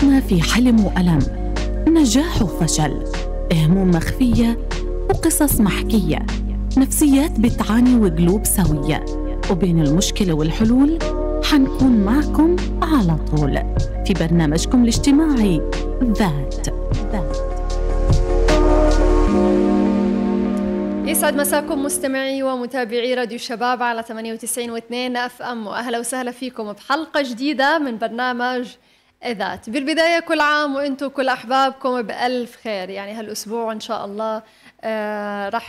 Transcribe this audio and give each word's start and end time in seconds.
ربطنا 0.00 0.20
في 0.20 0.42
حلم 0.42 0.84
وألم. 0.84 1.18
نجاح 1.88 2.42
وفشل. 2.42 3.04
هموم 3.52 3.90
مخفية 3.90 4.58
وقصص 5.10 5.60
محكية. 5.60 6.26
نفسيات 6.76 7.40
بتعاني 7.40 7.96
وقلوب 7.96 8.44
سوية. 8.44 9.04
وبين 9.50 9.82
المشكلة 9.82 10.32
والحلول 10.32 10.98
حنكون 11.44 12.04
معكم 12.04 12.56
على 12.82 13.16
طول. 13.30 13.54
في 14.06 14.14
برنامجكم 14.20 14.82
الاجتماعي 14.82 15.60
ذات. 16.04 16.68
ذات 17.12 17.36
يسعد 21.08 21.36
مساكم 21.36 21.82
مستمعي 21.82 22.42
ومتابعي 22.42 23.14
راديو 23.14 23.36
الشباب 23.36 23.82
على 23.82 24.02
98 24.02 24.80
و2 24.80 25.16
أف 25.16 25.42
أم. 25.42 25.66
وأهلا 25.66 25.98
وسهلا 25.98 26.30
فيكم 26.30 26.72
بحلقة 26.72 27.22
جديدة 27.22 27.78
من 27.78 27.98
برنامج 27.98 28.68
ذات 29.26 29.70
بالبداية 29.70 30.20
كل 30.20 30.40
عام 30.40 30.74
وأنتم 30.74 31.08
كل 31.08 31.28
أحبابكم 31.28 32.02
بألف 32.02 32.56
خير. 32.64 32.90
يعني 32.90 33.12
هالأسبوع 33.12 33.72
إن 33.72 33.80
شاء 33.80 34.04
الله 34.04 34.42
آه 34.84 35.62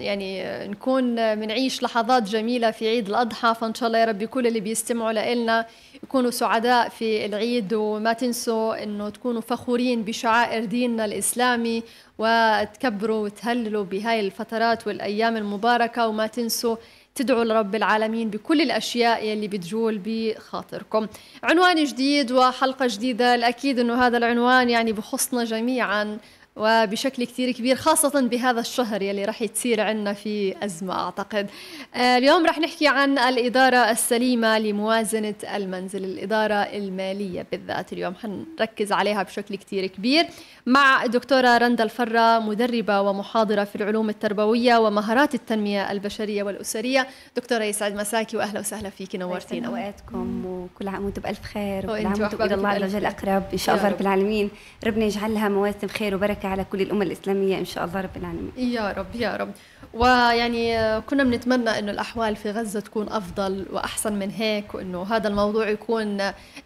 يعني 0.00 0.44
نكون 0.68 1.34
بنعيش 1.34 1.82
لحظات 1.82 2.22
جميلة 2.22 2.70
في 2.70 2.88
عيد 2.88 3.08
الأضحى. 3.08 3.54
فإن 3.60 3.74
شاء 3.74 3.86
الله 3.86 3.98
يا 3.98 4.04
ربي 4.04 4.26
كل 4.26 4.46
اللي 4.46 4.60
بيستمعوا 4.60 5.12
لنا 5.12 5.66
يكونوا 6.02 6.30
سعداء 6.30 6.88
في 6.88 7.26
العيد. 7.26 7.74
وما 7.74 8.12
تنسوا 8.12 8.82
إنه 8.82 9.08
تكونوا 9.08 9.40
فخورين 9.40 10.02
بشعائر 10.02 10.64
ديننا 10.64 11.04
الإسلامي 11.04 11.82
وتكبروا 12.18 13.24
وتهللوا 13.24 13.84
بهاي 13.84 14.20
الفترات 14.20 14.86
والأيام 14.86 15.36
المباركة. 15.36 16.08
وما 16.08 16.26
تنسوا 16.26 16.76
تدعوا 17.18 17.44
لرب 17.44 17.74
العالمين 17.74 18.30
بكل 18.30 18.60
الأشياء 18.60 19.24
يلي 19.24 19.48
بتجول 19.48 20.00
بخاطركم. 20.04 21.06
عنوان 21.42 21.84
جديد 21.84 22.32
وحلقة 22.32 22.86
جديدة 22.86 23.34
الأكيد 23.34 23.78
أنه 23.78 24.06
هذا 24.06 24.18
العنوان 24.18 24.70
يعني 24.70 24.92
بخصنا 24.92 25.44
جميعا. 25.44 26.18
وبشكل 26.58 27.24
كثير 27.24 27.50
كبير 27.50 27.76
خاصة 27.76 28.20
بهذا 28.20 28.60
الشهر 28.60 29.02
يلي 29.02 29.24
رح 29.24 29.42
يتصير 29.42 29.80
عنا 29.80 30.12
في 30.12 30.54
أزمة 30.64 31.04
أعتقد. 31.04 31.50
آه، 31.94 32.18
اليوم 32.18 32.46
رح 32.46 32.58
نحكي 32.58 32.88
عن 32.88 33.18
الإدارة 33.18 33.90
السليمة 33.90 34.58
لموازنة 34.58 35.34
المنزل 35.54 36.04
الإدارة 36.04 36.54
المالية 36.54 37.46
بالذات. 37.52 37.92
اليوم 37.92 38.14
حنركز 38.14 38.92
عليها 38.92 39.22
بشكل 39.22 39.54
كثير 39.54 39.86
كبير 39.86 40.26
مع 40.66 41.06
دكتورة 41.06 41.58
رندا 41.58 41.84
الفرة 41.84 42.38
مدربة 42.38 43.00
ومحاضرة 43.00 43.64
في 43.64 43.76
العلوم 43.76 44.08
التربوية 44.08 44.76
ومهارات 44.76 45.34
التنمية 45.34 45.92
البشرية 45.92 46.42
والأسرية. 46.42 47.06
دكتورة 47.36 47.64
يسعد 47.64 47.94
مساكي 47.94 48.36
وأهلا 48.36 48.60
وسهلا 48.60 48.90
فيكي 48.90 49.18
نورتينا. 49.18 49.68
أوقاتكم 49.68 50.46
وكل 50.46 50.88
عام 50.88 51.04
وأنتم 51.04 51.22
بألف 51.22 51.42
خير 51.42 51.84
وكل 51.84 52.06
عام 52.06 52.20
وأنتم 52.20 52.42
إلى 52.42 52.54
الله 52.54 52.68
عز 52.68 52.82
وجل 52.94 53.06
أقرب 53.06 53.42
إن 53.52 53.58
شاء 53.58 53.76
الله 53.76 53.88
رب 53.88 54.00
العالمين. 54.00 54.50
ربنا 54.86 55.04
يجعلها 55.04 55.48
مواسم 55.48 55.88
خير 55.88 56.14
وبركة 56.14 56.47
على 56.48 56.64
كل 56.64 56.80
الأمة 56.82 57.02
الإسلامية 57.04 57.58
إن 57.58 57.64
شاء 57.64 57.84
الله 57.84 58.00
رب 58.00 58.16
العالمين. 58.16 58.52
يا 58.56 58.92
رب 58.92 59.14
يا 59.14 59.36
رب. 59.36 59.50
ويعني 59.94 61.00
كنا 61.00 61.24
بنتمنى 61.24 61.78
إنه 61.78 61.92
الأحوال 61.92 62.36
في 62.36 62.50
غزة 62.50 62.80
تكون 62.80 63.08
أفضل 63.08 63.66
وأحسن 63.72 64.12
من 64.12 64.30
هيك 64.30 64.74
وإنه 64.74 65.02
هذا 65.02 65.28
الموضوع 65.28 65.68
يكون 65.68 66.18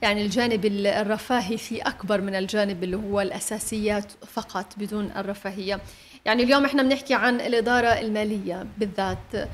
يعني 0.02 0.22
الجانب 0.22 0.64
الرفاهي 0.66 1.56
فيه 1.56 1.82
أكبر 1.82 2.20
من 2.20 2.34
الجانب 2.34 2.84
اللي 2.84 2.96
هو 2.96 3.20
الأساسيات 3.20 4.12
فقط 4.32 4.66
بدون 4.76 5.10
الرفاهية. 5.16 5.80
يعني 6.24 6.42
اليوم 6.42 6.64
إحنا 6.64 6.82
بنحكي 6.82 7.14
عن 7.14 7.40
الإدارة 7.40 7.86
المالية 7.86 8.66
بالذات 8.78 9.48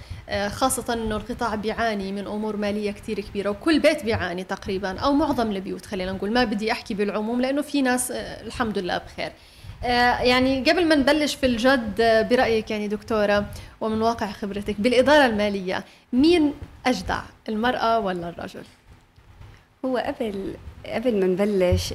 خاصة 0.49 0.93
إنه 0.95 1.17
القطاع 1.17 1.55
بيعاني 1.55 2.13
من 2.13 2.27
أمور 2.27 2.57
مالية 2.57 2.91
كثير 2.91 3.21
كبيرة 3.21 3.51
وكل 3.51 3.81
بيت 3.81 4.05
بيعاني 4.05 4.45
تقريبا 4.45 4.99
أو 4.99 5.13
معظم 5.13 5.51
البيوت 5.51 5.87
خلينا 5.87 6.13
نقول. 6.13 6.33
ما 6.33 6.45
بدي 6.45 6.73
أحكي 6.73 6.95
بالعموم 6.95 7.41
لأنه 7.41 7.63
في 7.63 7.83
ناس 7.83 8.11
الحمد 8.11 8.79
لله 8.79 8.99
بخير. 8.99 9.27
آه، 9.27 9.33
يعني 9.83 10.71
قبل 10.71 10.89
ما 10.89 10.95
نبلش 10.95 11.35
في 11.35 11.47
الجد 11.47 12.01
آه، 12.01 12.23
برأيك 12.23 12.71
يعني 12.71 12.89
دكتورة 12.89 13.47
ومن 13.81 14.03
واقع 14.03 14.27
خبرتك 14.27 14.81
بالإدارة 14.81 15.27
المالية 15.27 15.85
مين 16.13 16.55
أجدع 16.87 17.23
المرأة 17.49 18.01
ولا 18.01 18.29
الرجل؟ 18.29 18.65
هو 19.85 19.97
قبل 19.97 20.55
قبل 20.87 21.21
ما 21.21 21.27
نبلش 21.27 21.95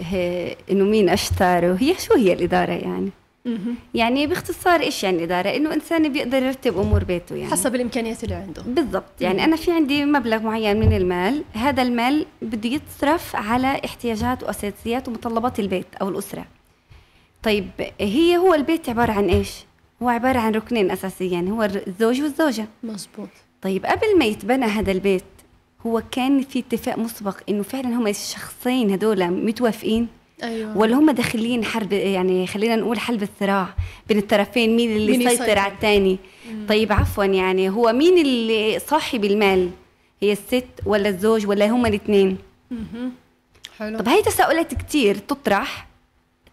إنه 0.72 0.86
مين 0.86 1.10
اشطر 1.10 1.66
وهي 1.66 1.96
شو 2.00 2.14
هي 2.14 2.34
الإدارة 2.34 2.72
يعني؟ 2.72 3.10
يعني 3.94 4.28
باختصار 4.28 4.80
إيش 4.80 5.04
يعني 5.04 5.18
الاداره 5.18 5.56
إنه 5.56 5.74
إنسان 5.74 6.14
بيقدر 6.14 6.44
يرتب 6.44 6.80
أمور 6.80 7.04
بيته 7.04 7.36
يعني. 7.36 7.52
حسب 7.52 7.76
الإمكانيات 7.76 8.24
اللي 8.24 8.36
عنده. 8.36 8.62
بالضبط. 8.62 9.22
يعني 9.22 9.44
أنا 9.44 9.56
في 9.56 9.72
عندي 9.72 10.06
مبلغ 10.06 10.40
معين 10.40 10.80
من 10.80 10.94
المال 10.94 11.44
هذا 11.54 11.82
المال 11.82 12.26
بده 12.42 12.70
يتصرف 12.70 13.36
على 13.36 13.82
احتياجات 13.86 14.44
وأساسيات 14.44 15.08
ومتطلبات 15.08 15.60
البيت 15.60 15.96
أو 16.02 16.10
الأسرة. 16.10 16.46
طيب 17.44 17.70
هي 18.02 18.38
هو 18.38 18.54
البيت 18.54 18.90
عبارة 18.90 19.12
عن 19.12 19.30
إيش؟ 19.30 19.50
هو 20.04 20.10
عبارة 20.10 20.40
عن 20.40 20.56
ركنين 20.56 20.92
أساسيين 20.92 21.48
هو 21.48 21.64
الزوج 21.64 22.22
والزوجة. 22.22 22.66
مزبوط 22.84 23.30
طيب 23.62 23.86
قبل 23.86 24.18
ما 24.20 24.26
يتبنى 24.26 24.66
هذا 24.66 24.92
البيت 24.92 25.24
هو 25.86 26.04
كان 26.12 26.42
في 26.42 26.60
اتفاق 26.60 26.98
مسبق 26.98 27.38
إنه 27.50 27.64
فعلا 27.64 27.88
هم 27.88 28.08
الشخصين 28.08 28.92
هذول 28.92 29.28
متوافقين؟ 29.28 30.08
أيوة. 30.44 30.78
ولا 30.78 30.96
هم 30.96 31.12
داخلين 31.12 31.66
حرب 31.66 31.94
يعني 31.94 32.48
خلينا 32.48 32.76
نقول 32.76 33.00
حلب 33.00 33.24
الصراع 33.24 33.74
بين 34.08 34.18
الطرفين 34.18 34.76
مين 34.76 34.92
اللي 34.96 35.18
مين 35.18 35.22
يسيطر. 35.22 35.60
على 35.60 35.74
الثاني 35.74 36.18
طيب 36.70 36.94
عفوا 36.94 37.26
يعني 37.26 37.70
هو 37.70 37.94
مين 37.94 38.18
اللي 38.18 38.80
صاحب 38.80 39.26
المال؟ 39.26 39.70
هي 40.22 40.32
الست 40.32 40.68
ولا 40.86 41.10
الزوج 41.10 41.48
ولا 41.48 41.68
هم 41.70 41.86
الاثنين 41.86 42.38
حلو. 43.80 44.00
طب 44.00 44.08
هي 44.08 44.22
تساؤلات 44.22 44.74
كثير 44.74 45.18
تطرح. 45.18 45.88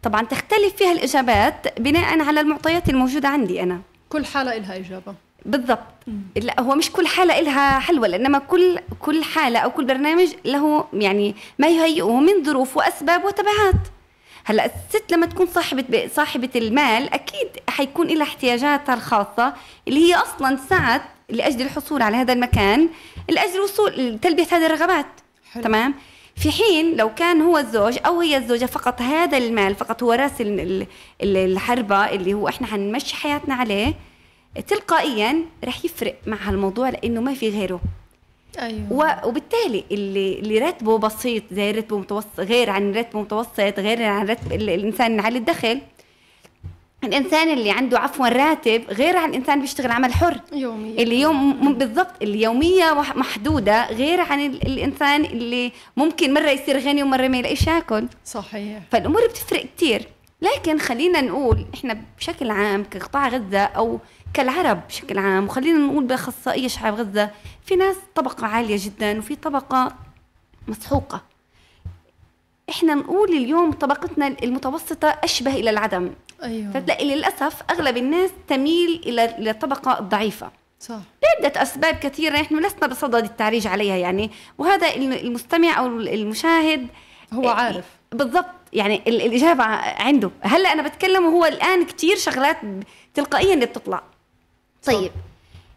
طبعا 0.03 0.23
تختلف 0.23 0.75
فيها 0.77 0.93
الإجابات 0.93 1.81
بناء 1.81 2.21
على 2.21 2.41
المعطيات 2.41 2.89
الموجودة 2.89 3.29
عندي 3.29 3.63
أنا. 3.63 3.81
كل 4.09 4.27
حالة 4.27 4.57
إلها 4.57 4.77
إجابة. 4.77 5.15
بالضبط. 5.47 5.87
لا 6.37 6.61
هو 6.61 6.75
مش 6.75 6.91
كل 6.91 7.07
حالة 7.07 7.39
إلها 7.39 7.79
حلوة 7.79 8.07
إنما 8.07 8.39
كل 8.39 8.79
كل 9.01 9.25
حالة 9.25 9.59
أو 9.59 9.71
كل 9.71 9.85
برنامج 9.85 10.29
له 10.45 10.85
يعني 10.93 11.35
ما 11.59 11.69
يهيئه 11.69 12.21
من 12.21 12.45
ظروف 12.45 12.77
وأسباب 12.77 13.25
وتبعات. 13.25 13.81
هلأ 14.45 14.65
الست 14.67 15.13
لما 15.13 15.27
تكون 15.27 15.47
صاحبة 15.47 16.09
صاحبة 16.15 16.51
المال 16.57 17.15
أكيد 17.15 17.49
حيكون 17.69 18.07
لها 18.07 18.23
احتياجاتها 18.23 18.95
الخاصة 18.95 19.55
اللي 19.89 20.01
هي 20.01 20.15
أصلا 20.15 20.59
سعت 20.71 21.03
لأجل 21.29 21.63
الحصول 21.63 22.03
على 22.03 22.17
هذا 22.17 22.33
المكان 22.33 22.89
لأجل 23.29 23.61
وصول 23.61 24.19
تلبية 24.23 24.47
هذه 24.53 24.67
الرغبات. 24.67 25.07
حلو. 25.53 25.63
تمام؟ 25.63 25.95
في 26.37 26.51
حين 26.53 26.97
لو 26.97 27.15
كان 27.15 27.43
هو 27.43 27.59
الزوج 27.59 27.99
أو 28.07 28.21
هي 28.21 28.37
الزوجة 28.37 28.67
فقط 28.67 29.03
هذا 29.03 29.39
المال 29.39 29.75
فقط 29.75 30.03
هو 30.03 30.13
راس 30.13 30.33
الحربة 31.23 32.11
اللي 32.11 32.35
هو 32.35 32.49
إحنا 32.49 32.67
حنمشي 32.67 33.17
حياتنا 33.17 33.55
عليه 33.55 33.95
تلقائيا 34.69 35.45
رح 35.65 35.85
يفرق 35.85 36.15
مع 36.27 36.37
هالموضوع 36.41 36.89
لإنه 36.89 37.21
ما 37.21 37.35
في 37.35 37.49
غيره. 37.49 37.81
أيوه. 38.59 39.27
وبالتالي 39.27 39.85
اللي 39.91 40.39
اللي 40.39 40.59
راتبه 40.59 40.99
بسيط 40.99 41.43
زي 41.53 41.71
راتبه 41.71 41.99
متوسط 41.99 42.41
غير 42.41 42.71
عن 42.71 42.93
راتبه 42.93 43.21
متوسط 43.21 43.79
غير 43.79 44.03
عن 44.03 44.27
راتب 44.27 44.53
الإنسان 44.53 45.21
على 45.21 45.39
الدخل 45.39 45.81
الإنسان 47.05 47.51
اللي 47.51 47.71
عنده 47.71 47.99
عفوا 47.99 48.29
راتب 48.29 48.85
غير 48.91 49.17
عن 49.17 49.31
الانسان 49.31 49.61
بيشتغل 49.61 49.91
عمل 49.91 50.13
حر. 50.15 50.41
يوميا. 50.53 51.03
اللي 51.03 51.21
يوم 51.21 51.73
بالضبط 51.75 52.23
اليوميه 52.23 52.93
محدودة 53.17 53.91
غير 53.91 54.21
عن 54.21 54.41
الإنسان 54.41 55.25
اللي 55.25 55.73
ممكن 55.97 56.35
مرة 56.35 56.51
يصير 56.51 56.79
غني 56.79 57.03
ومرة 57.03 57.29
ما 57.29 57.37
يلاقيش 57.37 57.67
ياكل. 57.67 58.07
صحيح. 58.25 58.83
فالأمور 58.93 59.27
بتفرق 59.27 59.67
كثير 59.77 60.09
لكن 60.43 60.79
خلينا 60.79 61.21
نقول 61.21 61.67
إحنا 61.75 62.03
بشكل 62.19 62.51
عام 62.51 62.85
كقطاع 62.85 63.29
غزة 63.29 63.61
أو 63.61 63.99
كالعرب 64.35 64.81
بشكل 64.89 65.19
عام 65.19 65.45
وخلينا 65.45 65.79
نقول 65.79 66.05
بأخصائية 66.05 66.69
شعب 66.69 66.95
غزة 66.95 67.31
في 67.65 67.77
ناس 67.77 67.97
طبقة 68.15 68.47
عالية 68.47 68.77
جدا 68.81 69.19
وفي 69.19 69.37
طبقة 69.37 69.93
مسحوقة. 70.69 71.23
إحنا 72.71 72.95
نقول 72.95 73.29
اليوم 73.29 73.73
طبقتنا 73.73 74.27
المتوسطة 74.43 75.09
أشبه 75.09 75.55
إلى 75.55 75.71
العدم. 75.71 76.11
أيوه. 76.43 76.73
فتلاقي 76.73 77.05
للأسف 77.15 77.63
أغلب 77.71 77.97
الناس 77.97 78.31
تميل 78.49 79.03
إلى 79.07 79.51
الطبقة 79.51 79.99
الضعيفة. 79.99 80.51
صح. 80.81 81.01
لعدة 81.23 81.63
أسباب 81.63 81.95
كثيرة 81.95 82.41
نحن 82.41 82.67
لسنا 82.67 82.87
بصدد 82.87 83.25
التعريج 83.25 83.67
عليها 83.67 83.97
يعني 83.97 84.31
وهذا 84.59 84.95
المستمع 84.97 85.79
أو 85.79 85.87
المشاهد 85.87 86.87
هو 87.33 87.43
إيه، 87.43 87.49
عارف. 87.49 87.85
بالضبط 88.13 88.47
يعني 88.73 89.03
الإجابة 89.07 89.65
عنده. 89.65 90.31
هلأ 90.41 90.73
أنا 90.73 90.83
بتكلم 90.83 91.27
وهو 91.27 91.47
الآن 91.47 91.87
كثير 91.87 92.17
شغلات 92.17 92.57
تلقائيا 93.15 93.55
اللي 93.55 93.67
بتطلع 93.67 94.03
طيب 94.85 95.11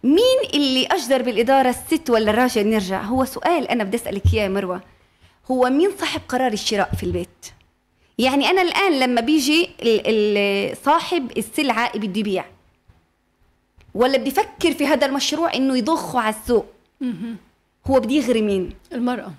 مين 0.03 0.49
اللي 0.53 0.85
أجدر 0.85 1.21
بالإدارة 1.21 1.69
الست 1.69 2.09
ولا 2.09 2.31
الراجل 2.31 2.67
نرجع؟ 2.67 3.01
هو 3.01 3.25
سؤال 3.25 3.67
أنا 3.67 3.83
بدي 3.83 3.97
أسألك 3.97 4.33
إياه 4.33 4.47
مروة. 4.49 4.81
هو 5.51 5.69
مين 5.69 5.91
صاحب 5.99 6.21
قرار 6.27 6.53
الشراء 6.53 6.89
في 6.97 7.03
البيت؟ 7.03 7.45
يعني 8.17 8.47
أنا 8.49 8.61
الآن 8.61 8.99
لما 8.99 9.21
بيجي 9.21 9.69
صاحب 10.85 11.31
السلعة 11.37 11.97
بده 11.97 12.19
يبيع 12.19 12.45
ولا 13.95 14.17
بدي 14.17 14.29
يفكر 14.29 14.71
في 14.71 14.87
هذا 14.87 15.05
المشروع 15.05 15.53
إنه 15.53 15.77
يضخه 15.77 16.19
على 16.19 16.35
السوق 16.35 16.65
هو 17.87 17.99
بده 17.99 18.13
يغري 18.13 18.41
مين؟ 18.41 18.69
المرأة. 18.93 19.31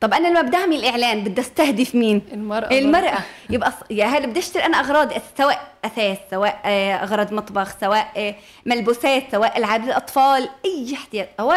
طب 0.00 0.14
أنا 0.14 0.28
لما 0.28 0.42
بدي 0.42 0.56
أعمل 0.56 0.84
إعلان 0.84 1.24
بدي 1.24 1.40
أستهدف 1.40 1.94
مين؟ 1.94 2.22
المرأة 2.32 2.78
المرأة. 2.78 3.18
يبقى 3.50 3.72
يا 3.90 4.04
هلا 4.04 4.26
بدي 4.26 4.40
أشتري 4.40 4.64
أنا 4.64 4.80
أغراض 4.80 5.12
سواء 5.38 5.72
أثاث 5.84 6.18
سواء 6.30 6.60
آه، 6.64 6.92
أغراض 6.94 7.32
مطبخ 7.34 7.80
سواء 7.80 8.12
آه، 8.16 8.34
ملبوسات 8.66 9.24
سواء 9.32 9.58
ألعاب 9.58 9.84
الأطفال 9.84 10.48
أي 10.64 10.94
احتياج 10.94 11.28
هو 11.40 11.56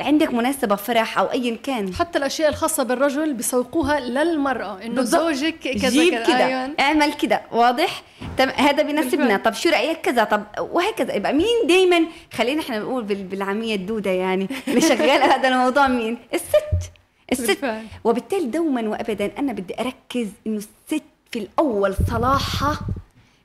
عندك 0.00 0.34
مناسبة 0.34 0.74
فرح 0.76 1.18
أو 1.18 1.24
ايا 1.26 1.56
كان. 1.62 1.94
حتى 1.94 2.18
الأشياء 2.18 2.48
الخاصة 2.48 2.82
بالرجل 2.82 3.32
بيسوقوها 3.34 4.00
للمرأة. 4.00 4.82
إنه 4.84 4.94
بالضبط. 4.94 5.20
زوجك 5.22 5.58
كذا 5.58 5.88
جيب 5.88 6.14
كذا. 6.14 6.46
أيوة. 6.46 6.70
اعمل 6.80 7.12
كده 7.12 7.42
واضح؟ 7.52 8.02
تم 8.38 8.48
هذا 8.48 8.82
بيناسبنا. 8.82 9.16
بالفعل. 9.26 9.42
طب 9.42 9.52
شو 9.54 9.68
رأيك 9.68 10.00
كذا؟ 10.00 10.24
طب 10.24 10.42
وهكذا. 10.60 11.14
يبقى 11.14 11.32
مين 11.32 11.66
دايما؟ 11.68 12.00
خلينا 12.32 12.60
إحنا 12.60 12.78
نقول 12.78 13.04
بال- 13.04 13.24
بالعامية 13.24 13.74
الدودة 13.74 14.10
يعني. 14.10 14.48
اللي 14.68 14.80
شغالة 14.90 15.34
هذا 15.36 15.48
الموضوع 15.48 15.88
مين؟ 15.88 16.18
الست. 16.34 16.90
الست. 17.32 17.46
بالفعل. 17.46 17.84
وبالتالي 18.04 18.46
دوما 18.46 18.88
وابدا 18.88 19.30
أنا 19.38 19.52
بدي 19.52 19.74
أركز 19.80 20.28
إنه 20.46 20.56
الست 20.56 21.02
في 21.30 21.38
الأول 21.38 21.94
صلاحها 22.10 22.80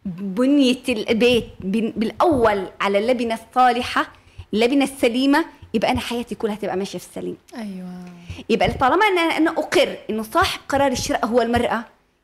بنية 0.06 0.78
البيت 0.90 1.48
بالأول 1.62 2.66
على 2.82 3.00
اللبنة 3.00 3.34
الصالحة 3.50 4.08
اللبنة 4.54 4.84
السليمة 4.84 5.46
يبقى 5.78 5.92
أنا 5.92 6.00
حياتي 6.00 6.36
كلها 6.36 6.56
تبقى 6.56 6.78
ماشية 6.78 7.00
في 7.00 7.06
السليم. 7.06 7.38
أيوه. 7.56 8.06
يبقى 8.50 8.72
طالما 8.74 9.06
أنا 9.08 9.22
أنا 9.22 9.52
أقر 9.52 9.98
إنه 10.10 10.24
صاحب 10.24 10.60
قرار 10.70 10.92
الشراء 10.92 11.26
هو 11.26 11.42
المرأة 11.42 11.84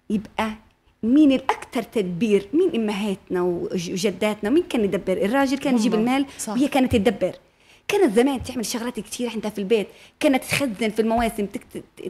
يبقى 0.10 0.52
مين 1.04 1.32
الأكثر 1.32 1.84
تدبير؟ 1.84 2.48
مين 2.54 2.76
أمهاتنا 2.76 3.42
وج- 3.42 3.92
وجداتنا؟ 3.92 4.50
مين 4.50 4.64
كان 4.64 4.84
يدبر؟ 4.84 5.14
الراجل 5.18 5.58
كان 5.58 5.76
يجيب. 5.76 5.94
المال 5.94 6.26
صح. 6.40 6.54
وهي 6.54 6.68
كانت 6.68 6.92
تدبر. 6.96 7.36
كانت 7.88 8.14
زمان 8.16 8.44
تعمل 8.44 8.66
شغلات 8.66 9.00
كثير 9.00 9.30
عندها 9.30 9.50
في 9.52 9.58
البيت. 9.60 9.88
كانت 10.20 10.44
تخزن 10.44 10.90
في 10.90 11.00
المواسم 11.02 11.48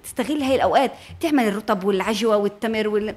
تستغل 0.03 0.41
هاي 0.43 0.55
الأوقات. 0.55 0.91
تعمل 1.19 1.43
الرطب 1.47 1.83
والعجوة 1.83 2.37
والتمر 2.37 2.87
وال 2.87 3.15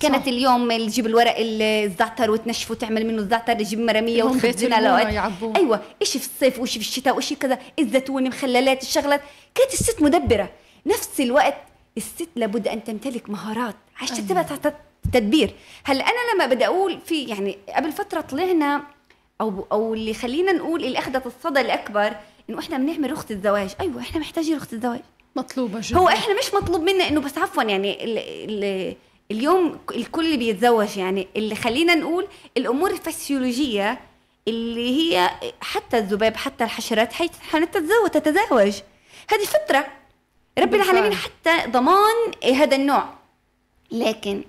كانت 0.00 0.22
صح. 0.22 0.28
اليوم 0.28 0.72
تجيب 0.76 1.06
الورق 1.06 1.38
ال- 1.38 1.62
الزعتر 1.62 2.30
وتنشفه 2.30 2.72
وتعمل 2.72 3.06
منه 3.06 3.18
الزعتر 3.22 3.52
تجيب 3.52 3.78
مرامية 3.78 4.22
هم 4.22 4.36
وتخزنها 4.36 5.10
يعبوه. 5.10 5.56
أيوه. 5.56 5.82
شيء 6.02 6.20
في 6.20 6.26
الصيف 6.28 6.58
وشيء 6.60 6.82
في 6.82 6.88
الشتاء 6.88 7.16
وشيء 7.16 7.38
كذا؟ 7.38 7.58
الزيتون 7.78 8.28
مخللات 8.28 8.82
الشغلات. 8.82 9.20
كانت 9.54 9.72
الست 9.72 10.02
مدبرة. 10.02 10.50
نفس 10.86 11.20
الوقت 11.20 11.56
الست 11.96 12.28
لابد 12.36 12.68
أن 12.68 12.84
تمتلك 12.84 13.30
مهارات 13.30 13.74
عشان 14.00 14.16
أيوة. 14.16 14.42
تبقى 14.42 14.74
تدبير. 15.12 15.54
هلا 15.84 16.04
أنا 16.04 16.34
لما 16.34 16.54
بدي 16.54 16.66
أقول 16.66 16.98
في 17.06 17.22
يعني 17.24 17.58
قبل 17.76 17.92
فترة 17.92 18.20
طلعنا 18.20 18.82
أو 19.40 19.66
أو 19.72 19.94
اللي 19.94 20.14
خلينا 20.14 20.52
نقول 20.52 20.84
اللي 20.84 20.98
أخذت 20.98 21.26
الصدى 21.26 21.60
الأكبر 21.60 22.12
إنه 22.50 22.58
إحنا 22.58 22.78
بنعمل 22.78 23.12
رخصة 23.12 23.26
الزواج. 23.34 23.70
أيوه 23.80 24.00
إحنا 24.00 24.20
محتاجين 24.20 24.56
رخصة 24.56 24.72
الزواج. 24.72 25.00
مطلوبة 25.36 25.80
جدا. 25.82 25.98
هو 25.98 26.08
إحنا 26.08 26.38
مش 26.38 26.54
مطلوب 26.54 26.80
منا 26.82 27.08
إنه 27.08 27.20
بس 27.20 27.38
عفوا 27.38 27.62
يعني 27.62 28.04
ال 28.04 28.18
ال 28.18 28.96
اليوم 29.30 29.78
الكل 29.94 30.36
بيتزوج 30.36 30.96
يعني 30.96 31.28
اللي 31.36 31.54
خلينا 31.54 31.94
نقول 31.94 32.28
الأمور 32.56 32.90
الفسيولوجية 32.90 34.00
اللي 34.48 34.90
هي 34.90 35.30
حتى 35.60 35.98
الذباب 35.98 36.36
حتى 36.36 36.64
الحشرات 36.64 37.12
حتتزوج 37.12 38.10
تتزاوج 38.12 38.72
هذه 39.30 39.44
فطرة. 39.44 39.86
رب. 40.58 40.74
العالمين 40.74 41.14
حتى 41.14 41.70
ضمان 41.70 42.54
هذا 42.54 42.76
النوع. 42.76 43.08
لكن 43.90 44.44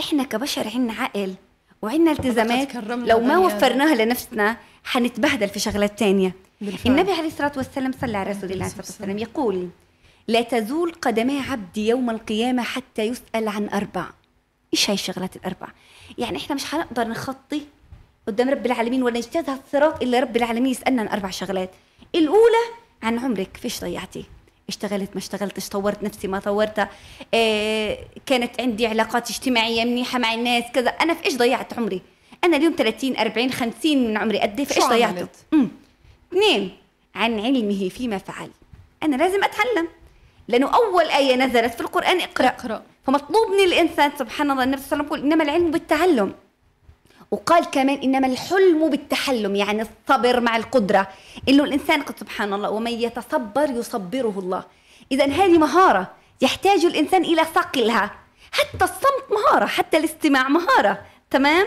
إحنا 0.00 0.22
كبشر 0.22 0.68
عنا 0.74 0.92
عقل 0.92 1.34
وعنا 1.82 2.12
التزامات. 2.12 2.74
لو 2.88 3.20
ما 3.20 3.38
وفرناها 3.38 3.94
لنفسنا 3.94 4.56
حنتبهدل 4.84 5.48
في 5.48 5.58
شغلات 5.58 5.98
تانية. 5.98 6.34
بالفعل. 6.60 6.92
النبي 6.92 7.12
عليه 7.12 7.26
الصلاة 7.26 7.52
والسلام 7.56 7.92
صلى 8.00 8.16
على 8.18 8.30
رسول 8.30 8.52
الله 8.52 8.68
صلى 8.68 8.80
الله 8.80 8.94
عليه 9.00 9.04
وسلم 9.04 9.18
يقول 9.18 9.68
لا 10.28 10.42
تزول 10.42 10.92
قدمي 10.92 11.40
عبدي 11.40 11.88
يوم 11.88 12.10
القيامة 12.10 12.62
حتى 12.62 13.02
يسأل 13.02 13.48
عن 13.48 13.68
أربع. 13.68 14.04
إيش 14.72 14.90
هاي 14.90 14.94
الشغلات 14.94 15.36
الأربع؟ 15.36 15.68
يعني 16.18 16.38
إحنا 16.38 16.54
مش 16.54 16.64
حنقدر 16.64 17.08
نخطي 17.08 17.62
قدام 18.26 18.48
رب 18.48 18.66
العالمين 18.66 19.02
ولا 19.02 19.18
نجتاز 19.18 19.48
الصراط 19.48 20.02
إلا 20.02 20.20
رب 20.20 20.36
العالمين 20.36 20.72
يسألنا 20.72 21.02
عن 21.02 21.08
أربع 21.08 21.30
شغلات. 21.30 21.70
الأولى 22.14 22.64
عن 23.02 23.18
عمرك 23.18 23.56
فيش 23.56 23.80
ضيعتي؟ 23.80 24.24
اشتغلت 24.68 25.10
ما 25.12 25.18
اشتغلتش 25.18 25.68
طورت 25.68 26.02
نفسي 26.02 26.28
ما 26.28 26.38
طورتها 26.38 26.90
آه 27.34 27.98
كانت 28.26 28.60
عندي 28.60 28.86
علاقات 28.86 29.30
اجتماعية 29.30 29.84
منيحة 29.84 30.18
مع 30.18 30.34
الناس 30.34 30.64
كذا. 30.74 30.90
أنا 30.90 31.14
في 31.14 31.24
إيش 31.24 31.36
ضيعت 31.36 31.78
عمري؟ 31.78 32.02
أنا 32.44 32.56
اليوم 32.56 32.74
30 32.78 33.16
40 33.16 33.52
50 33.52 34.08
من 34.08 34.16
عمري. 34.16 34.38
قد 34.38 34.58
إيه 34.58 34.66
في 34.66 34.76
إيش 34.76 34.84
ضيعته؟ 34.84 35.28
اثنين 36.32 36.76
عن 37.14 37.40
علمه 37.40 37.88
فيما 37.88 38.18
فعل. 38.18 38.50
أنا 39.02 39.16
لازم 39.16 39.44
أتعلم. 39.44 39.88
لأنه 40.48 40.74
أول 40.74 41.04
آية 41.04 41.36
نزلت 41.36 41.74
في 41.74 41.80
القرآن 41.80 42.20
اقرأ. 42.20 42.46
اقرأ. 42.46 42.82
فمطلوب 43.06 43.50
من 43.50 43.64
الإنسان 43.64 44.10
سبحان 44.18 44.50
الله 44.50 44.64
النبي 44.64 44.82
صلى 44.82 44.92
الله 44.92 45.04
عليه 45.04 45.04
وسلم 45.04 45.06
يقول 45.06 45.32
إنما 45.32 45.44
العلم 45.44 45.70
بالتعلم. 45.70 46.34
وقال 47.30 47.64
كمان 47.64 47.98
إنما 47.98 48.26
الحلم 48.26 48.90
بالتحلم 48.90 49.56
يعني 49.56 49.82
الصبر 49.82 50.40
مع 50.40 50.56
القدرة. 50.56 51.08
إنه 51.48 51.64
الإنسان 51.64 52.02
قد 52.02 52.18
سبحان 52.18 52.52
الله 52.52 52.70
ومن 52.70 52.92
يتصبر 52.92 53.70
يصبره 53.70 54.34
الله. 54.38 54.64
اذا 55.12 55.24
هذه 55.24 55.58
مهارة 55.58 56.10
يحتاج 56.40 56.84
الإنسان 56.84 57.24
إلى 57.24 57.44
صقلها. 57.54 58.10
حتى 58.52 58.84
الصمت 58.84 59.24
مهارة 59.30 59.66
حتى 59.66 59.96
الاستماع 59.96 60.48
مهارة. 60.48 61.02
تمام؟ 61.30 61.66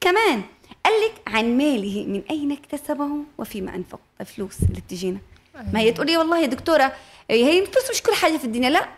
كمان 0.00 0.42
قال 0.84 0.94
لك 1.04 1.14
عن 1.26 1.58
ماله 1.58 2.04
من 2.06 2.22
أين 2.30 2.52
اكتسبه 2.52 3.08
وفيما 3.38 3.74
أنفق. 3.74 4.00
الفلوس 4.20 4.62
اللي 4.62 4.80
بتجينا 4.80 5.18
ما 5.72 5.80
هي 5.80 5.92
تقولي 5.92 6.16
والله 6.16 6.38
يا 6.38 6.46
دكتورة 6.46 6.92
هي 7.30 7.58
الفلوس 7.58 7.90
مش 7.90 8.02
كل 8.02 8.14
حاجة 8.14 8.36
في 8.36 8.44
الدنيا 8.44 8.70
لا 8.70 8.88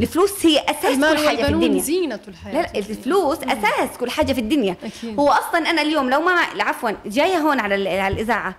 الفلوس 0.00 0.46
هي 0.46 0.58
أساس 0.58 0.96
كل 0.98 1.26
حاجة 1.28 1.42
في 1.42 1.48
الدنيا. 1.48 1.82
زينة 1.82 2.20
الحياة 2.28 2.54
لا 2.54 2.60
لا 2.62 2.78
الفلوس 2.78 3.38
أساس 3.38 3.98
كل 4.00 4.10
حاجة 4.10 4.32
في 4.32 4.40
الدنيا. 4.40 4.76
أكيد. 4.84 5.18
هو 5.18 5.28
أصلا 5.30 5.70
أنا 5.70 5.82
اليوم 5.82 6.10
لو 6.10 6.20
ما 6.20 6.32
عفوا 6.60 6.90
جاية 7.06 7.36
هون 7.38 7.60
على 7.60 7.88
على 8.00 8.14
الإذاعة 8.14 8.54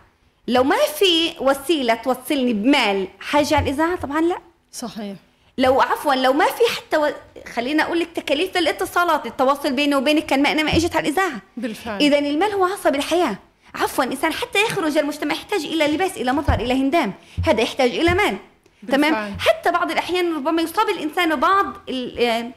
لو 0.47 0.63
ما 0.63 0.75
في 1.00 1.33
وسيلة 1.39 1.94
توصلني 1.94 2.53
بمال 2.53 3.07
حاجة 3.19 3.56
على 3.56 3.69
الإذاعة 3.69 3.95
طبعا 3.95 4.21
لا. 4.21 4.38
صحيح. 4.71 5.15
لو 5.57 5.81
عفوا 5.81 6.13
لو 6.13 6.33
ما 6.33 6.45
في 6.45 6.75
حتى 6.75 6.97
و... 6.97 7.07
خلينا 7.53 7.83
أقول 7.83 8.00
لك 8.00 8.07
تكاليف 8.15 8.57
للاتصالات 8.57 9.25
التواصل 9.25 9.74
بيني 9.74 9.95
وبينك 9.95 10.25
كان 10.25 10.42
ما 10.44 10.51
أنا 10.51 10.63
ما 10.63 10.75
إجت 10.75 10.95
على 10.95 11.07
الإذاعة. 11.07 11.42
بالفعل. 11.57 12.00
اذا 12.01 12.19
المال 12.19 12.51
هو 12.51 12.65
عصب 12.65 12.95
الحياة. 12.95 13.38
عفوا 13.75 14.04
الانسان 14.04 14.33
حتى 14.33 14.62
يخرج 14.63 14.98
المجتمع 14.98 15.33
يحتاج 15.36 15.66
إلى 15.66 15.88
لباس 15.88 16.18
إلى 16.18 16.33
مظهر 16.33 16.60
إلى 16.60 16.74
هندام. 16.74 17.13
هذا 17.45 17.62
يحتاج 17.62 17.89
إلى 17.89 18.13
مال. 18.13 18.38
بالفعل. 18.83 18.98
تمام؟ 19.12 19.38
حتى 19.39 19.72
بعض 19.72 19.92
الأحيان 19.92 20.36
ربما 20.36 20.62
يصاب 20.62 20.89
الإنسان 20.89 21.36
ببعض 21.36 21.66
ال- 21.89 22.19
آه، 22.19 22.52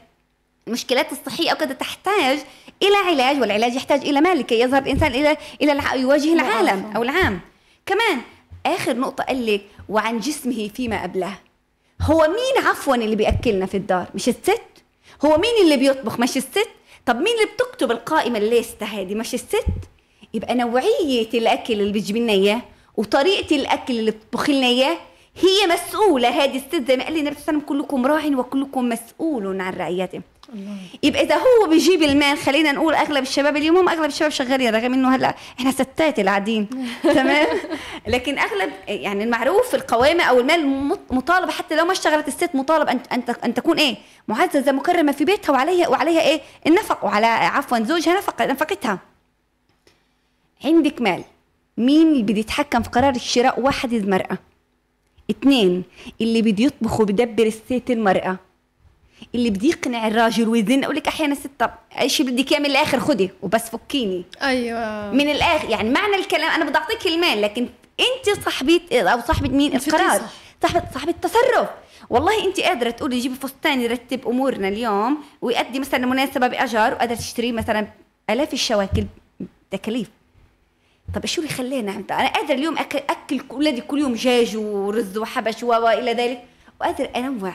المشكلات 0.67 1.11
الصحية 1.11 1.49
أو 1.51 1.55
كذا 1.57 1.73
تحتاج 1.73 2.39
إلى 2.83 2.95
علاج 3.07 3.41
والعلاج 3.41 3.75
يحتاج 3.75 4.01
إلى 4.01 4.21
مال 4.21 4.39
لكي 4.39 4.59
يظهر 4.59 4.81
الإنسان 4.81 5.11
إلى 5.11 5.37
إلى. 5.61 5.81
يواجه 6.01 6.33
العالم. 6.33 6.91
أو 6.95 7.03
العام. 7.03 7.39
كمان 7.85 8.21
آخر 8.65 8.97
نقطة 8.97 9.23
قال 9.23 9.45
لك 9.53 9.61
وعن 9.89 10.19
جسمه 10.19 10.69
فيما 10.75 11.03
ابلاه 11.05 11.33
هو 12.01 12.27
مين 12.27 12.65
عفوا 12.65 12.95
اللي 12.95 13.15
بيأكلنا 13.15 13.65
في 13.65 13.77
الدار؟ 13.77 14.05
مش 14.15 14.29
الست؟ 14.29 14.61
هو 15.25 15.37
مين 15.37 15.51
اللي 15.63 15.77
بيطبخ؟ 15.77 16.19
مش 16.19 16.37
الست؟ 16.37 16.67
طب 17.05 17.15
مين 17.15 17.33
اللي 17.33 17.45
بتكتب 17.45 17.91
القائمة 17.91 18.37
الليستة 18.37 18.85
هذه؟ 18.85 19.15
مش 19.15 19.33
الست؟ 19.33 19.65
يبقى 20.33 20.55
نوعية 20.55 21.29
الأكل 21.33 21.73
اللي 21.73 21.91
بتجيب 21.93 22.17
لنا 22.17 22.33
إياه 22.33 22.61
وطريقة 22.97 23.55
الأكل 23.55 23.99
اللي 23.99 24.11
بتطبخ 24.11 24.49
لنا 24.49 24.67
إياه 24.67 24.97
هي 25.41 25.67
مسؤولة. 25.73 26.29
هذه 26.29 26.55
الست 26.57 26.87
زي 26.87 26.97
ما 26.97 27.03
قال 27.03 27.13
لي 27.13 27.19
النبي 27.19 27.35
صلى 27.35 27.41
الله 27.41 27.47
عليه 27.47 27.57
وسلم 27.57 27.59
كلكم 27.59 28.05
راع 28.05 28.25
وكلكم 28.25 28.89
مسؤول 28.89 29.61
عن 29.61 29.73
رعيته. 29.73 30.21
الله. 30.53 30.77
يبقى 31.03 31.21
إذا 31.23 31.35
هو 31.35 31.69
بيجيب 31.69 32.03
المال 32.03 32.37
خلينا 32.37 32.71
نقول 32.71 32.93
أغلب 32.95 33.23
الشباب 33.23 33.57
اليوم 33.57 33.77
هم 33.77 33.89
أغلب 33.89 34.05
الشباب 34.05 34.31
شغالين 34.31 34.75
رغم 34.75 34.93
إنه 34.93 35.15
هلأ 35.15 35.35
إحنا 35.59 35.71
ستات 35.71 36.19
قاعدين 36.19 36.67
تمام؟ 37.03 37.47
لكن 38.07 38.39
أغلب 38.39 38.71
يعني 38.87 39.23
المعروف 39.23 39.75
القوامة 39.75 40.23
أو 40.23 40.39
المال 40.39 40.67
مط- 40.67 41.11
مطالبة 41.11 41.51
حتى 41.51 41.75
لو 41.75 41.85
ما 41.85 41.91
اشتغلت 41.91 42.27
الست 42.27 42.49
مطالب 42.53 42.89
ان 42.89 42.99
أن 43.11 43.23
أن 43.45 43.53
تكون 43.53 43.77
إيه؟ 43.77 43.95
معززة 44.27 44.71
مكرمة 44.71 45.11
في 45.11 45.25
بيتها 45.25 45.53
وعليها 45.53 45.87
وعليها 45.87 46.21
إيه؟ 46.21 46.41
النفق 46.67 47.05
وعلى 47.05 47.25
عفوا 47.27 47.79
زوجها 47.79 48.17
نفق 48.17 48.41
نفقتها. 48.41 48.99
عندك 50.65 51.01
مال. 51.01 51.23
مين 51.77 52.07
اللي 52.07 52.23
بده 52.23 52.39
يتحكم 52.39 52.81
في 52.83 52.89
قرار 52.89 53.15
الشراء؟ 53.15 53.59
واحد 53.59 53.93
المرأة. 53.93 54.37
اثنين 55.31 55.83
اللي 56.21 56.41
بده 56.41 56.63
يطبخ 56.63 56.99
وبدبر 56.99 57.45
الست 57.45 57.83
المرأة. 57.89 58.39
اللي 59.35 59.49
بده 59.49 59.67
يقنع 59.67 60.07
الراجل 60.07 60.47
ويزن. 60.47 60.83
أقول 60.83 60.95
لك 60.95 61.07
أحيانا 61.07 61.35
ست 61.35 61.51
طب 61.59 61.71
إيش 61.99 62.21
بدك 62.21 62.51
إياه 62.51 62.59
من 62.59 62.65
الآخر 62.65 62.99
خدي 62.99 63.29
وبس 63.41 63.69
فكيني. 63.69 64.25
أيوه. 64.41 65.11
من 65.11 65.29
الآخر 65.29 65.69
يعني 65.69 65.89
معنى 65.89 66.15
الكلام 66.15 66.51
أنا 66.51 66.65
بدي 66.65 66.77
أعطيك 66.77 67.07
المال 67.07 67.41
لكن 67.41 67.69
أنت 67.99 68.43
صاحبة 68.45 68.81
أو 68.91 69.19
صاحبة 69.27 69.49
مين؟ 69.49 69.75
القرار. 69.75 70.21
صاحبة 70.61 70.83
صاحبة 70.93 71.11
التصرف 71.11 71.69
والله 72.09 72.45
أنت 72.45 72.59
قادرة 72.59 72.89
تقولي 72.89 73.19
جيبي 73.19 73.35
فستان 73.35 73.81
يرتب 73.81 74.27
أمورنا 74.27 74.67
اليوم 74.67 75.17
ويؤدي 75.41 75.79
مثلا 75.79 76.05
مناسبة 76.05 76.47
باجار 76.47 76.93
وقادرة 76.93 77.15
تشتري 77.15 77.51
مثلا 77.51 77.87
آلاف 78.29 78.53
الشواكل 78.53 79.05
تكاليف. 79.71 80.09
طب 81.15 81.25
شو 81.25 81.41
اللي 81.41 81.53
خلينا 81.53 81.91
أنا 81.91 82.27
قادر 82.27 82.53
اليوم 82.53 82.77
أكل 82.77 82.97
اكل 83.09 83.41
اولادي 83.51 83.81
كل 83.81 83.99
يوم 83.99 84.13
دجاج 84.13 84.57
ورز 84.57 85.17
وحبش 85.17 85.63
و- 85.63 85.67
والى 85.67 86.13
ذلك. 86.13 86.43
وقادر 86.81 87.09
أنوع. 87.15 87.53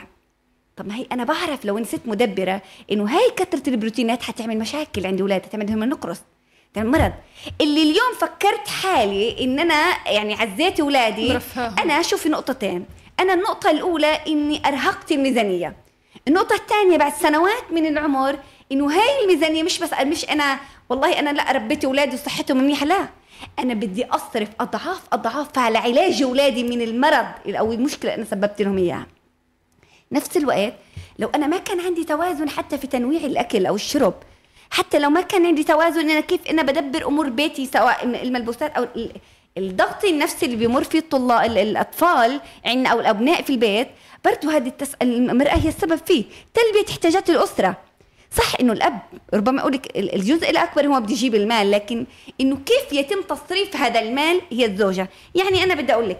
طب 0.77 0.87
ما 0.87 0.95
هي 0.95 1.05
أنا 1.11 1.23
بعرف 1.23 1.65
لو 1.65 1.83
ست 1.83 2.01
مدبرة 2.05 2.61
إنه 2.91 3.05
هاي 3.17 3.31
كثره 3.37 3.69
البروتينات 3.69 4.23
حتعمل 4.23 4.59
مشاكل 4.59 5.05
عند 5.05 5.21
أولاد 5.21 5.45
حتعمل 5.45 5.65
لهم 5.67 5.83
نقرس. 5.83 6.21
تعمل 6.73 6.91
مرض. 6.91 7.11
اللي 7.61 7.81
اليوم 7.83 8.13
فكرت 8.19 8.67
حالي 8.67 9.43
إن 9.43 9.59
أنا 9.59 9.93
يعني 10.07 10.33
عزيت 10.33 10.79
اولادي. 10.79 11.39
أنا 11.57 12.01
شوفي 12.01 12.29
نقطتين. 12.29 12.85
أنا 13.19 13.33
النقطة 13.33 13.71
الأولى 13.71 14.19
إني 14.27 14.61
أرهقت 14.67 15.11
الميزانية. 15.11 15.75
النقطة 16.27 16.55
الثانية 16.55 16.97
بعد 16.97 17.13
سنوات 17.13 17.71
من 17.71 17.85
العمر 17.85 18.39
إنه 18.75 18.91
هاي 18.91 19.23
الميزانية 19.23 19.63
مش 19.63 19.79
بس 19.79 19.89
مش 20.01 20.29
أنا 20.29 20.59
والله 20.89 21.19
أنا 21.19 21.29
لا 21.29 21.51
ربيت 21.51 21.85
أولادي 21.85 22.15
وصحتهم 22.15 22.57
منيحه 22.57 22.85
لا. 22.85 23.07
أنا 23.59 23.73
بدي 23.73 24.05
أصرف 24.05 24.49
اضعاف 24.59 25.01
أضعاف 25.13 25.57
على 25.59 25.77
علاج 25.77 26.23
أولادي 26.23 26.63
من 26.63 26.81
المرض 26.81 27.25
أو 27.47 27.71
المشكلة 27.73 28.15
أنا 28.15 28.23
سببت 28.25 28.61
لهم 28.61 28.77
إياها. 28.77 29.05
نفس 30.11 30.37
الوقت 30.37 30.73
لو 31.19 31.29
أنا 31.35 31.47
ما 31.47 31.57
كان 31.57 31.79
عندي 31.79 32.03
توازن 32.03 32.49
حتى 32.49 32.77
في 32.77 32.87
تنويع 32.87 33.19
الأكل 33.19 33.65
أو 33.65 33.75
الشرب 33.75 34.13
حتى 34.69 34.99
لو 34.99 35.09
ما 35.09 35.21
كان 35.21 35.45
عندي 35.45 35.63
توازن 35.63 36.09
أنا 36.09 36.19
كيف 36.19 36.47
أنا 36.49 36.61
بدبر 36.61 37.07
أمور 37.07 37.29
بيتي 37.29 37.65
سواء 37.65 38.03
الملبوسات 38.05 38.71
أو 38.71 38.83
ال- 38.83 39.11
الضغط 39.57 40.05
النفسي 40.05 40.45
اللي 40.45 40.57
بيمر 40.57 40.83
فيه 40.83 40.99
الطلاب 40.99 41.51
ال- 41.51 41.57
الأطفال 41.57 42.41
عندنا 42.65 42.89
أو 42.89 42.99
الأبناء 42.99 43.41
في 43.41 43.49
البيت 43.49 43.87
برضه 44.25 44.55
هذه. 44.57 44.71
المرأة 45.01 45.55
هي 45.55 45.69
السبب 45.69 45.95
فيه. 46.05 46.23
تلبية 46.53 46.91
احتياجات 46.91 47.29
الأسرة. 47.29 47.77
صح 48.37 48.53
إنه 48.59 48.73
الأب 48.73 48.99
ربما 49.33 49.61
أقول 49.61 49.73
لك 49.73 49.97
ال- 49.97 50.15
الجزء 50.15 50.49
الأكبر 50.49 50.87
هو 50.87 50.99
بده 50.99 51.11
يجيب 51.11 51.35
المال 51.35 51.71
لكن 51.71 52.05
إنه 52.41 52.57
كيف 52.65 52.93
يتم 52.99 53.21
تصريف 53.21 53.75
هذا 53.75 53.99
المال 53.99 54.41
هي 54.51 54.65
الزوجة. 54.65 55.09
يعني 55.35 55.63
أنا 55.63 55.75
بدي 55.75 55.93
أقول 55.93 56.09
لك 56.09 56.17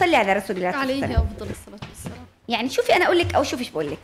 صلي 0.00 0.16
على 0.16 0.32
رسول 0.32 0.56
الله 0.56 0.68
عليه. 0.68 1.04
أفضل 1.04 1.50
الصلاة 1.50 1.88
والسلام. 1.90 2.26
يعني 2.48 2.68
شوفي 2.68 2.96
أنا 2.96 3.04
أقول 3.04 3.18
لك 3.18 3.34
أو 3.34 3.42
شوفي 3.42 3.62
إيش 3.62 3.70
بقول 3.70 3.86
لك. 3.90 3.98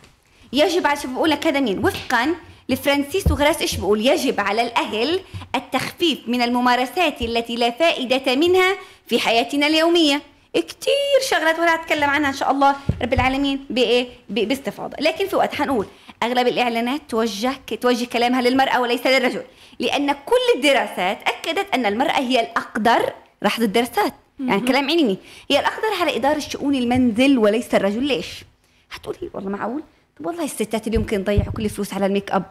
يجب 0.53 0.87
على 0.87 0.97
شوفي 1.01 1.15
بقول 1.15 1.31
لك 1.31 1.47
هذا 1.47 1.61
مين؟ 1.61 1.85
وفقا 1.85 2.35
لفرانسيس 2.69 3.31
وغراس 3.31 3.61
إيش 3.61 3.77
بقول؟ 3.77 4.07
يجب 4.07 4.41
على 4.41 4.63
الأهل 4.63 5.21
التخفيف 5.55 6.19
من 6.27 6.43
الممارسات 6.43 7.23
التي 7.23 7.57
لا 7.57 7.71
فائدة 7.71 8.35
منها 8.37 8.77
في 9.07 9.19
حياتنا 9.19 9.67
اليومية. 9.67 10.23
كتير 10.55 11.21
شغلات 11.31 11.59
ولا 11.59 11.75
أتكلم 11.75 12.11
عنها 12.11 12.29
إن 12.29 12.35
شاء 12.35 12.51
الله 12.51 12.77
رب 13.03 13.13
العالمين 13.13 13.65
بإيه؟ 13.71 14.09
باستفاضة. 14.29 14.97
لكن 15.01 15.27
في 15.27 15.37
وقت 15.37 15.55
حنقول. 15.55 15.87
أغلب 16.25 16.47
الإعلانات 16.47 17.01
توجه 17.09 17.53
توجه 17.81 18.05
كلامها 18.05 18.43
للمرأة 18.43 18.81
وليس 18.81 19.07
للرجل 19.07 19.43
لأن 19.79 20.13
كل 20.13 20.45
الدراسات 20.57 21.19
أكدت 21.29 21.75
أن 21.75 21.87
المرأة 21.87 22.19
هي 22.21 22.41
الأقدر 22.41 23.13
لاحظوا 23.43 23.67
الدراسات 23.67 24.13
يعني 24.41 24.61
كلام 24.61 24.91
علمي 24.91 25.19
هي 25.51 25.61
الأقدر 25.61 25.89
على 26.01 26.17
إدارة 26.17 26.39
شؤون 26.39 26.75
المنزل 26.75 27.39
وليس 27.39 27.75
الرجل 27.75 28.03
ليش؟ 28.03 28.45
هتقولي 28.93 29.31
والله 29.35 29.51
معقول؟ 29.51 29.83
طب 30.21 30.27
والله 30.27 30.45
الستات 30.45 30.87
اللي 30.87 30.99
يمكن 30.99 31.21
يضيعوا 31.21 31.53
كل 31.57 31.65
الفلوس 31.65 31.95
على 31.95 32.07
الميك 32.07 32.31
أب 32.31 32.43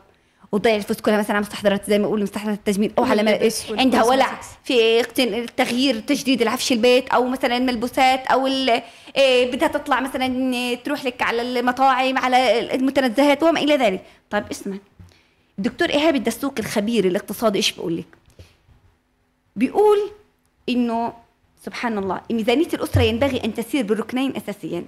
وتضيع 0.52 0.76
الفلوس 0.76 1.02
كلها 1.02 1.18
مثلا 1.18 1.32
على 1.36 1.42
مستحضرات 1.46 1.90
زي 1.90 2.00
ما 2.00 2.08
بقول 2.08 2.22
مستحضرات 2.24 2.58
التجميل 2.58 2.92
أو 2.98 3.04
على 3.04 3.24
مل... 3.24 3.34
واللبس 3.34 3.72
عندها 3.72 4.04
ولع. 4.04 4.40
في 4.64 5.02
اقتن- 5.04 5.56
تغيير 5.58 6.00
تجديد 6.00 6.42
العفش 6.42 6.72
البيت 6.72 7.10
أو 7.10 7.28
مثلا 7.28 7.58
الملبوسات 7.58 8.28
أو 8.28 8.48
ال- 8.48 8.82
بدها 9.18 9.68
تطلع 9.68 10.00
مثلا 10.00 10.54
إيه، 10.54 10.76
تروح 10.84 11.06
لك 11.06 11.22
على 11.22 11.42
المطاعم 11.42 12.18
على 12.18 12.60
المتنزهات 12.76 13.44
وما 13.44 13.60
إلى 13.60 13.76
ذلك. 13.76 14.04
طيب 14.30 14.44
اسمع 14.52 14.78
الدكتور 15.58 15.90
إيهاب 15.90 16.16
الدسوقي 16.16 16.60
الخبير 16.60 17.06
الاقتصادي 17.06 17.58
إيش 17.58 17.72
بيقول 17.72 17.98
لك؟ 17.98 18.06
بيقول 19.56 19.98
إنه 20.70 21.14
سبحان 21.66 21.98
الله 21.98 22.22
ميزانية 22.32 22.68
الأسرة 22.74 23.02
ينبغي 23.02 23.44
أن 23.44 23.54
تسير 23.54 23.86
بركنين 23.86 24.36
اساسيين 24.36 24.86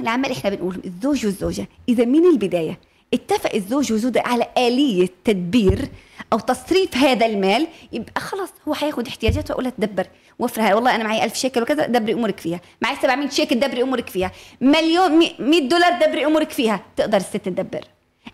العمل 0.00 0.30
إحنا 0.30 0.50
بنقول 0.50 0.80
الزوج 0.84 1.26
والزوجة 1.26 1.68
إذا 1.88 2.04
من 2.04 2.26
البداية 2.26 2.78
اتفق 3.14 3.54
الزوج 3.54 3.92
والزوجة 3.92 4.22
على 4.26 4.46
آلية 4.58 5.08
تدبير 5.24 5.88
أو 6.32 6.38
تصريف 6.38 6.96
هذا 6.96 7.26
المال 7.26 7.66
يبقى 7.92 8.20
خلاص 8.20 8.48
هو 8.68 8.74
حياخد 8.74 9.08
احتياجاته 9.08 9.52
ويقول 9.52 9.64
لها 9.64 9.72
تدبر. 9.78 10.06
وفرها 10.38 10.74
والله 10.74 10.94
أنا 10.94 11.04
معي 11.04 11.24
ألف 11.24 11.34
شيكل 11.34 11.62
وكذا 11.62 11.86
دبري 11.86 12.12
أمورك 12.12 12.40
فيها. 12.40 12.60
معي 12.82 12.96
700 13.02 13.28
شيكل 13.28 13.60
دبري 13.60 13.82
أمورك 13.82 14.08
فيها. 14.10 14.32
مليون 14.60 15.10
مي- 15.18 15.34
100 15.38 15.68
دولار 15.68 15.92
دبري 16.06 16.26
أمورك 16.26 16.50
فيها. 16.50 16.80
تقدر 16.96 17.16
الست 17.16 17.36
تدبر. 17.36 17.84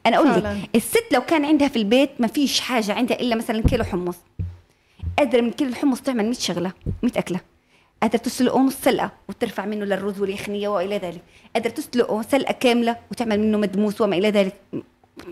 أنا 0.06 0.16
أقول. 0.16 0.28
لك 0.44 0.56
الست 0.74 1.04
لو 1.12 1.20
كان 1.20 1.44
عندها 1.44 1.68
في 1.68 1.76
البيت 1.76 2.10
ما 2.18 2.26
فيش 2.26 2.60
حاجة 2.60 2.92
عندها 2.92 3.20
إلا 3.20 3.36
مثلا 3.36 3.62
كيلو 3.62 3.84
حمص. 3.84 4.16
قادرة 5.18 5.40
من 5.40 5.50
كيلو 5.50 5.70
الحمص 5.70 6.00
تعمل 6.00 6.24
100 6.24 6.32
شغلة 6.34 6.72
100 7.02 7.12
أكلة. 7.18 7.40
قادرة 8.02 8.16
تسلقه 8.18 8.58
نص 8.60 8.74
سلقه 8.82 9.10
وترفع 9.28 9.64
منه 9.66 9.84
للرز 9.84 10.20
واليخنية 10.20 10.68
وإلى 10.68 10.98
ذلك. 10.98 11.20
قادرة 11.54 11.70
تسلقه 11.70 12.22
سلقة 12.22 12.52
كاملة 12.52 12.96
وتعمل 13.10 13.40
منه 13.40 13.58
مدموس 13.58 14.00
وما 14.00 14.16
إلى 14.16 14.30
ذلك. 14.30 14.54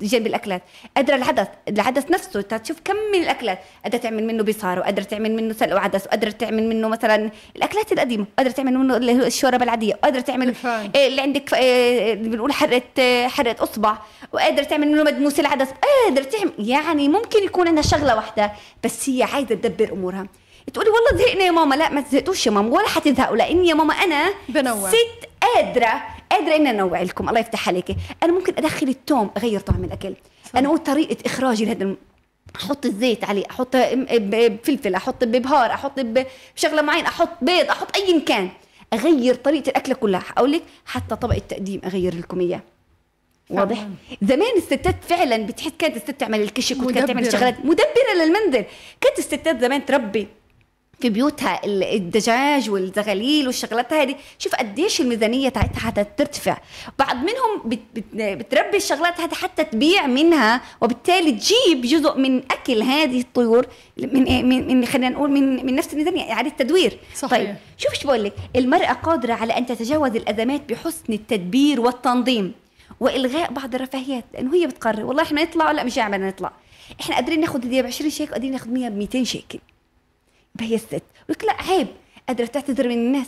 جنب 0.02 0.26
الأكلات 0.26 0.62
قادرة 0.96 1.14
العدس 1.16 1.46
العدس 1.68 2.10
نفسه 2.10 2.40
تشوف 2.40 2.76
كم 2.84 2.94
من 3.12 3.22
الأكلات 3.22 3.58
قادرة 3.84 3.98
تعمل 3.98 4.24
منه 4.26 4.42
بصار 4.42 4.78
وقادره 4.78 5.02
تعمل 5.02 5.32
منه 5.36 5.54
سلق 5.54 5.74
وعدس 5.76 6.06
وقادره 6.06 6.30
تعمل 6.30 6.68
منه 6.68 6.88
مثلا 6.88 7.30
الأكلات 7.56 7.92
القديمة 7.92 8.26
قادرة 8.38 8.52
تعمل 8.52 8.78
منه 8.78 8.96
اللي 8.96 9.12
هو 9.20 9.26
الشوربة 9.26 9.64
العادية 9.64 9.94
وقادره 9.94 10.20
تعمل. 10.20 10.54
إيه 10.94 11.08
اللي 11.08 11.22
عندك 11.22 11.54
إيه 11.54 12.14
بنقول 12.14 12.52
حرقة 12.52 13.28
حرقة 13.28 13.62
أصبع 13.62 13.96
وقادرة 14.32 14.64
تعمل 14.64 14.88
منه 14.92 15.02
مدموس 15.02 15.40
العدس 15.40 15.68
قادرة 16.06 16.24
تعمل 16.24 16.52
يعني 16.58 17.08
ممكن 17.08 17.44
يكون 17.44 17.68
عندها 17.68 17.82
شغلة 17.82 18.16
واحدة 18.16 18.52
بس 18.84 19.08
هي 19.10 19.22
عايزة 19.22 19.54
تدبر 19.54 19.92
أمورها 19.92 20.26
تقولي 20.74 20.90
والله 20.90 21.24
زهقنا 21.24 21.44
يا 21.44 21.50
ماما 21.50 21.74
لا 21.74 21.88
ما 21.90 22.00
تزهقوش 22.00 22.46
يا 22.46 22.50
ماما 22.50 22.76
ولا 22.76 22.88
حتزهقوا 22.88 23.36
لأن 23.36 23.64
يا 23.64 23.74
ماما 23.74 23.94
أنا 23.94 24.30
بنوع. 24.48 24.88
ست 24.90 25.28
قادرة 25.42 26.02
قادرة 26.34 26.56
إني 26.56 26.70
أنوع 26.70 27.02
لكم. 27.02 27.28
الله 27.28 27.40
يفتح 27.40 27.68
عليك 27.68 27.96
أنا 28.22 28.32
ممكن 28.32 28.54
أدخل 28.58 28.88
التوم 28.88 29.30
أغير 29.36 29.60
طعم 29.60 29.84
الأكل. 29.84 30.14
أنا 30.56 30.68
أقول 30.68 30.78
طريقة 30.78 31.16
إخراجي 31.26 31.64
لهذا 31.64 31.94
أحط 32.56 32.86
الزيت 32.86 33.24
عليه 33.24 33.44
أحط 33.50 33.76
بفلفل 34.10 34.94
أحط 34.94 35.24
ببهار 35.24 35.70
أحط 35.70 36.00
بشغلة 36.00 36.82
معينة 36.82 37.08
أحط 37.08 37.28
بيض 37.42 37.68
أحط 37.70 37.96
ايا 37.96 38.20
كان. 38.20 38.48
أغير 38.92 39.34
طريقة 39.34 39.68
الاكله 39.68 39.94
كلها. 39.94 40.24
أقول 40.36 40.52
لك 40.52 40.62
حتى 40.86 41.16
طبق 41.16 41.34
التقديم 41.34 41.80
أغير 41.84 42.14
لكم 42.14 42.40
إياه. 42.40 42.60
واضح. 43.50 43.88
زمان 44.22 44.56
الستات 44.56 45.04
فعلا 45.08 45.46
بتحس 45.46 45.72
كانت 45.78 45.96
الست 45.96 46.10
تعمل 46.10 46.40
الكشك 46.40 46.82
وكانت 46.82 47.08
تعمل. 47.08 47.32
شغلات 47.32 47.64
مدبرة 47.64 48.14
للمنزل. 48.14 48.64
كانت 49.00 49.18
الستات 49.18 49.60
زمان 49.60 49.86
تربي. 49.86 50.28
في 51.04 51.10
بيوتها 51.10 51.60
ال- 51.64 51.82
الدجاج 51.84 52.70
والزغاليل 52.70 53.46
والشغلات 53.46 53.92
هذه. 53.92 54.14
شوف 54.38 54.54
قديش 54.54 55.00
الميزانية 55.00 55.48
تاعتها 55.48 55.78
حتى 55.80 56.04
ترتفع. 56.16 56.56
بعض 56.98 57.16
منهم 57.16 57.62
بت 57.64 57.78
بت 57.94 58.04
بتربي 58.14 58.76
الشغلات 58.76 59.20
هذه 59.20 59.34
حتى 59.34 59.64
تبيع 59.64 60.06
منها 60.06 60.60
وبالتالي 60.80 61.32
تجيب 61.32 61.80
جزء 61.82 62.18
من 62.18 62.38
أكل 62.52 62.82
هذه 62.82 63.20
الطيور 63.20 63.66
من؟ 63.98 64.48
من, 64.48 64.66
من 64.78 64.86
خلينا 64.86 65.08
نقول 65.08 65.30
من 65.30 65.66
من 65.66 65.74
نفس 65.74 65.92
الميزانية 65.92 66.32
إعادة 66.32 66.50
تدوير. 66.50 66.98
صحيح. 67.14 67.30
طيب 67.38 67.54
شوف 67.78 67.92
إيش 67.94 68.04
بقول 68.04 68.24
لك؟ 68.24 68.32
المرأة 68.56 68.92
قادرة 68.92 69.32
على 69.32 69.52
أن 69.58 69.66
تتجاوز 69.66 70.16
الأزمات 70.16 70.72
بحسن 70.72 71.12
التدبير 71.12 71.80
والتنظيم 71.80 72.52
وإلغاء 73.00 73.52
بعض 73.52 73.74
الرفاهيات 73.74 74.24
لأنه 74.34 74.54
هي 74.54 74.66
بتقرر. 74.66 75.04
والله 75.04 75.22
إحنا 75.22 75.42
نطلع 75.42 75.68
ولا 75.68 75.84
مش 75.84 75.98
عملنا 75.98 76.28
نطلع؟ 76.28 76.52
إحنا 77.00 77.14
قادرين 77.14 77.40
ناخذ 77.40 77.64
هديه 77.66 77.82
ب 77.82 77.86
20 77.86 78.10
شيك 78.10 78.32
قادرين 78.32 78.52
ناخذ 78.52 78.70
100 78.70 78.88
ب 78.88 78.96
200 78.96 79.24
شيكل 79.24 79.58
يبقى 80.54 80.70
هي 80.70 80.74
الست 80.74 81.02
لك 81.28 81.44
لا 81.44 81.52
عيب. 81.62 81.86
قادرة 82.28 82.46
تعتذر 82.46 82.88
من 82.88 82.94
الناس. 82.94 83.26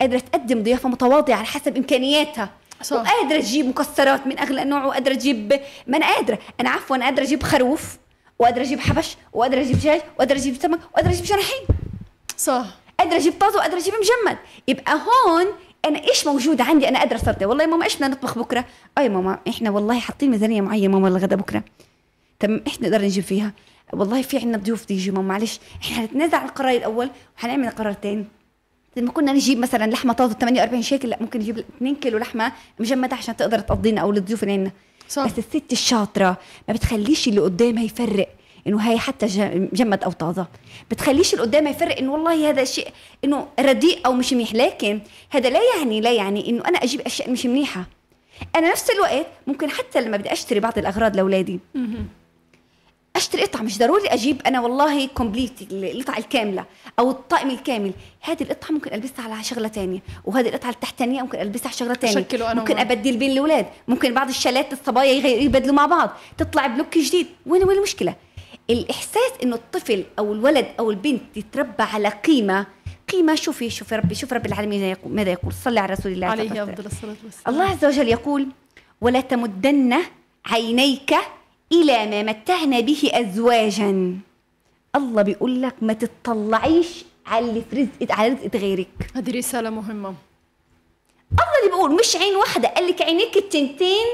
قادرة 0.00 0.18
تقدم 0.18 0.62
ضيافة 0.62 0.88
متواضعة 0.88 1.36
على 1.36 1.46
حسب 1.46 1.76
إمكانياتها. 1.76 2.50
صح. 2.82 2.96
وقادرة 2.96 3.40
تجيب 3.40 3.66
مكسرات 3.66 4.26
من 4.26 4.38
أغلى 4.38 4.62
انواع 4.62 4.84
وقادرة 4.84 5.14
تجيب 5.14 5.60
ما 5.86 5.96
أنا 5.96 6.14
قادرة. 6.14 6.38
أنا 6.60 6.70
عفوا 6.70 6.96
قادرة 6.96 7.22
أجيب 7.22 7.42
خروف 7.42 7.98
وقادرة 8.38 8.62
أجيب 8.62 8.80
حبش 8.80 9.16
وقادرة 9.32 9.60
أجيب 9.60 9.76
دجاج 9.78 10.00
وقادرة 10.16 10.36
أجيب 10.36 10.54
سمك 10.62 10.80
وقادرة 10.92 11.10
أجيب 11.10 11.24
جناحين 11.24 11.60
صح. 12.36 12.66
قادرة 13.00 13.16
أجيب 13.16 13.32
طازة 13.40 13.56
وقادرة 13.56 13.78
أجيب 13.78 13.94
مجمد. 13.94 14.38
يبقى 14.68 14.92
هون 14.94 15.46
أنا 15.84 16.08
إيش 16.08 16.26
موجود 16.26 16.60
عندي؟ 16.60 16.88
أنا 16.88 16.98
قادرة 16.98 17.18
صرت 17.18 17.42
والله 17.42 17.64
يا 17.64 17.68
ماما 17.68 17.84
إيش 17.84 17.96
بدنا 17.96 18.08
نطبخ 18.08 18.38
بكرة؟ 18.38 18.64
أي 18.98 19.08
ماما 19.08 19.38
إحنا 19.48 19.70
والله 19.70 20.00
حاطين 20.00 20.30
ميزانية 20.30 20.60
معينة 20.60 20.92
ماما 20.98 21.08
للغدا 21.08 21.36
بكرة. 21.36 21.62
طب 22.40 22.60
إيش 22.66 22.82
نقدر 22.82 23.02
نجيب 23.02 23.24
فيها؟ 23.24 23.52
والله 24.00 24.22
في 24.22 24.38
عندنا 24.38 24.58
ضيوف 24.58 24.90
يجوا 24.90 25.14
ماما 25.14 25.28
معلش 25.28 25.60
إحنا 25.82 25.96
حنتنازع 25.96 26.38
عن 26.38 26.46
القرار 26.48 26.76
الأول 26.76 27.10
وحنعمل 27.38 27.68
القرار 27.68 27.90
الثاني 27.90 28.24
لما 28.96 29.10
كنا 29.12 29.32
نجيب 29.32 29.58
مثلا 29.58 29.90
لحمة 29.90 30.12
طازة 30.12 30.34
48 30.34 30.82
شيكل 30.82 31.08
لا 31.08 31.18
ممكن 31.20 31.38
نجيب 31.40 31.58
2 31.58 31.94
كيلو 31.96 32.18
لحمة 32.18 32.52
مجمدة 32.78 33.16
عشان 33.16 33.36
تقدر 33.36 33.58
تقضينا 33.58 34.00
أو 34.00 34.10
الضيوف 34.10 34.42
اللي 34.42 34.54
عندنا. 34.54 34.72
صح. 35.08 35.24
بس 35.26 35.38
الست 35.38 35.72
الشاطرة 35.72 36.36
ما 36.68 36.74
بتخليش 36.74 37.28
اللي 37.28 37.40
قدامها 37.40 37.82
يفرق 37.84 38.28
إنه 38.66 38.80
هاي 38.90 38.98
حتى 38.98 39.26
ج- 39.26 39.68
مجمد 39.72 40.04
أو 40.04 40.10
طازة. 40.12 40.46
بتخليش 40.90 41.34
اللي 41.34 41.44
قدامها 41.44 41.70
يفرق 41.70 41.98
إنه 41.98 42.12
والله 42.12 42.50
هذا 42.50 42.62
الشيء 42.62 42.88
إنه 43.24 43.46
رديء 43.60 43.98
أو 44.06 44.12
مش 44.12 44.32
منيح. 44.32 44.54
لكن 44.54 45.00
هذا 45.30 45.48
لا 45.50 45.60
يعني 45.78 46.00
لا 46.00 46.12
يعني 46.12 46.50
إنه 46.50 46.62
أنا 46.68 46.78
أجيب 46.78 47.00
أشياء 47.00 47.30
مش 47.30 47.46
منيحة. 47.46 47.84
أنا 48.56 48.70
نفس 48.70 48.90
الوقت 48.90 49.26
ممكن 49.46 49.70
حتى 49.70 50.00
لما 50.00 50.16
بدي 50.16 50.32
أشتري 50.32 50.60
بعض 50.60 50.78
الأغراض 50.78 51.16
لأولادي. 51.16 51.60
أشتري 53.16 53.42
قطعة 53.42 53.62
مش 53.62 53.78
ضروري 53.78 54.08
أجيب 54.08 54.42
أنا 54.46 54.60
والله 54.60 55.06
كومبليت 55.06 55.52
القطعة 55.72 56.18
الكاملة 56.18 56.64
أو 56.98 57.10
الطقم 57.10 57.50
الكامل. 57.50 57.92
هذه 58.20 58.42
القطعة 58.42 58.72
ممكن 58.72 58.92
ألبسها 58.94 59.24
على 59.24 59.44
شغلة 59.44 59.68
تانية 59.68 60.02
وهذه 60.24 60.48
القطعة 60.48 60.70
التحتانية 60.70 61.22
ممكن 61.22 61.40
ألبسها 61.40 61.66
على 61.66 61.76
شغلة 61.76 61.94
تانية. 61.94 62.26
أنا 62.34 62.54
ممكن. 62.54 62.78
أبدل 62.78 63.16
بين 63.16 63.30
الأولاد. 63.30 63.66
ممكن 63.88 64.14
بعض 64.14 64.28
الشالات 64.28 64.72
الصبايا 64.72 65.26
يبدلوا 65.26 65.74
مع 65.74 65.86
بعض. 65.86 66.10
تطلع 66.38 66.66
بلوك 66.66 66.98
جديد. 66.98 67.26
وين 67.46 67.64
وين 67.64 67.76
المشكلة؟ 67.76 68.14
الإحساس 68.70 69.32
إنه 69.42 69.56
الطفل 69.56 70.04
أو 70.18 70.32
الولد 70.32 70.66
أو 70.78 70.90
البنت 70.90 71.36
يتربى 71.36 71.82
على 71.82 72.08
قيمة 72.08 72.66
قيمة. 73.12 73.34
شوفي 73.34 73.70
شوفي 73.70 73.96
ربي 73.96 74.14
شوف 74.14 74.32
رب 74.32 74.46
العالمين 74.46 74.96
ماذا 75.06 75.30
يقول 75.30 75.52
صلي 75.52 75.80
على 75.80 75.92
رسول 75.92 76.12
الله. 76.12 76.30
صلى 76.30 76.42
الله 76.42 76.60
عليه 76.60 76.72
أفضل 76.72 76.86
الصلاة 76.86 77.16
والسلام. 77.24 77.54
الله 77.54 77.64
عز 77.64 77.84
وجل 77.84 78.08
يقول 78.08 78.48
ولا 79.00 79.20
تمدن 79.20 79.96
عينيك 80.46 81.14
إلى 81.72 82.06
ما 82.06 82.22
متعنا 82.22 82.80
به 82.80 83.10
أزواجا. 83.12 84.18
الله 84.96 85.22
بيقول 85.22 85.62
لك 85.62 85.74
ما 85.82 85.92
تطلعيش 85.92 87.04
على 87.26 87.48
اللي 87.48 87.62
في 87.70 87.76
رزق 87.82 88.12
على 88.12 88.34
رزقة 88.34 88.58
غيرك. 88.58 88.88
هذه 89.14 89.38
رسالة 89.38 89.70
مهمة. 89.70 90.14
الله 91.32 91.52
اللي 91.60 91.70
بيقول 91.76 91.94
مش 91.94 92.16
عين 92.16 92.36
واحدة 92.36 92.68
قال 92.68 92.86
لك 92.86 93.02
عينيك 93.02 93.36
التنتين 93.36 94.06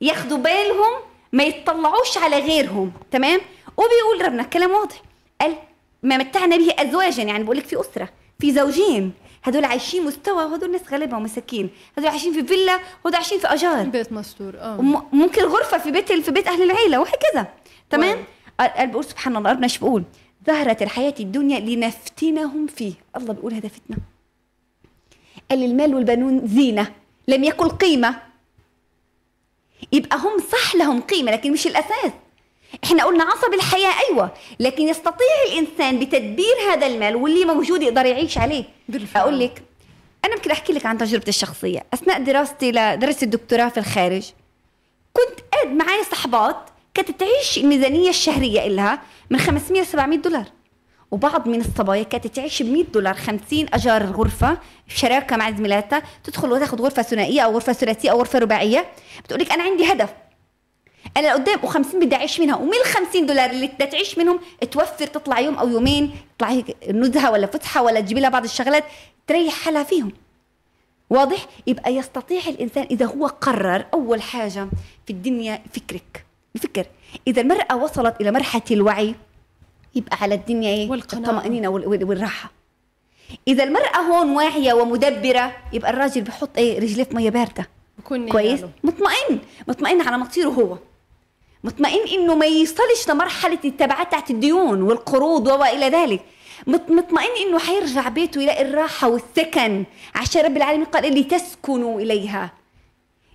ياخدوا 0.00 0.38
بالهم 0.38 0.92
ما 1.32 1.44
يتطلعوش 1.44 2.18
على 2.18 2.38
غيرهم. 2.38 2.92
تمام؟ 3.10 3.40
وبيقول 3.76 4.24
ربنا 4.26 4.42
كلام 4.42 4.70
واضح. 4.70 5.02
قال 5.40 5.54
ما 6.02 6.16
متعنا 6.16 6.56
به 6.56 6.74
أزواجا 6.78 7.22
يعني 7.22 7.44
بقول 7.44 7.56
لك 7.56 7.64
في 7.66 7.80
أسرة 7.80 8.08
في 8.38 8.52
زوجين. 8.52 9.12
هدول 9.44 9.64
عايشين 9.64 10.04
مستوى 10.04 10.44
وهدول 10.44 10.70
ناس 10.70 10.80
غلابة 10.92 11.16
ومساكين 11.16 11.70
هدول 11.98 12.08
عايشين 12.10 12.32
في 12.32 12.46
فيلا 12.46 12.74
وهدول 13.04 13.14
عايشين 13.14 13.38
في 13.38 13.46
أجار 13.46 13.84
بيت 13.84 14.12
مستور 14.12 14.54
آه. 14.58 14.80
ممكن 15.12 15.42
غرفة 15.44 15.78
في 15.78 15.90
بيت 15.90 16.12
في 16.12 16.30
بيت 16.30 16.48
أهل 16.48 16.62
العيلة 16.62 17.00
وهكذا. 17.00 17.46
تمام. 17.90 18.24
قال 18.60 18.70
قال 18.70 18.86
بيقول 18.86 19.04
سبحان 19.04 19.36
الله 19.36 19.50
ربنا 19.50 19.68
شو 19.68 19.80
بيقول. 19.80 20.04
ظهرت 20.46 20.82
الحياة 20.82 21.14
الدنيا 21.20 21.60
لنفتنهم 21.60 22.66
فيه. 22.66 22.92
الله 23.16 23.32
بيقول 23.32 23.54
هذا 23.54 23.68
فتنة. 23.68 23.96
قال 25.50 25.64
المال 25.64 25.94
والبنون 25.94 26.46
زينة 26.46 26.92
لم 27.28 27.44
يكن 27.44 27.68
قيمة. 27.68 28.22
يبقى 29.92 30.18
هم 30.18 30.38
صح 30.52 30.74
لهم 30.74 31.00
قيمة 31.00 31.32
لكن 31.32 31.52
مش 31.52 31.66
الأساس. 31.66 32.12
إحنا 32.84 33.04
قلنا 33.04 33.24
عصب 33.24 33.54
الحياة 33.54 33.92
أيوة 34.10 34.30
لكن 34.60 34.82
يستطيع 34.88 35.26
الإنسان 35.48 35.98
بتدبير 36.00 36.54
هذا 36.72 36.86
المال 36.86 37.16
واللي 37.16 37.44
موجود 37.44 37.82
يقدر 37.82 38.06
يعيش 38.06 38.38
عليه. 38.38 38.64
بالفعل. 38.88 39.22
أقول 39.22 39.40
لك 39.40 39.62
أنا 40.24 40.34
ممكن 40.34 40.50
أحكي 40.50 40.72
لك 40.72 40.86
عن 40.86 40.98
تجربتي 40.98 41.28
الشخصية. 41.28 41.84
أثناء 41.94 42.22
دراستي 42.22 42.72
لدرست 42.72 43.22
الدكتوراه 43.22 43.68
في 43.68 43.78
الخارج 43.78 44.30
كنت 45.12 45.40
قاعد 45.52 45.68
معايا 45.76 46.02
صحبات 46.02 46.56
كانت 46.94 47.10
تعيش 47.10 47.58
الميزانية 47.58 48.10
الشهرية 48.10 48.66
إلها 48.66 49.02
من 49.30 49.38
500 49.38 49.82
ل 49.82 49.86
700 49.86 50.18
دولار. 50.18 50.44
وبعض 51.10 51.48
من 51.48 51.60
الصبايا 51.60 52.02
كانت 52.02 52.26
تعيش 52.26 52.62
ب 52.62 52.66
100 52.72 52.84
دولار 52.84 53.14
50 53.14 53.66
أجار 53.72 54.00
الغرفه 54.00 54.58
في 54.88 54.98
شراكة 54.98 55.36
مع 55.36 55.50
زميلاتها 55.50 56.02
تدخل 56.24 56.52
وتاخذ 56.52 56.82
غرفة 56.82 57.02
ثنائية 57.02 57.40
أو 57.40 57.52
غرفة 57.54 57.72
ثلاثية 57.72 58.10
أو 58.10 58.18
غرفة 58.18 58.38
رباعية. 58.38 58.86
بتقول 59.24 59.40
لك 59.40 59.52
أنا 59.52 59.62
عندي 59.62 59.92
هدف 59.92 60.08
أنا 61.16 61.32
قدام 61.32 61.58
و50 61.58 61.96
بدي 61.96 62.14
أعيش 62.16 62.40
منها 62.40 62.56
ومن 62.56 62.74
ال 62.74 62.84
50 62.84 63.26
دولار 63.26 63.50
اللي 63.50 63.66
بدها 63.66 63.86
تعيش 63.88 64.18
منهم 64.18 64.40
توفر 64.70 65.06
تطلع 65.06 65.40
يوم 65.40 65.54
أو 65.54 65.68
يومين 65.68 66.14
تطلع 66.38 66.50
هيك 66.50 66.76
نزهة 66.90 67.30
ولا 67.30 67.46
فسحه 67.46 67.82
ولا 67.82 68.00
تجيب 68.00 68.18
لها 68.18 68.28
بعض 68.30 68.44
الشغلات 68.44 68.84
تريح 69.26 69.54
حالها 69.54 69.82
فيهم. 69.82 70.12
واضح؟ 71.10 71.46
يبقى 71.66 71.94
يستطيع 71.96 72.40
الإنسان 72.48 72.86
إذا 72.90 73.06
هو 73.06 73.26
قرر 73.26 73.84
أول 73.94 74.22
حاجة 74.22 74.68
في 75.06 75.12
الدنيا 75.12 75.62
فكرك. 75.72 76.24
الفكر. 76.56 76.86
إذا 77.26 77.42
المرأة 77.42 77.76
وصلت 77.76 78.20
إلى 78.20 78.30
مرحلة 78.30 78.62
الوعي 78.70 79.14
يبقى 79.94 80.16
على 80.20 80.34
الدنيا 80.34 80.68
إيه؟ 80.68 80.90
والقناعة. 80.90 81.30
الطمأنينة 81.32 81.68
وال- 81.68 81.86
وال- 81.88 82.04
والراحة. 82.04 82.50
إذا 83.48 83.64
المرأة 83.64 83.96
هون 83.96 84.30
واعية 84.36 84.72
ومدبرة 84.72 85.56
يبقى 85.72 85.90
الراجل 85.90 86.22
بحط 86.22 86.58
إيه؟ 86.58 86.78
رجليه 86.80 87.04
في 87.04 87.16
مية 87.16 87.30
باردة. 87.30 87.68
بكون 87.98 88.28
كويس. 88.28 88.60
مطمئن. 88.84 89.38
مطمئن 89.68 90.00
على 90.00 90.18
مصيره 90.18 90.48
هو. 90.48 90.76
مطمئن 91.64 92.08
إنه 92.20 92.34
ما 92.34 92.46
يوصلش 92.46 93.08
لمرحلة 93.08 93.58
التبعات 93.64 94.12
تحت 94.12 94.30
الديون 94.30 94.82
والقروض 94.82 95.46
والى 95.46 95.88
ذلك. 95.88 96.20
مط- 96.66 96.90
مطمئن 96.90 97.30
إنه 97.46 97.58
حيرجع 97.58 98.08
بيته 98.08 98.42
يلاقي 98.42 98.62
الراحة 98.62 99.08
والسكن. 99.08 99.84
عشان 100.14 100.44
رب 100.44 100.56
العالمين 100.56 100.84
قال 100.86 101.04
اللي 101.06 101.24
تسكنوا 101.24 102.00
إليها. 102.00 102.52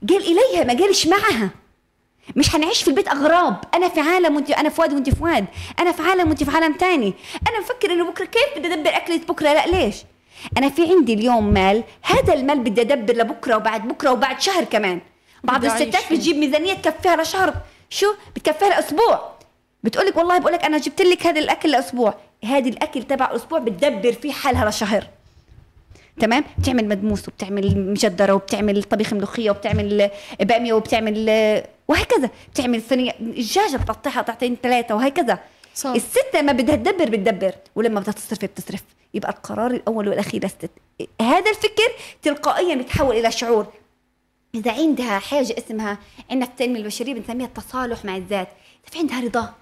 قال 0.09 0.21
إليها 0.23 0.63
ما 0.63 0.73
قالش 0.73 1.07
معها. 1.07 1.49
مش 2.35 2.55
هنعيش 2.55 2.81
في 2.83 2.87
البيت 2.87 3.07
أغراب. 3.07 3.55
أنا 3.73 3.89
في 3.89 3.99
عالم 3.99 4.35
وأنت 4.35 4.51
أنا 4.51 4.69
في 4.69 4.81
واد 4.81 4.93
وأنت 4.93 5.09
في 5.09 5.23
واد. 5.23 5.45
أنا 5.79 5.91
في 5.91 6.01
عالم 6.01 6.27
وأنت 6.29 6.43
في 6.43 6.51
عالم 6.51 6.73
تاني. 6.73 7.13
أنا 7.49 7.59
مفكر 7.59 7.91
إنه 7.93 8.09
بكرة 8.11 8.25
كيف 8.25 8.57
بدي 8.57 8.73
أدبر 8.73 8.89
أكلة 8.95 9.17
بكرة؟ 9.17 9.53
لا 9.53 9.65
ليش؟ 9.67 9.95
أنا 10.57 10.69
في 10.69 10.91
عندي 10.91 11.13
اليوم 11.13 11.53
مال. 11.53 11.83
هذا 12.01 12.33
المال 12.33 12.59
بدي 12.59 12.81
أدبر 12.81 13.13
لبكرة 13.13 13.55
وبعد 13.55 13.87
بكرة 13.87 14.11
وبعد 14.11 14.41
شهر 14.41 14.63
كمان. 14.63 15.01
بعض 15.43 15.65
الستات. 15.65 16.13
بتجيب 16.13 16.37
ميزانية 16.37 16.73
تكفيها 16.73 17.15
لشهر. 17.21 17.53
شو؟ 17.89 18.13
بتكفيها 18.35 18.69
لاسبوع 18.69 19.39
بتقول 19.83 20.05
لك 20.05 20.17
والله 20.17 20.37
بقول 20.37 20.53
لك 20.53 20.63
أنا 20.63 20.77
جبت 20.77 21.01
لك 21.01 21.27
هذا 21.27 21.39
الأكل 21.39 21.71
لأسبوع. 21.71 22.13
هذه 22.45 22.69
الأكل 22.69 23.03
تبع 23.03 23.35
أسبوع 23.35 23.59
بتدبر 23.59 24.13
فيه 24.13 24.31
حالها 24.31 24.69
لشهر. 24.69 25.07
تمام؟ 26.19 26.43
بتعمل 26.57 26.87
مدموس 26.87 27.27
وبتعمل 27.27 27.91
مجدرة 27.91 28.33
وبتعمل 28.33 28.83
طبيخ 28.83 29.13
ملوخية 29.13 29.51
وبتعمل 29.51 30.09
بامية 30.39 30.73
وبتعمل 30.73 31.29
وهكذا. 31.87 32.29
بتعمل 32.53 32.81
صينية 32.89 33.15
الدجاجه 33.19 33.77
بتقطعها 33.77 34.21
قطعتين 34.21 34.57
ثلاثة 34.63 34.95
وهكذا. 34.95 35.39
صح. 35.75 35.89
الست 35.89 36.35
لما 36.35 36.51
بدها 36.51 36.75
تدبر 36.75 37.09
بتدبر 37.09 37.53
ولما 37.75 37.99
بدها 37.99 38.13
تصرف 38.13 38.43
بتصرف. 38.43 38.83
يبقى 39.13 39.31
القرار 39.31 39.71
الأول 39.71 40.07
والأخير 40.07 40.43
للست 40.43 40.71
هذا 41.21 41.49
الفكر 41.49 41.91
تلقائيا 42.21 42.75
بيتحول 42.75 43.15
إلى 43.15 43.31
شعور. 43.31 43.67
إذا 44.55 44.71
عندها 44.71 45.19
حاجة 45.19 45.55
اسمها 45.57 45.97
عندنا 46.31 46.45
في 46.45 46.51
التنميه 46.51 46.79
البشرية 46.79 47.13
بنسميها 47.13 47.47
التصالح 47.47 48.05
مع 48.05 48.15
الذات. 48.17 48.47
إذا 48.83 48.91
في 48.91 48.99
عندها 48.99 49.19
رضا 49.19 49.53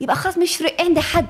يبقى 0.00 0.16
خلاص 0.16 0.38
مش 0.38 0.64
عندها 0.80 1.02
حد. 1.02 1.26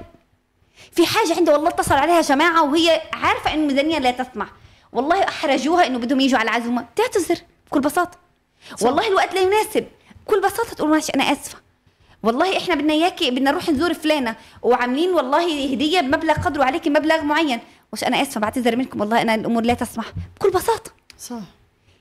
في 0.92 1.06
حاجة 1.06 1.36
عندها 1.36 1.54
والله 1.54 1.68
اتصل 1.68 1.94
عليها 1.94 2.20
جماعة 2.20 2.64
وهي 2.64 3.02
عارفة 3.12 3.54
إن 3.54 3.58
الميزانية 3.58 3.98
لا 3.98 4.10
تسمح. 4.10 4.48
والله 4.92 5.24
أحرجوها 5.28 5.86
إنه 5.86 5.98
بدهم 5.98 6.20
يجوا 6.20 6.38
على 6.38 6.50
العزومة. 6.50 6.86
تعتذر 6.96 7.38
بكل 7.66 7.80
بساطة. 7.80 8.18
والله 8.82 9.08
الوقت 9.08 9.34
لا 9.34 9.40
يناسب. 9.40 9.86
بكل 10.26 10.40
بساطة 10.40 10.74
تقول 10.74 10.90
معلش 10.90 11.10
أنا 11.10 11.32
آسفة. 11.32 11.58
والله 12.22 12.56
إحنا 12.58 12.74
بدنا 12.74 12.92
اياكي 12.92 13.30
بدنا 13.30 13.50
نروح 13.50 13.68
نزور 13.68 13.94
فلانة 13.94 14.36
وعاملين 14.62 15.10
والله 15.10 15.72
هدية 15.72 16.00
بمبلغ 16.00 16.34
قدره 16.34 16.64
عليكي 16.64 16.90
مبلغ 16.90 17.22
معين. 17.22 17.60
وش 17.92 18.04
أنا 18.04 18.22
آسفة 18.22 18.40
بعتذر 18.40 18.76
منكم 18.76 19.00
والله 19.00 19.22
أنا 19.22 19.34
الأمور 19.34 19.62
لا 19.62 19.74
تسمح. 19.74 20.12
بكل 20.36 20.50
بساطة. 20.50 20.90
صح. 21.18 21.40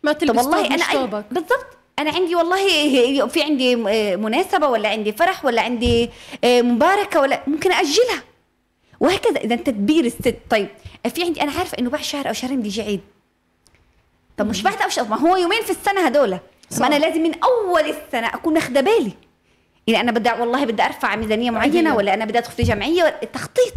ما 0.03 0.12
طب 0.12 0.17
تلبس 0.17 0.45
والله 0.45 0.63
طوب 0.63 0.71
أنا 0.71 0.93
طوبك 0.93 1.25
بالضبط. 1.31 1.65
أنا 1.99 2.12
عندي 2.12 2.35
والله 2.35 3.27
في 3.27 3.43
عندي 3.43 3.75
مناسبة 4.15 4.67
ولا 4.67 4.89
عندي 4.89 5.12
فرح 5.12 5.45
ولا 5.45 5.62
عندي 5.62 6.09
مباركة 6.45 7.19
ولا 7.19 7.43
ممكن 7.47 7.71
أجلها. 7.71 8.23
وهكذا. 8.99 9.38
إذا 9.39 9.55
تدبير 9.55 10.05
الست. 10.05 10.35
طيب 10.49 10.67
في 11.15 11.23
عندي 11.23 11.41
أنا 11.41 11.51
عارفة 11.51 11.77
إنه 11.79 11.89
بعد 11.89 12.03
شهر 12.03 12.27
أو 12.27 12.33
شهرين 12.33 12.59
بدي 12.59 12.67
يجي 12.67 12.81
عيد. 12.81 13.01
طب 14.38 14.47
مش 14.47 14.62
بعد 14.62 14.81
أو 14.81 14.89
شهر؟ 14.89 15.07
ما 15.07 15.17
هو 15.19 15.35
يومين 15.35 15.62
في 15.62 15.69
السنة 15.69 16.05
هدول. 16.05 16.38
طب 16.77 16.83
أنا 16.83 16.95
لازم 16.95 17.23
من 17.23 17.31
أول 17.43 17.81
السنة 17.81 18.27
أكون 18.27 18.57
اخده 18.57 18.81
بالي. 18.81 19.12
اذا 19.88 19.99
أنا 19.99 20.12
بدي 20.12 20.31
والله 20.31 20.65
بدي 20.65 20.83
أرفع 20.83 21.15
ميزانية 21.15 21.51
معينة 21.51 21.77
عديلة. 21.77 21.95
ولا 21.95 22.13
أنا 22.13 22.25
بدي 22.25 22.38
أدخل 22.38 22.53
في 22.53 22.63
جمعيه 22.63 23.19
التخطيط 23.23 23.73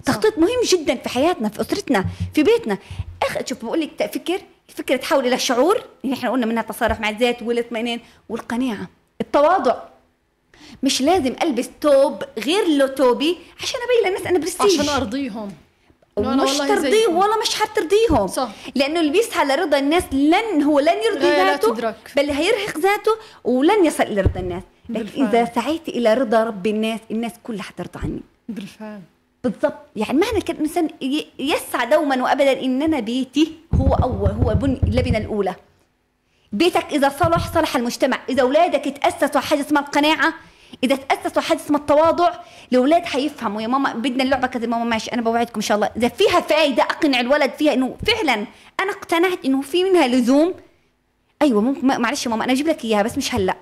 التخطيط 0.00 0.38
مهم 0.38 0.60
جدا 0.68 0.94
في 0.94 1.08
حياتنا 1.08 1.48
في 1.48 1.60
أسرتنا 1.60 2.04
في 2.34 2.42
بيتنا. 2.42 2.78
أخ 3.22 3.38
شوف 3.46 3.64
بقول 3.64 3.80
لك 3.80 4.10
فكر. 4.14 4.40
الفكرة 4.68 4.96
تحول 4.96 5.26
إلى 5.26 5.38
شعور. 5.38 5.82
اللي 6.04 6.14
إحنا 6.14 6.30
قلنا 6.30 6.46
منها 6.46 6.62
التصالح 6.62 7.00
مع 7.00 7.08
الذات 7.08 7.42
والإطمئنان 7.42 8.00
والقناعة. 8.28 8.88
التواضع. 9.20 9.76
مش 10.82 11.02
لازم 11.02 11.34
ألبس 11.42 11.70
توب 11.80 12.22
غير 12.38 12.68
لو 12.68 12.86
توبي 12.86 13.38
عشان 13.62 13.80
أبين 13.80 14.08
للناس 14.08 14.26
أنا 14.26 14.38
برستيج. 14.38 14.80
عشان 14.80 14.94
أرضيهم. 14.94 15.52
مش 16.18 16.58
ترضيه. 16.58 17.06
ولا 17.06 17.40
مش 17.42 17.54
حترضيهم 17.54 18.26
صح. 18.26 18.50
لأنه 18.74 19.00
اللي 19.00 19.12
بيسعى 19.12 19.46
لرضا 19.46 19.78
الناس 19.78 20.04
لن 20.12 20.62
هو 20.62 20.80
لن 20.80 20.96
يرضي 21.04 21.26
ذاته. 21.26 21.94
بل 22.16 22.30
هيرهق 22.30 22.78
ذاته 22.78 23.12
ولن 23.44 23.86
يصل 23.86 24.02
إلى 24.02 24.20
رضا 24.20 24.40
الناس. 24.40 24.62
لكن 24.88 25.04
بالفعل. 25.04 25.26
إذا 25.26 25.52
سعيت 25.54 25.88
إلى 25.88 26.14
رضا 26.14 26.44
رب 26.44 26.66
الناس 26.66 27.00
الناس 27.10 27.32
كلها 27.42 27.62
حترضى 27.62 27.98
عني. 28.02 28.20
بالفعل. 28.48 29.00
بالضبط. 29.44 29.78
يعني 29.96 30.18
معنى 30.18 30.40
كده 30.40 30.56
الإنسان 30.58 30.88
يسعى 31.38 31.86
دوما 31.86 32.22
وابدا 32.22 32.60
ان 32.60 32.82
أنا 32.82 33.00
بيتي. 33.00 33.52
هو 33.82 33.94
أول 33.94 34.30
هو 34.30 34.54
بن 34.54 34.78
اللبنة 34.82 35.18
الأولى. 35.18 35.54
بيتك 36.52 36.84
إذا 36.92 37.08
صلح 37.08 37.54
صلح 37.54 37.76
المجتمع. 37.76 38.18
إذا 38.28 38.42
أولادك 38.42 38.84
تاسسوا 38.84 39.40
حاجة 39.40 39.60
اسمها 39.60 39.82
القناعة 39.82 40.34
إذا 40.84 40.96
تأسسوا 40.96 41.42
حاجة 41.42 41.58
اسمها 41.58 41.80
التواضع 41.80 42.32
الأولاد 42.72 43.04
حيفهموا 43.04 43.62
يا 43.62 43.66
ماما 43.66 43.92
بدنا 43.92 44.24
اللعبة 44.24 44.46
كذا. 44.46 44.66
ماما 44.66 44.84
ماشي 44.84 45.12
أنا 45.12 45.22
بوعدكم 45.22 45.54
إن 45.56 45.60
شاء 45.60 45.74
الله. 45.74 45.90
إذا 45.96 46.08
فيها 46.08 46.40
فائده 46.40 46.82
أقنع 46.82 47.20
الولد 47.20 47.50
فيها 47.50 47.72
إنه 47.72 47.96
فعلا 48.06 48.46
أنا 48.80 48.90
اقتنعت 48.90 49.38
إنه 49.44 49.60
في 49.62 49.84
منها 49.84 50.08
لزوم. 50.08 50.54
أيوه 51.42 51.60
ممكن 51.60 51.86
معلش 51.86 52.26
يا 52.26 52.30
ماما 52.30 52.44
أنا 52.44 52.52
أجيب 52.52 52.68
لك 52.68 52.84
إياها 52.84 53.02
بس 53.02 53.18
مش 53.18 53.34
هلأ. 53.34 53.56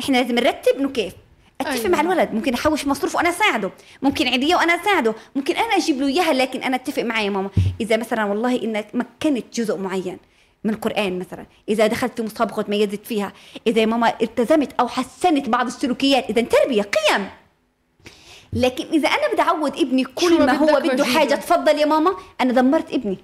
إحنا 0.00 0.16
لازم 0.16 0.34
نرتب 0.34 0.78
إنه 0.78 0.88
كيف. 0.88 1.12
أتفق 1.60 1.72
أيوة. 1.72 1.88
مع 1.88 2.00
الولد. 2.00 2.34
ممكن 2.34 2.54
أحوش 2.54 2.86
مصروف 2.86 3.16
وأنا 3.16 3.28
اساعده 3.28 3.70
ممكن 4.02 4.26
عيدية 4.26 4.56
وأنا 4.56 4.72
اساعده 4.72 5.14
ممكن 5.36 5.56
أنا 5.56 5.76
أجيب 5.76 6.00
له 6.00 6.06
إياها 6.06 6.32
لكن 6.32 6.62
أنا 6.62 6.76
أتفق 6.76 7.02
معي 7.02 7.24
يا 7.24 7.30
ماما. 7.30 7.50
إذا 7.80 7.96
مثلا 7.96 8.24
والله 8.24 8.62
انك 8.62 8.88
مكنت 8.94 9.44
جزء 9.60 9.78
معين 9.78 10.18
من 10.64 10.74
القرآن 10.74 11.18
مثلا 11.18 11.46
إذا 11.68 11.86
دخلت 11.86 12.16
في 12.16 12.22
مسابقة 12.22 12.58
وتميزت 12.58 13.06
فيها 13.06 13.32
إذا 13.66 13.80
يا 13.80 13.86
ماما 13.86 14.14
التزمت 14.22 14.72
أو 14.80 14.88
حسنت 14.88 15.48
بعض 15.48 15.66
السلوكيات 15.66 16.30
إذا 16.30 16.42
تربية 16.42 16.82
قيم. 16.82 17.28
لكن 18.52 18.84
إذا 18.86 19.08
أنا 19.08 19.32
بدي 19.32 19.42
أعود 19.42 19.76
ابني 19.76 20.04
كل 20.04 20.46
ما 20.46 20.52
هو 20.52 20.80
بده. 20.80 21.04
حاجة 21.04 21.34
تفضل 21.34 21.78
يا 21.78 21.86
ماما. 21.86 22.16
أنا 22.40 22.52
دمرت 22.52 22.92
ابني. 22.92 23.18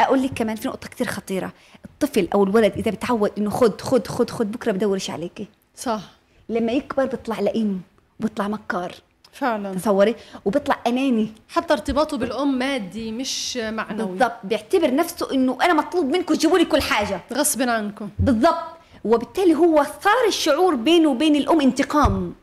أقول 0.00 0.22
لك 0.22 0.30
كمان 0.34 0.56
في 0.56 0.68
نقطة 0.68 0.88
كتير 0.88 1.06
خطيرة. 1.06 1.52
الطفل 1.84 2.28
أو 2.34 2.44
الولد 2.44 2.72
إذا 2.72 2.90
بتعود 2.90 3.32
إنه 3.38 3.50
خد 3.50 3.80
خد 3.80 4.06
خد 4.06 4.30
خد 4.30 4.52
بكرة 4.52 4.72
بدورش 4.72 5.10
عليكي. 5.10 5.46
صح. 5.76 6.00
لما 6.48 6.72
يكبر 6.72 7.06
بيطلع 7.06 7.40
لئيم 7.40 7.82
بيطلع 8.20 8.48
مكار. 8.48 8.94
فعلا. 9.32 9.74
تصوري؟ 9.74 10.14
وبيطلع 10.44 10.78
أناني. 10.86 11.28
حتى 11.48 11.72
ارتباطه 11.72 12.16
بالأم 12.16 12.58
مادي 12.58 13.12
مش 13.12 13.56
معنوي. 13.56 14.06
بالضبط. 14.06 14.36
بيعتبر 14.44 14.94
نفسه 14.94 15.32
إنه 15.32 15.58
أنا 15.62 15.74
مطلوب 15.74 16.06
منكم 16.06 16.34
تجيبوا 16.34 16.58
لي 16.58 16.64
كل 16.64 16.82
حاجة. 16.82 17.20
غصب 17.32 17.62
عنكم. 17.62 18.08
بالضبط. 18.18 18.64
وبالتالي 19.04 19.54
هو 19.54 19.86
صار 20.02 20.28
الشعور 20.28 20.74
بينه 20.74 21.08
وبين 21.08 21.36
الأم 21.36 21.60
انتقام. 21.60 22.34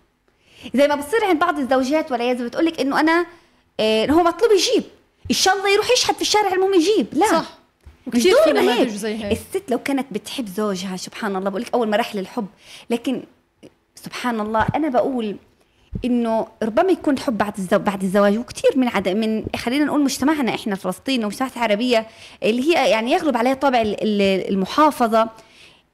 زي 0.75 0.87
ما 0.87 0.95
بتصير 0.95 1.25
عند 1.25 1.39
بعض 1.39 1.59
الزوجات 1.59 2.11
والعياذ 2.11 2.45
بتقول 2.45 2.65
لك 2.65 2.81
إنه 2.81 2.99
أنا 2.99 3.25
آه 3.79 4.05
هو 4.05 4.23
مطلوب 4.23 4.51
يجيب. 4.51 4.83
إن 5.31 5.35
شاء 5.35 5.57
الله 5.57 5.69
يروح 5.69 5.91
يشحت 5.91 6.15
في 6.15 6.21
الشارع 6.21 6.53
المهم 6.53 6.73
يجيب. 6.73 7.07
لا. 7.13 7.27
صح. 7.27 7.57
مش 8.07 8.07
وكثير 8.07 8.35
في 8.43 8.51
نماذج. 8.51 8.89
زي 8.89 9.23
هيك. 9.23 9.31
الست 9.31 9.71
لو 9.71 9.77
كانت 9.77 10.07
بتحب 10.11 10.47
زوجها 10.47 10.97
سبحان 10.97 11.35
الله 11.35 11.49
بقول 11.49 11.61
لك 11.61 11.73
اول 11.73 11.89
مراحل 11.89 12.19
الحب 12.19 12.47
لكن 12.89 13.23
سبحان 14.05 14.39
الله 14.39 14.67
أنا 14.75 14.89
بقول 14.89 15.35
إنه 16.05 16.47
ربما 16.63 16.91
يكون 16.91 17.13
الحب 17.13 17.37
بعد 17.37 17.53
الزواج 17.57 17.81
بعد 17.81 18.03
الزواج 18.03 18.37
وكثير 18.37 18.71
من 18.75 18.87
عد... 18.87 19.09
من 19.09 19.45
خلينا 19.55 19.85
نقول 19.85 20.03
مجتمعنا 20.03 20.55
إحنا 20.55 20.75
فلسطين 20.75 21.23
ومجتمعات 21.23 21.57
عربيه 21.57 22.07
اللي 22.43 22.61
هي 22.61 22.89
يعني 22.89 23.11
يغلب 23.11 23.37
عليها 23.37 23.53
طابع 23.53 23.81
ال- 23.81 24.03
ال- 24.03 24.49
المحافظة 24.49 25.29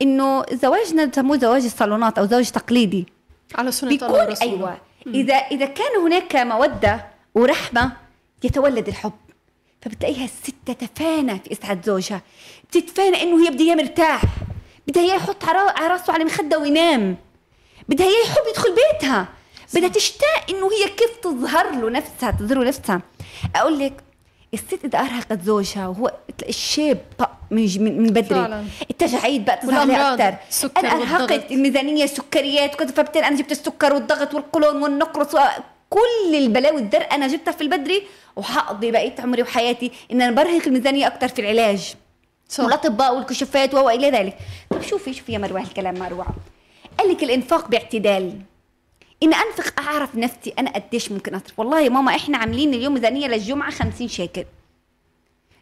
إنه 0.02 0.44
زواجنا 0.52 1.06
بسموه 1.06 1.38
زواج 1.38 1.64
الصالونات 1.66 2.18
أو 2.18 2.26
زواج 2.26 2.52
تقليدي 2.52 3.06
على 3.56 3.72
سنة 3.72 3.90
الله 3.92 4.08
بيكون 4.08 4.20
ورسوله. 4.20 4.52
أيوه. 4.52 4.78
إذا 5.08 5.36
إذا 5.36 5.66
كان 5.66 6.02
هناك 6.04 6.36
مودة 6.36 7.06
ورحمة 7.36 7.92
يتولد 8.44 8.88
الحب 8.88 9.14
فبتلاقيها 9.82 10.26
الست 10.26 10.56
تتفانى 10.66 11.40
في 11.40 11.52
إسعاد 11.52 11.86
زوجها. 11.86 12.22
بتتفانى 12.70 13.24
إنه 13.24 13.46
هي 13.46 13.52
بدها 13.52 13.76
مرتاح 13.76 14.22
بدها 14.88 15.04
إياه 15.04 15.16
يحط 15.16 15.46
على 15.46 15.88
رأسه 15.88 16.14
على 16.14 16.24
مخدة 16.24 16.60
وينام. 16.60 17.18
بدها 17.90 18.06
إياه 18.06 18.24
يحب 18.24 18.42
يدخل 18.50 18.76
بيتها. 18.76 19.28
بدها 19.74 19.90
تشتاق 19.90 20.46
إنه 20.50 20.66
هي 20.72 20.90
كيف 20.90 21.18
تظهر 21.24 21.72
له 21.72 21.90
نفسها 21.90 22.32
تظهر 22.32 22.58
له 22.58 22.68
نفسها. 22.68 23.02
أقول 23.56 23.80
لك 23.80 23.94
الست 24.54 24.86
إذا 24.86 25.00
ارهقت 25.00 25.42
زوجها 25.42 25.88
وهو 25.88 26.12
الشاب 26.50 27.02
من 27.52 27.98
من 27.98 28.08
بدري 28.08 28.24
فعلا. 28.24 28.64
التجاعيد 28.90 29.46
بقى 29.46 29.58
تظهر 29.58 29.80
والأمراض، 29.80 30.22
أكثر 30.22 30.70
أنا. 30.78 30.92
أرهقت 30.92 31.52
الميزانية 31.52 32.06
سكريات 32.06 32.74
وكذا 32.74 32.92
فبالتالي 32.92 33.28
أنا 33.28 33.36
جبت 33.36 33.52
السكر 33.52 33.94
والضغط 33.94 34.34
والقولون 34.34 34.84
والنقرس 34.84 35.36
كل 35.90 36.36
البلاوي 36.36 36.82
الدرء 36.82 37.14
أنا 37.14 37.28
جبتها 37.28 37.52
في 37.52 37.62
البدري 37.62 38.04
وحقضي 38.36 38.92
بقية 38.92 39.16
عمري 39.20 39.42
وحياتي 39.42 39.92
إن 40.12 40.22
أنا 40.22 40.32
برهق 40.32 40.68
الميزانية 40.68 41.08
أكثر 41.08 41.28
في 41.28 41.42
العلاج. 41.42 41.94
صح. 42.50 42.64
والأطباء 42.64 43.16
والكشوفات 43.16 43.74
وإلى 43.74 44.10
ذلك. 44.10 44.38
طب 44.70 44.82
شوفي 44.82 45.14
شوفي 45.14 45.34
يا 45.34 45.38
مروة 45.38 45.62
الكلام 45.62 46.00
مروه 46.00 46.26
قال 47.00 47.10
لك 47.10 47.24
الإنفاق 47.24 47.68
باعتدال. 47.68 48.42
إن 49.24 49.34
أنفق 49.34 49.80
أعرف 49.80 50.16
نفسي 50.16 50.54
أنا 50.60 50.70
قديش 50.72 51.12
ممكن 51.12 51.36
أصرف. 51.36 51.60
والله 51.60 51.80
يا 51.80 51.90
ماما 51.90 52.16
إحنا 52.16 52.38
عاملين 52.38 52.74
اليوم 52.74 52.94
ميزانيه 52.94 53.28
للجمعة 53.28 53.72
50 53.72 54.08
شيكل. 54.08 54.46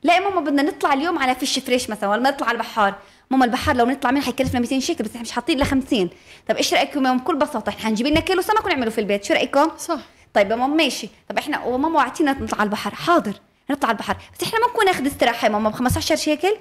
لا 0.03 0.15
يا 0.15 0.19
ماما 0.19 0.41
بدنا 0.41 0.61
نطلع 0.61 0.93
اليوم 0.93 1.19
على 1.19 1.35
فيش 1.35 1.59
فريش 1.59 1.89
مثلا 1.89 2.09
ولا 2.09 2.29
نطلع 2.29 2.47
على 2.47 2.55
البحار. 2.55 2.95
ماما 3.29 3.45
البحر 3.45 3.75
لو 3.75 3.85
نطلع 3.85 4.11
منها 4.11 4.23
حيكلفنا 4.23 4.59
200 4.59 4.79
شيكل 4.79 5.03
بس 5.03 5.09
إحنا 5.09 5.21
مش 5.21 5.31
حاطين 5.31 5.55
إلا 5.55 5.65
50 5.65 6.09
طب 6.47 6.55
إيش 6.55 6.73
رأيكم 6.73 6.99
يا 6.99 7.01
ماما؟ 7.03 7.19
بكل 7.19 7.35
بساطة 7.35 7.69
إحنا 7.69 7.89
هنجيب 7.89 8.07
لنا 8.07 8.19
كيلو 8.19 8.41
سمك 8.41 8.65
ونعمله 8.65 8.89
في 8.89 9.01
البيت 9.01 9.23
شو 9.23 9.33
رأيكم؟ 9.33 9.77
صح. 9.77 9.99
طيب 10.33 10.51
يا 10.51 10.55
ماما 10.55 10.75
ماشي. 10.75 11.09
طب 11.29 11.37
إحنا 11.37 11.63
وماما 11.63 11.97
وعدتينا 11.97 12.31
نطلع 12.31 12.59
على 12.59 12.67
البحر. 12.67 12.95
حاضر 12.95 13.33
نطلع 13.69 13.89
على 13.89 13.95
البحر. 13.95 14.17
بس 14.39 14.43
إحنا 14.47 14.59
ممكن 14.67 14.85
ناخذ 14.85 15.07
استراحة 15.07 15.45
يا 15.45 15.51
ماما 15.51 15.69
ب 15.69 15.73
15 15.73 16.15
شيكل. 16.15 16.55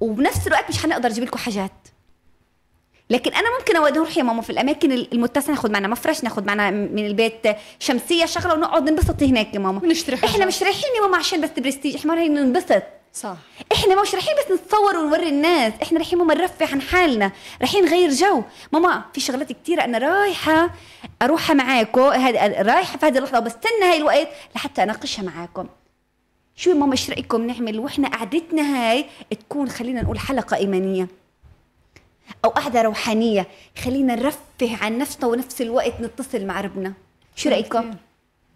وبنفس 0.00 0.46
الوقت 0.46 0.68
مش 0.70 0.84
هنقدر 0.84 1.08
نجيب 1.08 1.24
لكم 1.24 1.38
حاجات. 1.38 1.72
لكن 3.10 3.32
أنا 3.32 3.58
ممكن 3.58 3.76
اودي 3.76 3.98
نروح 3.98 4.18
يا 4.18 4.22
ماما 4.22 4.42
في 4.42 4.50
الأماكن 4.50 4.92
المتسعة 4.92 5.50
ناخذ 5.50 5.70
معنا 5.72 5.88
مفرش 5.88 6.24
ناخذ 6.24 6.44
معنا 6.44 6.70
من 6.70 7.06
البيت 7.06 7.46
شمسية 7.78 8.24
شغلة 8.26 8.54
ونقعد 8.54 8.90
ننبسط 8.90 9.22
هناك 9.22 9.54
يا 9.54 9.58
ماما. 9.58 9.82
ونشتري. 9.82 10.16
إحنا 10.24 10.46
مش 10.46 10.62
رايحين 10.62 10.90
يا 10.96 11.00
ماما 11.00 11.16
عشان 11.16 11.40
بس 11.40 11.50
برستيج 11.58 11.96
إحنا 11.96 12.14
رايحين 12.14 12.34
ننبسط. 12.34 12.82
صح. 13.12 13.36
إحنا 13.72 14.02
مش 14.02 14.14
رايحين 14.14 14.34
بس 14.38 14.52
نتصور 14.52 14.96
ونوري 14.96 15.28
الناس 15.28 15.72
إحنا 15.82 15.98
رايحين 15.98 16.18
ماما 16.18 16.34
نرفه 16.34 16.66
عن 16.72 16.80
حالنا 16.80 17.32
رايحين 17.60 17.84
نغير 17.84 18.10
جو. 18.10 18.42
ماما 18.72 19.02
في 19.14 19.20
شغلات 19.20 19.52
كتيرة 19.52 19.84
أنا 19.84 19.98
رايحة 19.98 20.70
أروحها 21.22 21.54
معاكم 21.54 22.00
رايحة 22.00 22.98
في 22.98 23.06
هذه 23.06 23.18
اللحظة 23.18 23.38
وبستنى 23.38 23.84
هاي 23.84 23.96
الوقت 23.96 24.28
لحتى 24.54 24.82
أناقشها 24.82 25.22
معاكم. 25.22 25.66
شو 26.56 26.70
يا 26.70 26.74
ماما 26.74 26.92
إيش 26.92 27.10
رأيكم 27.10 27.46
نعمل 27.46 27.78
وإحنا 27.78 28.08
قعدتنا 28.08 28.62
هاي 28.62 29.06
تكون 29.30 29.68
خلينا 29.68 30.02
نقول 30.02 30.18
حلقة 30.18 30.56
إيمانية؟ 30.56 31.08
أو 32.44 32.50
قعده 32.50 32.82
روحانية. 32.82 33.46
خلينا 33.84 34.14
نرفه 34.14 34.76
عن 34.84 34.98
نفسنا 34.98 35.26
ونفس 35.26 35.62
الوقت 35.62 36.00
نتصل 36.00 36.46
مع 36.46 36.60
ربنا. 36.60 36.92
شو 37.36 37.48
رأيكم؟ 37.48 37.90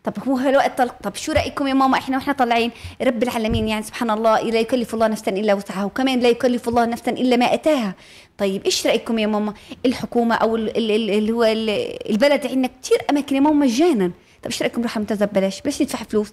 طب 0.04 0.12
هو 0.28 0.37
هالوقت 0.37 0.78
طلق 0.78 0.94
طب 1.02 1.14
شو 1.14 1.33
رأيكم 1.33 1.66
يا 1.66 1.74
ماما؟ 1.74 1.98
إحنا 1.98 2.16
وإحنا 2.16 2.33
طالعين. 2.33 2.70
رب 3.02 3.22
العالمين 3.22 3.68
يعني 3.68 3.83
سبحان 3.83 4.11
الله 4.11 4.40
لا 4.40 4.61
يكلف 4.61 4.94
الله 4.94 5.06
نفسا 5.09 5.30
إلا 5.30 5.54
وسعها 5.54 5.85
وكمان 5.85 6.20
لا 6.20 6.28
يكلف 6.28 6.68
الله 6.68 6.85
نفسا 6.85 7.11
إلا 7.11 7.37
ما 7.37 7.54
أتاها. 7.54 7.94
طيب 8.38 8.64
إيش 8.64 8.87
رأيكم 8.87 9.18
يا 9.18 9.26
ماما؟ 9.26 9.54
الحكومة 9.87 10.35
أو 10.35 10.56
ال- 10.56 10.76
ال- 10.76 10.90
ال- 10.90 11.11
اللي 11.11 11.33
هو 11.33 11.44
ال- 11.44 12.11
البلد 12.11 12.46
عندنا 12.46 12.70
كثير 12.83 12.98
أماكن 13.11 13.37
يا 13.37 13.40
ماما 13.40 13.66
مجانا. 13.66 14.06
طب 14.42 14.46
إيش 14.46 14.62
رأيكم؟ 14.62 14.80
نروح 14.80 14.98
منتزه 14.98 15.26
ببلاش 15.26 15.61
بلاش 15.61 15.83
ندفع 15.83 15.98
فلوس. 15.98 16.33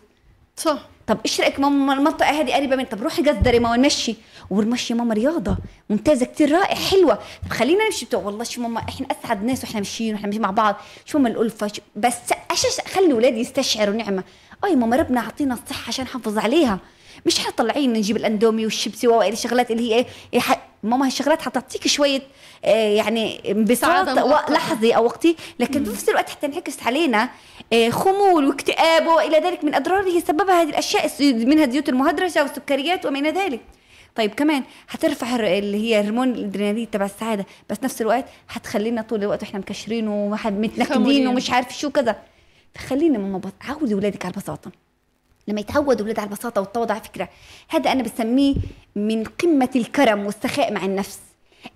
صح. 0.58 0.80
طب 1.08 1.18
إيش 1.26 1.42
رايك 1.42 1.60
ماما 1.60 1.94
المنطقة 1.94 2.30
هذه 2.42 2.54
قريبة 2.54 2.76
من 2.76 2.86
طب 2.86 3.04
روحي 3.04 3.22
قصدري 3.24 3.60
ماما 3.60 3.78
نمشي. 3.78 4.16
والمشي 4.50 4.94
ماما 4.94 5.14
رياضة. 5.14 5.58
ممتازة 5.90 6.26
كتير 6.26 6.52
رائع 6.52 6.76
حلوة. 6.76 7.20
طب 7.44 7.50
خلينا 7.54 7.86
نمشي. 7.86 8.06
بتوع 8.06 8.24
والله 8.24 8.44
شو 8.44 8.62
ماما 8.62 8.80
إحنا 8.90 9.08
اسعد 9.12 9.44
ناس 9.44 9.64
وإحنا 9.64 9.80
ماشيين 9.80 10.14
وإحنا 10.14 10.28
ماشيين 10.28 10.42
مع 10.44 10.52
بعض. 10.52 10.76
شو 11.06 11.18
ماما 11.20 11.30
الألفة. 11.30 11.68
شو 11.68 11.82
بس 11.96 12.16
أشش 12.52 12.82
خلي 12.96 13.12
اولادي 13.14 13.40
يستشعروا 13.40 13.96
نعمة. 13.96 14.24
أي 14.66 14.76
ماما 14.76 14.96
ربنا 14.96 15.22
عطينا 15.22 15.54
الصحة 15.54 15.88
عشان 15.88 16.06
نحافظ 16.06 16.38
عليها. 16.38 16.80
مش 17.26 17.40
إحنا 17.40 17.52
طالعين 17.52 17.94
نجيب 17.94 18.18
الأندومي 18.18 18.64
والشيبسي 18.64 19.08
والى 19.08 19.34
الشغلات 19.34 19.72
اللي 19.72 19.94
هي 19.96 20.06
إيه 20.34 20.40
ح- 20.40 20.67
ماما 20.84 21.06
هالشغلات 21.06 21.42
حتعطيك 21.42 21.88
شوية 21.88 22.22
آه 22.66 22.90
يعني 22.96 23.52
انبساط. 23.52 24.08
لحظي 24.50 24.92
أو 24.96 25.06
وقتي. 25.06 25.36
لكن 25.60 25.84
في 25.84 25.90
نفس 25.92 26.10
الوقت 26.10 26.30
حتى 26.30 26.46
انعكس 26.46 26.84
علينا 26.84 27.30
آه، 27.74 27.90
خمول 27.90 28.46
واكتئاب 28.48 29.08
وإلى 29.08 29.38
ذلك 29.38 29.64
من 29.64 29.76
اضرار 29.76 30.04
هي 30.08 30.22
سببها 30.22 30.62
هذه 30.62 30.70
الأشياء 30.70 31.12
منها 31.22 31.66
الزيوت 31.66 31.90
المهدرجة 31.90 32.42
والسكريات 32.44 33.06
وما 33.06 33.20
إلى 33.20 33.30
ذلك. 33.32 33.60
طيب 34.16 34.34
كمان 34.34 34.64
هترفع 34.90 35.36
الر- 35.36 35.58
اللي 35.58 35.78
هي 35.78 36.00
هرمون 36.08 36.30
الأدرينالين 36.32 36.90
تبع 36.92 37.06
السعادة 37.06 37.46
بس 37.70 37.78
نفس 37.84 38.02
الوقت 38.02 38.26
هتخلينا 38.50 39.02
طول 39.02 39.24
الوقت 39.24 39.44
وإحنا 39.44 39.60
مكشرين 39.60 40.08
ومتنكدين. 40.08 41.28
ومش 41.28 41.52
عارف 41.52 41.78
شو 41.80 41.90
كذا. 41.90 42.16
فخلينا 42.76 43.18
ماما 43.18 43.42
عودي 43.62 43.94
اولادك 43.94 44.26
على 44.26 44.34
البساطة. 44.36 44.72
لما 45.48 45.60
يتعودوا 45.60 46.02
أولاد 46.02 46.20
على 46.20 46.28
البساطة 46.30 46.62
والتواضع 46.62 46.94
على 46.94 47.04
فكرة. 47.04 47.30
هذا 47.70 47.92
أنا 47.92 48.04
بسميه 48.04 48.56
من 48.96 49.24
قمة 49.24 49.70
الكرم 49.76 50.26
والسخاء 50.26 50.74
مع 50.74 50.86
النفس. 50.86 51.20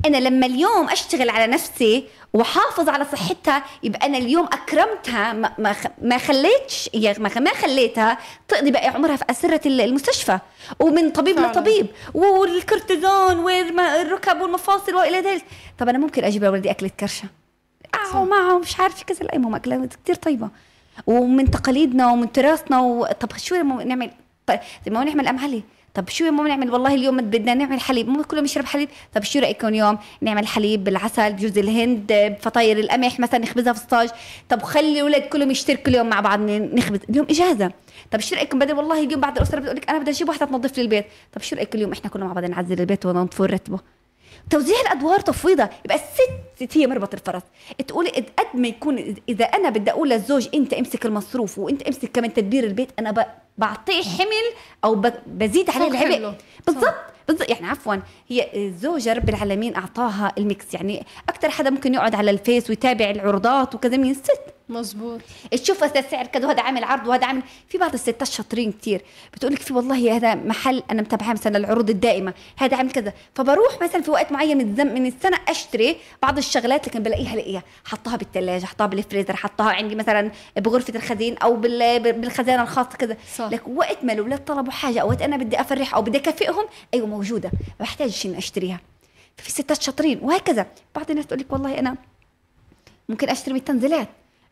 أنا 0.06 0.18
لما 0.18 0.46
اليوم 0.46 0.90
أشتغل 0.90 1.30
على 1.30 1.48
نفسي 1.48 2.08
وأحافظ 2.34 2.90
على 2.90 3.06
صحتها 3.06 3.64
يبقى 3.84 4.06
أنا 4.06 4.18
اليوم 4.18 4.46
أكرمتها 4.46 5.34
ما 5.34 5.76
ما, 6.02 6.18
خليتش 6.18 6.90
ما 6.96 7.30
ما 7.40 7.54
خليتها 7.54 8.18
تقضي 8.48 8.72
باقي 8.72 8.88
عمرها 8.88 9.16
في 9.16 9.24
أسرة 9.30 9.62
ال- 9.66 9.82
المستشفى. 9.82 10.40
ومن 10.80 11.10
طبيب 11.10 11.36
فعلاً. 11.36 11.48
لطبيب 11.52 11.88
والكورتيزون 12.14 13.38
والركب 13.40 14.42
والمفاصل 14.42 14.96
وإلى 14.96 15.20
ذلك. 15.20 15.46
طب 15.80 15.90
أنا 15.90 15.98
ممكن 15.98 16.24
أجيب 16.24 16.44
لاولادي 16.44 16.72
أكلة 16.72 16.90
كرشة؟ 17.00 17.26
آه 18.16 18.24
معه 18.26 18.58
مش 18.60 18.80
عارفة 18.80 19.06
كذا 19.06 19.20
لا 19.26 19.38
ماما 19.38 19.58
اكلها 19.58 19.86
كثير 20.04 20.16
طيبة. 20.16 20.50
ومن 21.08 21.52
تقاليدنا 21.52 22.12
ومن 22.12 22.32
تراثنا. 22.32 23.10
طب 23.20 23.38
شو 23.38 23.56
ماما 23.56 23.84
نعمل؟ 23.84 24.12
زي 24.50 24.92
ما 24.92 25.04
نعمل 25.04 25.28
أم 25.28 25.40
علي؟ 25.40 25.64
طب 25.94 26.10
شو 26.10 26.24
ماما 26.24 26.50
نعمل؟ 26.50 26.72
والله 26.72 26.94
اليوم 26.94 27.18
بدنا 27.18 27.54
نعمل 27.54 27.80
حليب. 27.80 28.10
ماما 28.10 28.24
كلهم 28.24 28.46
يشرب 28.46 28.66
حليب. 28.66 28.90
طب 29.14 29.24
شو 29.24 29.40
رأيكم 29.40 29.68
اليوم؟ 29.68 29.98
نعمل 30.22 30.48
حليب 30.48 30.84
بالعسل 30.84 31.34
بجوز 31.34 31.58
الهند 31.58 32.14
بفطاير 32.14 32.80
القمح 32.80 33.20
مثلا 33.20 33.40
نخبزها 33.40 33.74
في 33.74 33.80
ستاج 33.80 34.10
طب 34.50 34.62
خلي 34.62 34.94
الاولاد 34.94 35.22
كلهم 35.22 35.52
يشتركوا 35.52 35.88
اليوم 35.88 36.10
مع 36.10 36.20
بعض 36.20 36.40
نخبز. 36.50 37.00
اليوم 37.10 37.28
إجازة. 37.30 37.72
طب 38.12 38.20
شو 38.20 38.36
رأيكم؟ 38.36 38.60
بدل 38.60 38.74
والله 38.74 39.04
اليوم 39.04 39.22
بعد 39.22 39.38
الأسرة 39.38 39.60
بتقول 39.60 39.76
لك 39.76 39.90
أنا 39.90 40.00
بدي 40.00 40.12
أجيب 40.12 40.30
واحدة 40.30 40.46
تنظف 40.46 40.78
لي 40.78 40.84
البيت. 40.84 41.06
طب 41.34 41.42
شو 41.42 41.56
رأيكم 41.56 41.78
اليوم 41.78 41.92
إحنا 41.92 42.10
كلنا 42.10 42.26
مع 42.26 42.34
بعض 42.34 42.46
نعزل 42.46 42.80
البيت 42.80 43.06
وننظفه 43.06 43.44
ونرتبه؟ 43.44 43.80
توزيع 44.50 44.82
الأدوار 44.82 45.20
تفويضة. 45.20 45.70
يبقى 45.86 45.98
الست 45.98 46.32
هي 46.74 46.88
مربط 46.88 47.14
الفرس. 47.14 47.42
تقولي 47.88 48.10
قد 48.10 48.46
ما 48.54 48.68
يكون 48.68 49.16
إذا 49.30 49.46
أنا 49.46 49.70
بدي 49.70 49.92
أقول 49.92 50.10
للزوج 50.10 50.48
أنت 50.54 50.74
امسك 50.74 51.06
المصروف 51.06 51.60
وأنت 51.60 51.82
امسك 51.82 52.12
كمان 52.12 52.34
تدبير 52.34 52.64
البيت 52.64 52.90
أنا 53.00 53.26
بعطيه 53.58 54.04
حمل 54.04 54.56
أو 54.84 55.02
بزيد 55.28 55.70
عليه 55.70 55.88
العبء. 55.88 56.36
بالضبط 56.68 56.96
يعني 57.50 57.68
عفوا 57.68 57.96
هي 58.28 58.68
الزوجة 58.68 59.14
رب 59.14 59.30
العالمين 59.30 59.76
أعطاها 59.76 60.34
ال 60.38 60.45
mix. 60.45 60.74
يعني 60.74 61.06
أكثر 61.30 61.50
حدا 61.50 61.70
ممكن 61.70 61.94
يقعد 61.94 62.16
على 62.16 62.32
ال 62.32 62.39
Face 62.39 62.70
ويتابع 62.70 63.10
العروضات 63.10 63.76
وكذا 63.76 63.98
من 63.98 64.12
الست. 64.12 64.42
مزبوط 64.72 65.22
تشوف 65.52 65.84
هذا 65.84 66.00
السعر 66.00 66.28
كذا 66.28 66.48
وهذا 66.48 66.62
عامل 66.62 66.84
عرض 66.84 67.08
وهذا 67.08 67.26
عامل. 67.26 67.42
في 67.70 67.78
بعض 67.78 67.94
الستات 67.94 68.28
شاطرين 68.28 68.72
كتير. 68.72 69.02
بتقول 69.34 69.54
لك 69.54 69.60
في 69.62 69.74
والله 69.74 70.16
هذا 70.16 70.36
محل 70.36 70.84
أنا 70.92 71.02
متابعاه 71.02 71.34
مثلا 71.34 71.58
العروض 71.58 71.90
الدائمة. 71.90 72.34
هذا 72.58 72.78
عامل 72.78 72.92
كذا. 72.92 73.14
فبروح 73.36 73.82
مثلا 73.82 74.02
في 74.02 74.12
وقت 74.12 74.32
معين 74.32 74.58
من 74.58 74.94
من 74.94 75.06
السنة 75.06 75.38
أشتري 75.48 75.98
بعض 76.22 76.38
الشغلات 76.38 76.88
لكن 76.88 77.04
بلاقيها 77.04 77.36
لاقيها 77.36 77.64
حطها 77.86 78.16
بالثلاجه 78.16 78.66
حطها 78.66 78.88
بالفريزر 78.88 79.36
حطها 79.36 79.72
عندي 79.72 79.96
مثلا 79.96 80.32
بغرفة 80.58 80.96
الخزين 80.96 81.38
أو 81.38 81.56
بال- 81.56 82.14
بالخزانة 82.14 82.62
الخاصة 82.64 82.90
كذا. 82.90 83.18
صح. 83.36 83.46
لك 83.52 83.68
وقت 83.68 84.04
ما 84.04 84.14
الاولاد 84.14 84.46
طلبوا 84.46 84.72
حاجة 84.72 85.00
أو 85.02 85.10
وقت 85.10 85.22
أنا 85.22 85.38
بدي 85.38 85.62
أفرح 85.62 85.96
أو 85.96 86.02
بدي 86.02 86.18
أكافئهم 86.18 86.66
أيوه 86.94 87.08
موجودة. 87.08 87.52
ما 87.54 87.86
بحتاجش 87.86 88.26
إني 88.26 88.38
أشتريها. 88.38 88.80
ففي 89.38 89.52
ستات 89.52 89.82
شاطرين 89.82 90.20
وهكذا. 90.22 90.66
بعض 90.96 91.10
الناس 91.12 91.28
تقول 91.28 91.40
لك 91.40 91.52
والله 91.54 91.80
أنا 91.80 91.96
ممكن 93.10 93.30
أشتري 93.30 93.54
من 93.54 93.60
التنزيلات 93.60 94.08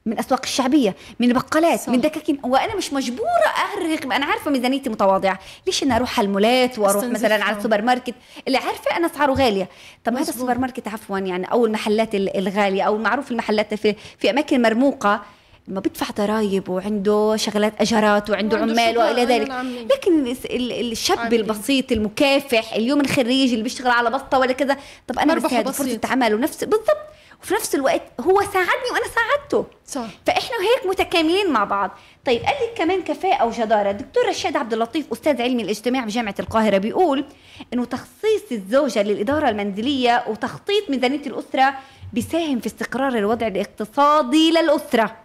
من 0.06 0.20
أسواق 0.20 0.42
الشعبية 0.44 0.96
من 1.20 1.28
البقالات 1.28 1.80
صح. 1.80 1.90
من 1.90 2.02
دكاكين 2.02 2.40
وأنا 2.44 2.76
مش 2.76 2.94
مجبورة 2.94 3.50
ارهق 3.78 4.14
أنا 4.14 4.26
عارفة 4.26 4.52
ميزانيتي 4.52 4.90
متواضعة 4.90 5.40
ليش 5.68 5.84
أنا 5.84 5.96
أروح 5.96 6.20
على 6.20 6.26
المولات 6.26 6.80
وأروح. 6.80 7.04
مثلا 7.06 7.44
على 7.44 7.58
السوبر 7.58 7.82
ماركت 7.82 8.14
اللي 8.48 8.58
عارفة 8.58 8.98
أنا 8.98 9.08
أسعاره 9.08 9.34
غالية 9.34 9.70
طب 10.06 10.16
هذا. 10.18 10.30
السوبر 10.30 10.58
ماركت 10.58 10.88
عفوا 10.88 11.20
يعني 11.20 11.52
أو 11.52 11.66
المحلات 11.66 12.16
ال- 12.16 12.38
الغالية 12.38 12.84
أو 12.84 12.96
المعروف 12.96 13.32
المحلات 13.32 13.74
في 13.74 13.96
في 14.20 14.30
أماكن 14.30 14.62
مرموقة 14.62 15.22
ما 15.68 15.80
بيدفع 15.80 16.06
ضرائب 16.18 16.70
وعنده 16.70 17.36
شغلات 17.36 17.74
أجارات 17.82 18.30
وعنده 18.30 18.58
وعنده 18.58 18.82
عمال 18.82 18.98
وإلى 18.98 19.26
ذلك 19.26 19.42
أهلاً 19.50 19.54
عمي. 19.54 19.88
لكن 19.96 20.28
الشاب. 20.52 21.34
البسيط 21.34 21.92
المكافح 21.92 22.74
اليوم 22.74 23.02
الخريج 23.02 23.52
اللي 23.52 23.64
بيشتغل 23.64 23.92
على 23.92 24.10
بسطة 24.10 24.40
ولا 24.40 24.52
كذا 24.54 24.78
طب 25.08 25.20
أنا 25.20 25.34
بس 25.36 25.42
فرصة 25.42 25.62
بسيط. 25.62 26.06
عمل 26.06 26.34
ونفس 26.34 26.64
بالضبط 26.64 26.98
وفي 27.44 27.54
نفس 27.54 27.76
الوقت 27.76 28.02
هو 28.22 28.42
ساعدني 28.42 28.90
وأنا 28.94 29.06
ساعدته. 29.16 29.66
صح. 29.86 30.08
فإحنا 30.28 30.58
هيك 30.58 30.86
متكاملين 30.86 31.52
مع 31.52 31.64
بعض. 31.64 31.92
طيب 32.26 32.42
قال 32.42 32.56
لك 32.56 32.78
كمان 32.78 33.02
كفاءة 33.02 33.46
وجداره 33.46 33.92
الدكتور 33.92 34.28
رشاد 34.28 34.58
عبد 34.58 34.74
اللطيف 34.74 35.12
أستاذ 35.12 35.42
علم 35.42 35.60
الاجتماع 35.60 36.06
بجامعه 36.06 36.36
القاهرة 36.40 36.78
بيقول 36.78 37.26
إنه 37.74 37.86
تخصيص 37.86 38.52
الزوجة 38.52 39.04
للإدارة 39.04 39.50
المنزلية 39.50 40.24
وتخطيط 40.28 40.90
ميزانية 40.90 41.26
الأسرة 41.26 41.74
بيساهم 42.14 42.60
في 42.60 42.68
استقرار 42.68 43.18
الوضع 43.18 43.48
الاقتصادي 43.48 44.52
للأسرة. 44.52 45.16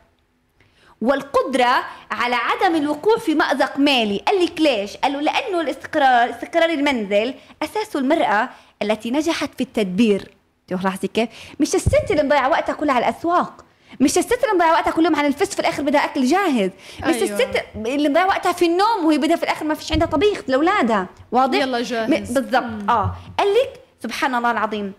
والقدرة 1.01 1.85
على 2.11 2.35
عدم 2.35 2.75
الوقوع 2.75 3.19
في 3.19 3.35
مأزق 3.35 3.79
مالي. 3.79 4.19
قال 4.19 4.45
لك 4.45 4.61
ليش؟ 4.61 4.97
قالوا 4.97 5.21
لأنه 5.21 5.61
الاستقرار 5.61 6.31
استقرار 6.31 6.71
المنزل 6.71 7.35
أساسه 7.63 7.99
المرأة 8.01 8.49
التي 8.83 9.11
نجحت 9.11 9.51
في 9.57 9.61
التدبير. 9.61 10.31
لاحظي 10.71 11.09
كيف؟ 11.09 11.29
مش 11.61 11.75
الست 11.75 12.11
اللي 12.11 12.23
مضيعة 12.23 12.49
وقتها 12.51 12.73
كلها 12.73 12.95
على 12.95 13.09
الأسواق 13.09 13.65
مش 14.01 14.19
الست 14.19 14.45
اللي 14.45 14.55
مضيعة 14.55 14.73
وقتها 14.73 14.91
كلهم 14.91 15.17
على 15.17 15.27
الفس 15.27 15.55
في 15.55 15.61
الآخر 15.61 15.83
بدها 15.83 16.05
أكل 16.05 16.25
جاهز 16.25 16.71
مش 16.99 17.05
أيوة. 17.15 17.23
الست 17.23 17.65
اللي 17.77 18.09
مضيعة 18.09 18.27
وقتها 18.27 18.53
في 18.53 18.65
النوم 18.67 19.05
وهي 19.05 19.19
بدها 19.19 19.37
في 19.37 19.43
الآخر 19.43 19.65
ما 19.67 19.75
فيش 19.75 19.93
عندها 19.93 20.07
طبيخ 20.09 20.43
لأولادها 20.49 21.07
واضح؟ 21.33 21.59
يلا 21.59 21.83
جاهز. 21.83 22.11
م- 22.11 22.35
بالضبط 22.35 22.91
آه 22.91 23.15
قال 23.39 23.49
لك 23.49 23.81
سبحان 24.03 24.35
الله 24.35 24.51
العظيم 24.51 24.93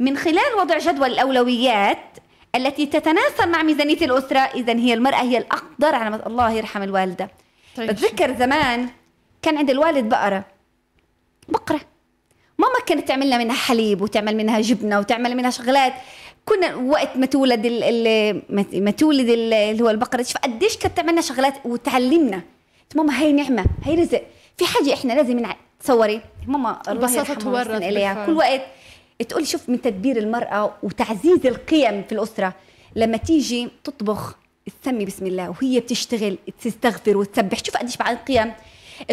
من 0.00 0.16
خلال 0.16 0.54
وضع 0.58 0.78
جدول 0.78 1.10
الأولويات 1.10 1.98
التي 2.54 2.86
تتناسب 2.86 3.48
مع 3.48 3.62
ميزانية 3.62 3.96
الأسرة 3.96 4.38
إذا 4.38 4.72
هي 4.72 4.94
المرأة 4.94 5.22
هي 5.22 5.38
الأقدر 5.38 5.94
على 5.94 6.10
مس- 6.10 6.20
الله 6.26 6.50
يرحم 6.50 6.82
الوالدة 6.82 7.30
طيب. 7.76 7.90
بتذكر 7.90 8.34
زمان 8.38 8.88
كان 9.42 9.58
عند 9.58 9.70
الوالد 9.70 10.08
بقرة 10.08 10.44
بقرة 11.48 11.80
ماما 12.58 12.74
كانت 12.86 13.08
تعمل 13.08 13.26
لنا 13.26 13.38
منها 13.38 13.56
حليب 13.56 14.02
وتعمل 14.02 14.36
منها 14.36 14.60
جبنة 14.60 14.98
وتعمل 14.98 15.36
منها 15.36 15.50
شغلات. 15.50 15.92
كنا 16.44 16.74
وقت 16.74 17.16
ما 17.16 17.26
تولد 17.26 17.66
ما- 18.72 18.90
تولد 18.90 19.28
ال- 19.28 19.52
اللي 19.54 19.84
هو 19.84 19.90
البقرة 19.90 20.22
شوف 20.22 20.36
قديش 20.36 20.76
كانت 20.76 20.96
تعمل 20.96 21.12
لنا 21.12 21.20
شغلات 21.20 21.54
وتعلمنا. 21.64 22.42
ماما 22.96 23.20
هي 23.20 23.32
نعمة 23.32 23.64
هي 23.84 23.94
رزق. 23.94 24.22
في 24.56 24.66
حاجة 24.66 24.94
إحنا 24.94 25.12
لازم 25.12 25.38
نع... 25.38 25.56
تصوري. 25.80 26.20
ماما 26.46 26.82
يرحمها 26.88 27.34
تورث 27.34 27.66
بالفعل. 27.68 28.26
كل 28.26 28.32
وقت 28.32 28.60
تقول 29.28 29.46
شوف 29.46 29.68
من 29.68 29.80
تدبير 29.80 30.16
المرأة 30.16 30.74
وتعزيز 30.82 31.46
القيم 31.46 32.02
في 32.02 32.12
الأسرة 32.12 32.54
لما 32.96 33.16
تيجي 33.16 33.68
تطبخ 33.84 34.34
تسمي 34.82 35.04
بسم 35.04 35.26
الله 35.26 35.50
وهي 35.50 35.80
بتشتغل 35.80 36.38
تستغفر 36.62 37.16
وتسبح. 37.16 37.64
شوف 37.64 37.76
قديش 37.76 37.96
بعد 37.96 38.16
القيم 38.16 38.52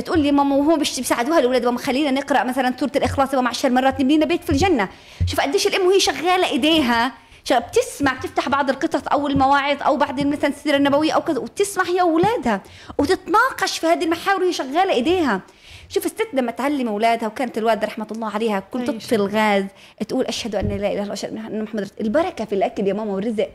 تقول 0.05 0.19
لي 0.19 0.31
ماما 0.31 0.55
وهو 0.55 0.75
بيش- 0.75 0.97
بيساعدوها 0.99 1.39
الأولاد 1.39 1.65
ماما 1.65 1.77
خلينا 1.77 2.11
نقرأ 2.11 2.43
مثلا 2.43 2.73
سورة 2.79 2.91
الإخلاص 2.95 3.33
وما 3.33 3.49
عشر 3.49 3.69
مرات 3.69 3.99
نبني 4.01 4.15
لنا 4.17 4.25
بيت 4.25 4.43
في 4.43 4.49
الجنة. 4.49 4.89
شوف 5.27 5.39
قديش 5.39 5.67
الأم 5.67 5.87
وهي 5.87 5.99
شغالة 5.99 6.49
إيديها. 6.49 7.11
بتسمع 7.51 8.13
بتفتح 8.13 8.49
بعض 8.49 8.69
القصص 8.69 9.07
أو 9.11 9.27
المواعظ 9.27 9.77
أو 9.83 9.97
بعد 9.97 10.21
مثلا 10.27 10.49
السيرة 10.49 10.77
النبوية 10.77 11.11
أو 11.11 11.21
كذا 11.21 11.39
وتسمع 11.39 11.83
هي 11.83 12.01
وأولادها. 12.01 12.61
وتتناقش 12.97 13.77
في 13.79 13.87
هذه 13.87 14.03
المحاور 14.03 14.41
وهي 14.43 14.53
شغالة 14.53 14.91
إيديها. 14.93 15.41
شوف 15.89 16.05
الست 16.05 16.27
لما 16.33 16.51
تعلم 16.51 16.87
أولادها 16.87 17.27
وكانت 17.27 17.57
الوالدة 17.57 17.87
رحمة 17.87 18.07
الله 18.11 18.29
عليها 18.29 18.59
كل 18.59 18.79
عايشة. 18.79 18.91
تطفي 18.91 19.15
الغاز 19.15 19.65
تقول 20.07 20.25
أشهد 20.25 20.55
أن 20.55 20.67
لا 20.67 20.75
إله 20.75 21.03
إلا 21.03 21.13
الله 21.23 21.63
محمد 21.63 21.89
البركة 22.01 22.45
في 22.45 22.55
الأكل 22.55 22.87
يا 22.87 22.93
ماما 22.93 23.13
والرزق. 23.13 23.49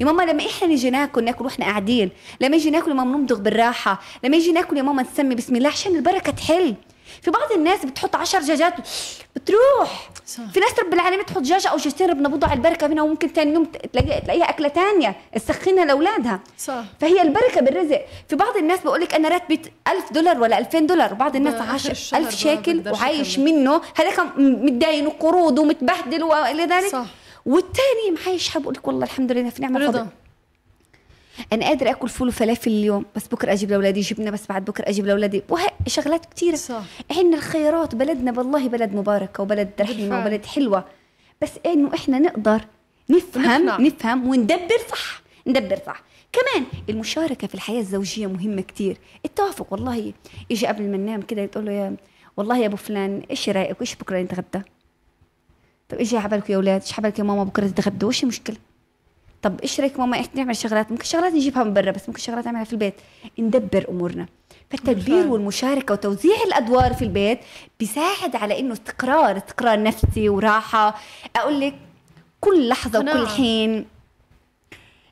يا 0.00 0.06
ماما 0.06 0.22
لما 0.22 0.46
إحنا 0.46 0.68
نيجي 0.68 0.90
ناكل 0.90 1.24
ناكل 1.24 1.44
وإحنا 1.44 1.64
قاعدين. 1.64 2.10
لما 2.40 2.56
يجي 2.56 2.70
ناكل 2.70 2.90
يا 2.90 2.94
ماما 2.94 3.16
نمضغ 3.18 3.38
بالراحة. 3.38 4.00
لما 4.24 4.36
يجي 4.36 4.52
ناكل 4.52 4.76
يا 4.76 4.82
ماما 4.82 5.02
نسمي 5.02 5.34
بسم 5.34 5.56
الله 5.56 5.68
عشان 5.68 5.96
البركة 5.96 6.32
تحل. 6.32 6.74
في 7.22 7.30
بعض 7.30 7.52
الناس 7.52 7.84
بتحط 7.84 8.16
عشر 8.16 8.40
دجاجات 8.40 8.74
بتروح. 9.36 10.10
صح. 10.26 10.42
في 10.52 10.60
ناس 10.60 10.70
رب 10.78 10.94
العالمين 10.94 11.26
تحط 11.26 11.38
دجاجه 11.38 11.68
أو 11.68 11.76
جاجتين 11.76 12.10
ربنا 12.10 12.28
بوضع 12.28 12.52
البركة 12.52 12.86
منها 12.86 13.02
وممكن 13.02 13.28
ثاني 13.28 13.54
يوم 13.54 13.64
تلاقيها 13.64 14.20
تلاقيها 14.20 14.50
أكلة 14.50 14.68
ثانية 14.68 15.16
تسخنها 15.34 15.84
لأولادها. 15.84 16.40
صح. 16.58 16.84
فهي 17.00 17.22
البركة 17.22 17.60
بالرزق. 17.60 18.00
في 18.28 18.36
بعض 18.36 18.56
الناس 18.56 18.80
بقول 18.80 19.00
لك 19.00 19.14
أنا 19.14 19.28
راتبي 19.28 19.60
1000 19.88 20.12
دولار 20.12 20.40
ولا 20.40 20.58
2000 20.58 20.86
دولار. 20.86 21.12
وبعض 21.12 21.36
الناس 21.36 21.54
بآخر 21.54 21.72
عاش 21.72 21.90
الشهر 21.90 22.20
1000 22.20 22.26
ما 22.26 22.36
شيكل 22.36 22.80
بقدرش 22.80 23.00
وعايش. 23.00 23.38
منه. 23.38 23.80
هذا 23.96 24.10
كان 24.10 24.26
متداين 24.64 25.06
وقروض 25.06 25.58
ومتبهدل 25.58 26.22
والى 26.22 26.64
ذلك. 26.64 26.92
صح. 26.92 27.06
والثاني 27.46 28.10
معايش 28.20 28.48
حاب 28.48 28.62
بقول 28.62 28.74
لك 28.74 28.88
والله 28.88 29.04
الحمد 29.04 29.32
لله 29.32 29.50
في 29.50 29.62
نعمة 29.62 29.80
رضا. 29.80 30.08
أنا 31.52 31.66
قادر 31.66 31.90
أكل 31.90 32.08
فول 32.08 32.28
وفلافل 32.28 32.70
اليوم 32.70 33.04
بس 33.16 33.28
بكرة 33.28 33.52
أجيب 33.52 33.70
لأولادي 33.70 34.00
جبنة 34.00 34.30
بس 34.30 34.46
بعد 34.46 34.64
بكرة 34.64 34.88
أجيب 34.88 35.06
لأولادي. 35.06 35.42
وهي 35.48 35.68
شغلات 35.86 36.34
كثيره 36.34 36.56
صح. 36.56 36.82
عندنا 37.10 37.36
الخيرات 37.36 37.94
بلدنا 37.94 38.38
والله 38.38 38.68
بلد 38.68 38.94
مباركة 38.94 39.42
وبلد 39.42 39.70
رحيمه. 39.80 40.20
وبلد 40.20 40.44
حلوة. 40.44 40.84
بس 41.42 41.50
إنه 41.66 41.94
إحنا 41.94 42.18
نقدر 42.18 42.64
نفهم 43.10 43.44
ونقنع. 43.44 43.80
نفهم 43.80 44.28
وندبر 44.28 44.78
صح 44.90 45.22
ندبر 45.46 45.78
صح. 45.86 46.02
كمان 46.32 46.66
المشاركة 46.88 47.46
في 47.46 47.54
الحياة 47.54 47.80
الزوجية 47.80 48.26
مهمة 48.26 48.62
كتير. 48.62 48.96
التوافق 49.24 49.72
والله 49.72 50.12
يجي 50.50 50.66
قبل 50.66 50.82
ما 50.82 50.96
ننام 50.96 51.22
كده 51.22 51.46
تقول 51.46 51.66
له 51.66 51.72
يا 51.72 51.96
والله 52.36 52.58
يا 52.58 52.66
أبو 52.66 52.76
فلان 52.76 53.22
إيش 53.30 53.48
رأيك؟ 53.48 53.76
وإيش 53.80 53.94
بكرة 53.94 54.22
نتغدى؟ 54.22 54.64
طب 55.88 55.98
إيش 55.98 56.14
حبالك 56.14 56.50
يا 56.50 56.56
أولاد 56.56 56.80
إيش 56.80 56.92
حبالك 56.92 57.18
يا 57.18 57.24
ماما 57.24 57.44
بكرة 57.44 57.66
تتغدوا؟ 57.66 58.08
وش 58.08 58.22
المشكلة؟ 58.22 58.56
طب 59.42 59.60
إيش 59.60 59.80
رأيك 59.80 59.98
ماما 59.98 60.20
إحنا 60.20 60.34
نعمل 60.34 60.56
شغلات؟ 60.56 60.90
ممكن 60.92 61.04
شغلات 61.04 61.32
نجيبها 61.32 61.64
من 61.64 61.74
برا 61.74 61.90
بس 61.90 62.08
ممكن 62.08 62.20
شغلات 62.20 62.44
نعملها 62.44 62.64
في 62.64 62.72
البيت. 62.72 62.94
ندبر 63.38 63.86
أمورنا. 63.88 64.26
فالتدبير. 64.70 65.26
والمشاركة 65.26 65.92
وتوزيع 65.94 66.36
الأدوار 66.46 66.94
في 66.94 67.02
البيت 67.02 67.38
بيساعد 67.80 68.36
على 68.36 68.60
إنه 68.60 68.72
استقرار 68.72 69.36
استقرار 69.36 69.82
نفسي 69.82 70.28
وراحة. 70.28 71.00
أقول 71.36 71.60
لك 71.60 71.74
كل 72.40 72.68
لحظة 72.68 72.98
وكل. 73.00 73.28
حين 73.28 73.86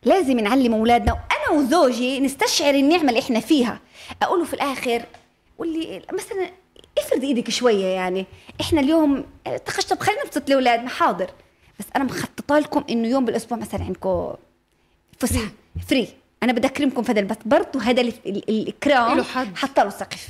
لازم 0.05 0.41
نعلم 0.41 0.75
أولادنا 0.75 1.13
وأنا 1.13 1.61
وزوجي 1.61 2.21
نستشعر 2.21 2.75
النعمة 2.75 3.09
اللي 3.09 3.21
إحنا 3.21 3.41
فيها. 3.41 3.81
أقول 4.23 4.39
له 4.39 4.45
في 4.45 4.55
الآخر 4.55 5.03
قول 5.59 5.73
لي 5.73 6.03
مثلا 6.13 6.51
افرد 6.99 7.25
إيدك 7.25 7.51
شوية 7.51 7.87
يعني. 7.87 8.27
إحنا 8.61 8.81
اليوم 8.81 9.25
تخش 9.67 9.85
طب 9.85 10.01
خلينا 10.01 10.25
نبسط 10.25 10.47
الاولاد 10.49 10.87
حاضر. 10.89 11.31
بس 11.79 11.85
أنا 11.97 12.05
مخططة 12.05 12.59
لكم 12.59 12.85
إنه 12.91 13.09
يوم 13.09 13.25
بالأسبوع 13.25 13.59
مثلا 13.59 13.83
عندكم 13.85 14.35
فسحة. 15.19 15.49
فري. 15.89 16.09
أنا 16.43 16.53
بدي 16.53 16.67
أكرمكم 16.67 17.03
في 17.03 17.13
هذا 17.13 17.21
بس 17.21 17.37
برضه 17.45 17.83
هذا 17.83 18.01
ال- 18.01 18.13
ال- 18.27 18.49
الإكرام. 18.49 19.23
حاطه 19.55 19.83
له 19.83 19.91
سقف. 19.91 20.29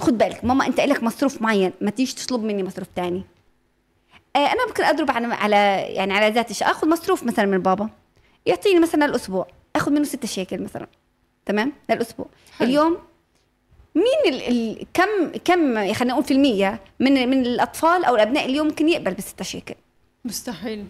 خد 0.00 0.18
بالك 0.18 0.44
ماما 0.44 0.66
أنت 0.66 0.80
لك 0.80 1.02
مصروف 1.02 1.42
معين 1.42 1.72
ما 1.80 1.90
تيجي 1.90 2.12
تطلب 2.14 2.42
مني 2.42 2.62
مصروف 2.62 2.88
تاني. 2.96 3.22
آه 4.36 4.38
أنا 4.38 4.66
ممكن 4.66 4.84
أضرب 4.84 5.10
على 5.10 5.26
على 5.34 5.56
يعني 5.94 6.12
على 6.12 6.34
ذات 6.34 6.50
الشيء 6.50 6.70
آخذ 6.70 6.88
مصروف 6.88 7.22
مثلا 7.24 7.46
من 7.46 7.58
بابا. 7.58 7.88
يعطيني 8.46 8.80
مثلا 8.80 9.04
الأسبوع 9.04 9.46
آخذ 9.76 9.92
منه 9.92 10.04
ستة 10.04 10.28
شيكل 10.28 10.62
مثلا. 10.62 10.86
تمام؟ 11.46 11.72
للأسبوع. 11.90 12.26
اليوم 12.60 12.98
مين 13.94 14.34
ال 14.34 14.48
ال 14.48 14.86
كم 14.94 15.32
كم 15.44 15.74
خلينا 15.92 16.12
نقول 16.12 16.24
في 16.24 16.30
المية 16.30 16.80
من 17.00 17.28
من 17.28 17.46
الأطفال 17.46 18.04
أو 18.04 18.14
الأبناء 18.14 18.44
اليوم 18.44 18.66
ممكن 18.66 18.88
يقبل 18.88 19.14
بستة 19.14 19.44
شيكل 19.44 19.74
مستحيل. 20.24 20.86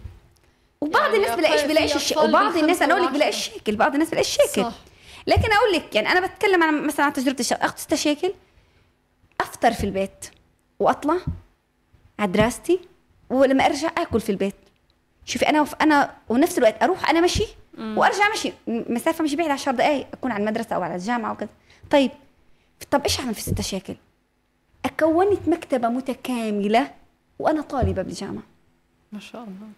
وبعض 0.80 1.02
يعني 1.02 1.16
الناس 1.16 1.36
بلاقيش 1.38 1.62
بلاقيش 1.62 1.96
الشيء 1.96 2.24
وبعض 2.24 2.56
الناس 2.56 2.82
أنا 2.82 2.92
أقول 2.92 3.02
لك 3.02 3.08
25. 3.08 3.12
بلاقيش 3.18 3.36
شكل 3.36 3.76
بعض 3.76 3.92
الناس 3.92 4.10
بلاقيش 4.10 4.28
شكل 4.28 4.62
صح. 4.62 4.74
لكن 5.26 5.52
أقول 5.52 5.72
لك 5.72 5.94
يعني 5.94 6.08
أنا 6.08 6.26
بتكلم 6.26 6.62
عن 6.62 6.86
مثلا 6.86 7.06
عن 7.06 7.12
تجربة 7.12 7.40
الشغل 7.40 7.58
اخذ 7.58 7.76
ستة 7.76 7.96
شيكل 7.96 8.32
أفطر 9.40 9.72
في 9.72 9.84
البيت 9.84 10.26
وأطلع 10.78 11.16
على 12.18 12.32
دراستي 12.32 12.80
ولما 13.30 13.66
أرجع 13.66 13.90
آكل 13.98 14.20
في 14.20 14.30
البيت. 14.32 14.54
شوفي 15.24 15.48
أنا 15.48 15.60
وف 15.60 15.74
أنا 15.74 16.14
ونفس 16.28 16.58
الوقت 16.58 16.82
أروح 16.82 17.10
أنا 17.10 17.20
مشي 17.20 17.46
وأرجع 17.78 18.32
مشي. 18.32 18.52
مسافة 18.66 19.24
مش 19.24 19.34
بعيدة 19.34 19.52
10 19.52 19.72
دقائق 19.72 20.06
أكون 20.12 20.32
على 20.32 20.40
المدرسة 20.42 20.76
أو 20.76 20.82
على 20.82 20.94
الجامعة 20.94 21.32
وكذا 21.32 21.48
طيب 21.90 22.10
طب 22.90 23.02
إيش 23.02 23.20
أعمل 23.20 23.34
في 23.34 23.40
ستة 23.40 23.62
شيكل 23.62 23.94
كونت 25.00 25.48
مكتبة 25.48 25.88
متكاملة 25.88 26.90
وأنا 27.38 27.62
طالبة 27.62 28.02
بالجامعة 28.02 28.42
ما 29.12 29.20
شاء 29.20 29.42
الله. 29.42 29.68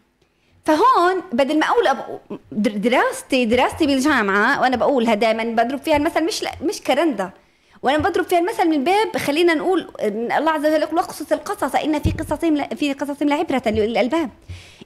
فهون 0.65 1.23
بدل 1.33 1.59
ما 1.59 1.67
أقول 1.67 1.89
دراستي 2.53 3.45
دراستي 3.45 3.87
بالجامعة 3.87 4.61
وأنا 4.61 4.77
بقولها 4.77 5.15
دائما 5.15 5.45
بضرب 5.45 5.79
فيها 5.79 5.97
المثل 5.97 6.25
مش 6.25 6.45
مش 6.63 6.81
كرندة. 6.81 7.35
وأنا 7.83 7.99
بضرب 7.99 8.25
فيها 8.25 8.39
المثل 8.39 8.69
من 8.69 8.85
باب 8.85 9.17
خلينا 9.17 9.55
نقول 9.55 9.91
إن 10.03 10.33
الله 10.33 10.51
عز 10.51 10.67
وجل 10.67 10.83
يقول 10.83 10.99
اقصص 10.99 11.33
القصص 11.33 11.75
إن 11.75 11.99
في 11.99 12.11
قصصهم 12.11 12.57
ل... 12.57 12.77
في 12.77 12.93
قصصهم 12.93 13.29
لعبره 13.29 13.63
للألباب. 13.67 14.31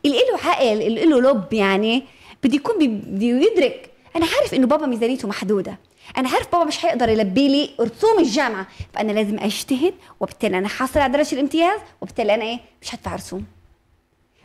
اللي 0.05 0.17
له 0.17 0.49
عقل 0.51 0.83
اللي 0.83 1.05
له 1.05 1.21
لب 1.21 1.53
يعني 1.53 2.05
بده 2.45 2.55
يكون 2.55 2.75
بده 2.79 3.27
يدرك. 3.27 3.91
أنا 4.17 4.27
عارف 4.27 4.55
إنه 4.55 4.67
بابا 4.67 4.87
ميزانيته 4.87 5.29
محدودة. 5.29 5.79
أنا 6.17 6.29
عارف 6.29 6.53
بابا 6.53 6.65
مش 6.65 6.79
حيقدر 6.79 7.09
يلبي 7.09 7.49
لي 7.49 7.71
رسوم 7.81 8.19
الجامعة 8.19 8.67
فأنا 8.93 9.13
لازم 9.13 9.39
أجتهد 9.39 9.95
وبالتالي 10.21 10.59
أنا 10.59 10.69
حاصل 10.69 11.01
على 11.01 11.13
درجة 11.13 11.35
الامتياز 11.35 11.81
وبالتالي 12.01 12.35
أنا 12.35 12.45
إيه 12.45 12.59
مش 12.83 12.95
هدفع 12.95 13.15
رسوم. 13.15 13.45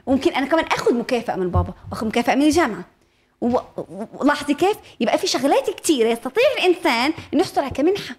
وممكن 0.05 0.33
أنا 0.33 0.45
كمان 0.45 0.65
آخذ 0.65 0.93
مكافأة 0.93 1.35
من 1.35 1.49
بابا 1.49 1.73
واخذ 1.91 2.07
مكافأة 2.07 2.35
من 2.35 2.41
الجامعة. 2.41 2.83
ولاحظي 4.13 4.53
كيف؟ 4.53 4.77
يبقى 4.99 5.17
في 5.17 5.27
شغلات 5.27 5.69
كثيره 5.69 6.07
يستطيع 6.07 6.43
الإنسان 6.57 7.13
إنه 7.33 7.41
يحصل 7.41 7.61
على 7.61 7.69
كمنحة. 7.69 8.15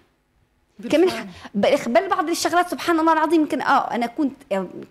كمنحة. 0.91 1.27
بل 1.55 2.09
بعض 2.09 2.29
الشغلات 2.29 2.69
سبحان 2.69 2.99
الله 2.99 3.13
العظيم 3.13 3.41
يمكن 3.41 3.61
آه 3.61 3.95
أنا 3.95 4.05
كنت 4.05 4.33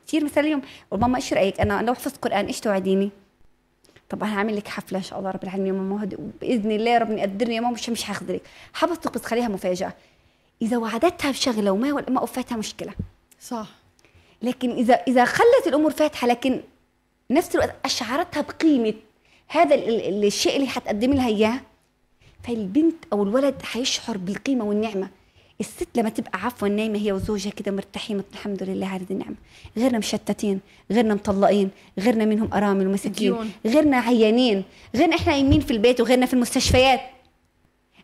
كثير 0.06 0.24
مثلا 0.24 0.44
اليوم 0.44 0.62
ماما 0.92 1.16
إيش 1.16 1.32
رايك 1.32 1.60
أنا 1.60 1.82
لو 1.82 1.94
حفظت 1.94 2.24
قرآن 2.24 2.46
إيش 2.46 2.60
توعديني؟ 2.60 3.10
طب 4.12 4.22
أنا 4.25 4.38
هعمل 4.38 4.57
لك 4.57 4.68
حفلة 4.68 4.98
إن 4.98 5.03
شاء 5.05 5.18
الله 5.18 5.31
رب 5.31 5.42
العالمين 5.44 5.66
يا 5.66 5.72
ماما 5.72 6.09
باذن 6.40 6.70
الله 6.70 6.98
ربنا 6.98 7.18
يقدرني 7.18 7.55
يا 7.55 7.61
ماما 7.61 7.75
مش 7.75 7.88
مش 7.90 8.11
هاخذ 8.11 8.33
لك 8.33 8.42
حفظتك 8.72 9.14
بس 9.14 9.22
خليها 9.25 9.48
مفاجأة. 9.48 9.94
إذا 10.62 10.77
وعدتها 10.77 11.31
بشغلة 11.31 11.70
وما 11.70 12.05
ما 12.09 12.20
وفاتها 12.22 12.57
مشكلة. 12.57 12.92
صح. 13.40 13.66
لكن 14.42 14.70
اذا 14.70 14.94
إذا 14.94 15.25
خلت 15.25 15.66
الأمور 15.66 15.90
فاتحة 15.90 16.27
لكن 16.27 16.61
نفس 17.31 17.55
الوقت 17.55 17.75
أشعرتها 17.85 18.40
بقيمة 18.40 18.94
هذا 19.48 19.75
ال- 19.75 19.88
ال- 20.09 20.25
الشيء 20.25 20.57
اللي 20.57 20.66
حتقدم 20.68 21.12
لها 21.12 21.29
إياه 21.29 21.61
فالبنت 22.44 23.05
أو 23.12 23.22
الولد 23.22 23.62
حيشعر 23.62 24.16
بالقيمة 24.16 24.64
والنعمة. 24.64 25.09
الست 25.62 25.88
لما 25.96 26.09
تبقى 26.09 26.40
عفوا 26.44 26.68
نايمة 26.68 26.98
هي 26.98 27.12
وزوجها 27.12 27.51
كده 27.51 27.72
مرتاحين 27.72 28.22
الحمد 28.33 28.62
لله 28.62 28.87
هذه 28.87 29.07
النعمة. 29.11 29.35
غيرنا 29.77 29.98
مشتتين 29.98 30.61
غيرنا 30.92 31.14
مطلقين 31.14 31.70
غيرنا 31.98 32.25
منهم 32.25 32.48
أرامل 32.53 32.87
ومساكين. 32.87 33.53
غيرنا 33.66 33.96
عيانين 33.96 34.64
غيرنا 34.96 35.16
إحنا 35.16 35.33
نايمين 35.33 35.61
في 35.61 35.70
البيت 35.70 36.01
وغيرنا 36.01 36.27
في 36.27 36.35
المستشفيات. 36.35 37.01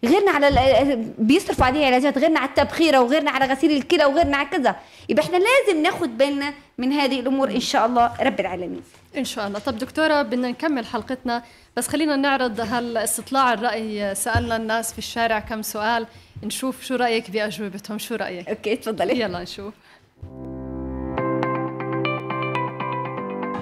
غيرنا 0.05 0.31
على 0.31 1.05
بيصرفوا 1.19 1.67
عليه 1.67 1.87
علاجات 1.87 2.19
غيرنا 2.19 2.41
على 2.41 2.49
التبخيرة 2.49 3.01
وغيرنا 3.01 3.31
على 3.31 3.45
غسيل 3.45 3.71
الكلى 3.71 4.05
وغيرنا 4.05 4.37
على 4.37 4.49
كذا. 4.49 4.77
يبقى 5.09 5.25
إحنا 5.25 5.37
لازم 5.37 5.83
ناخد 5.83 6.19
بالنا 6.19 6.55
من 6.79 6.93
هذه 6.93 7.21
الأمور 7.21 7.51
إن 7.51 7.61
شاء 7.61 7.87
الله 7.87 8.13
رب 8.21 8.41
العالمين. 8.41 8.83
إن 9.17 9.25
شاء 9.25 9.47
الله. 9.47 9.59
طب 9.59 9.79
دكتورة 9.79 10.23
بدنا 10.23 10.49
نكمل 10.49 10.87
حلقتنا 10.87 11.43
بس 11.77 11.89
خلينا 11.89 12.17
نعرض 12.17 12.61
هالإستطلاع 12.61 13.53
الرأي 13.53 14.15
سألنا 14.15 14.57
الناس 14.57 14.93
في 14.93 14.99
الشارع 14.99 15.39
كم 15.39 15.63
سؤال. 15.63 16.07
نشوف 16.43 16.83
شو 16.85 16.95
رأيك 16.97 17.31
بأجوبتهم 17.31 17.99
شو 17.99 18.15
رأيك 18.15 18.49
أوكي 18.49 18.77
تفضلي 18.77 19.21
يلا 19.21 19.43
نشوف 19.43 19.75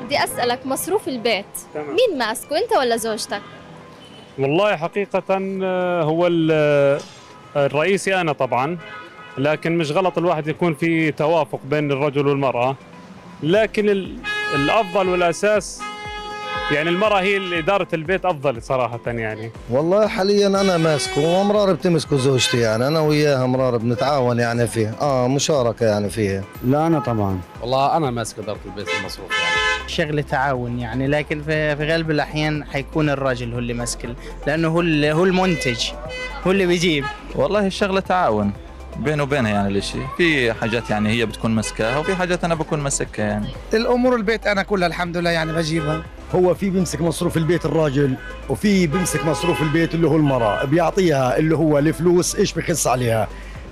بدي 0.05 0.25
أسألك 0.25 0.67
مصروف 0.67 1.09
البيت 1.09 1.45
تمام. 1.75 1.87
مين 1.87 2.19
ماسكه 2.19 2.59
أنت 2.59 2.73
ولا 2.73 2.97
زوجتك؟ 2.97 3.43
والله 4.39 4.77
حقيقة 4.77 5.23
آه، 5.63 6.03
هو 6.03 6.29
آه، 6.53 7.01
الرئيسي 7.57 8.21
أنا 8.21 8.33
طبعا 8.33 8.79
لكن 9.39 9.79
مش 9.79 9.91
غلط 9.93 10.19
الواحد 10.19 10.49
يكون 10.49 10.75
في 10.75 11.13
توافق 11.13 11.61
بين 11.65 11.93
الرجل 11.93 12.27
والمرأة 12.27 12.77
لكن 13.43 13.89
ال- 13.89 14.19
الأفضل 14.55 15.09
والأساس 15.09 15.83
يعني 16.73 16.89
المرأة 16.89 17.21
هي 17.21 17.59
إدارة 17.59 17.89
البيت 17.95 18.25
أفضل 18.25 18.63
صراحة 18.63 19.01
يعني. 19.07 19.51
والله 19.71 20.07
حاليا 20.09 20.47
أنا 20.47 20.77
ماسكه 20.77 21.21
ومرار 21.41 21.73
بتمسكه 21.73 22.17
زوجتي 22.17 22.61
يعني 22.61 22.87
أنا 22.87 23.01
وياها 23.01 23.47
مرار 23.47 23.77
بنتعاون 23.77 24.39
يعني 24.39 24.67
فيه 24.67 24.95
آه 25.01 25.29
مشاركة 25.29 25.87
يعني 25.87 26.11
فيها. 26.11 26.43
لا 26.65 26.87
أنا 26.87 26.99
طبعا. 27.01 27.41
والله 27.61 27.97
أنا 27.97 28.11
ماسك 28.11 28.39
إدارة 28.39 28.59
البيت 28.67 28.87
المصروف 29.01 29.31
يعني. 29.31 29.89
شغل 29.89 30.23
تعاون 30.23 30.79
يعني 30.79 31.07
لكن 31.07 31.43
في 31.43 31.77
في 31.77 31.85
غالب 31.85 32.11
الأحيان 32.11 32.65
حيكون 32.65 33.11
الراجل 33.11 33.53
هو 33.53 33.59
اللي 33.59 33.75
ماسك 33.75 34.09
لأنه 34.47 34.69
هو 34.69 34.81
ال- 34.81 35.05
هو 35.05 35.25
المنتج 35.25 35.81
هو 36.47 36.51
اللي 36.51 36.67
بيجيب. 36.67 37.05
والله 37.35 37.67
الشغله 37.67 38.01
تعاون 38.01 38.53
بينه 38.97 39.23
وبينها 39.23 39.51
يعني 39.51 39.69
الإشي. 39.69 39.99
في 40.17 40.53
حاجات 40.53 40.91
يعني 40.91 41.09
هي 41.09 41.27
بتكون 41.27 41.55
مسكاها 41.55 41.99
وفي 41.99 42.15
حاجات 42.15 42.45
أنا 42.45 42.55
بكون 42.55 42.81
مسكها 42.81 43.25
يعني. 43.25 43.47
الأمور 43.75 44.17
البيت 44.17 44.47
أنا 44.47 44.63
كلها 44.63 44.89
الحمد 44.89 45.17
لله 45.17 45.31
يعني 45.31 45.53
بجيبها. 45.53 46.03
هو 46.35 46.55
في 46.55 46.71
بيمسك 46.71 47.01
مصروف 47.01 47.37
البيت 47.37 47.65
الراجل 47.67 48.15
وفي 48.49 48.87
بيمسك 48.87 49.27
مصروف 49.27 49.63
البيت 49.63 49.95
اللي 49.95 50.09
هو 50.09 50.17
المرأة. 50.17 50.65
بيعطيها 50.65 51.39
اللي 51.39 51.57
هو 51.57 51.79
الفلوس 51.79 52.37
إيش 52.37 52.53
بخص 52.53 52.87
عليها؟ 52.87 53.29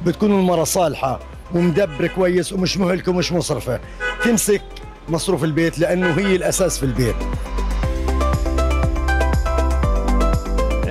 بتكون 0.06 0.32
المرأة 0.32 0.64
صالحة 0.64 1.20
ومدبرة 1.54 2.06
كويس 2.06 2.52
ومش 2.52 2.76
مهلكة 2.78 3.12
ومش 3.12 3.32
مصرفة. 3.32 3.80
تمسك 4.24 4.62
مصروف 5.08 5.44
البيت 5.44 5.78
لأنه 5.78 6.10
هي 6.12 6.36
الأساس 6.36 6.78
في 6.78 6.86
البيت. 6.86 7.16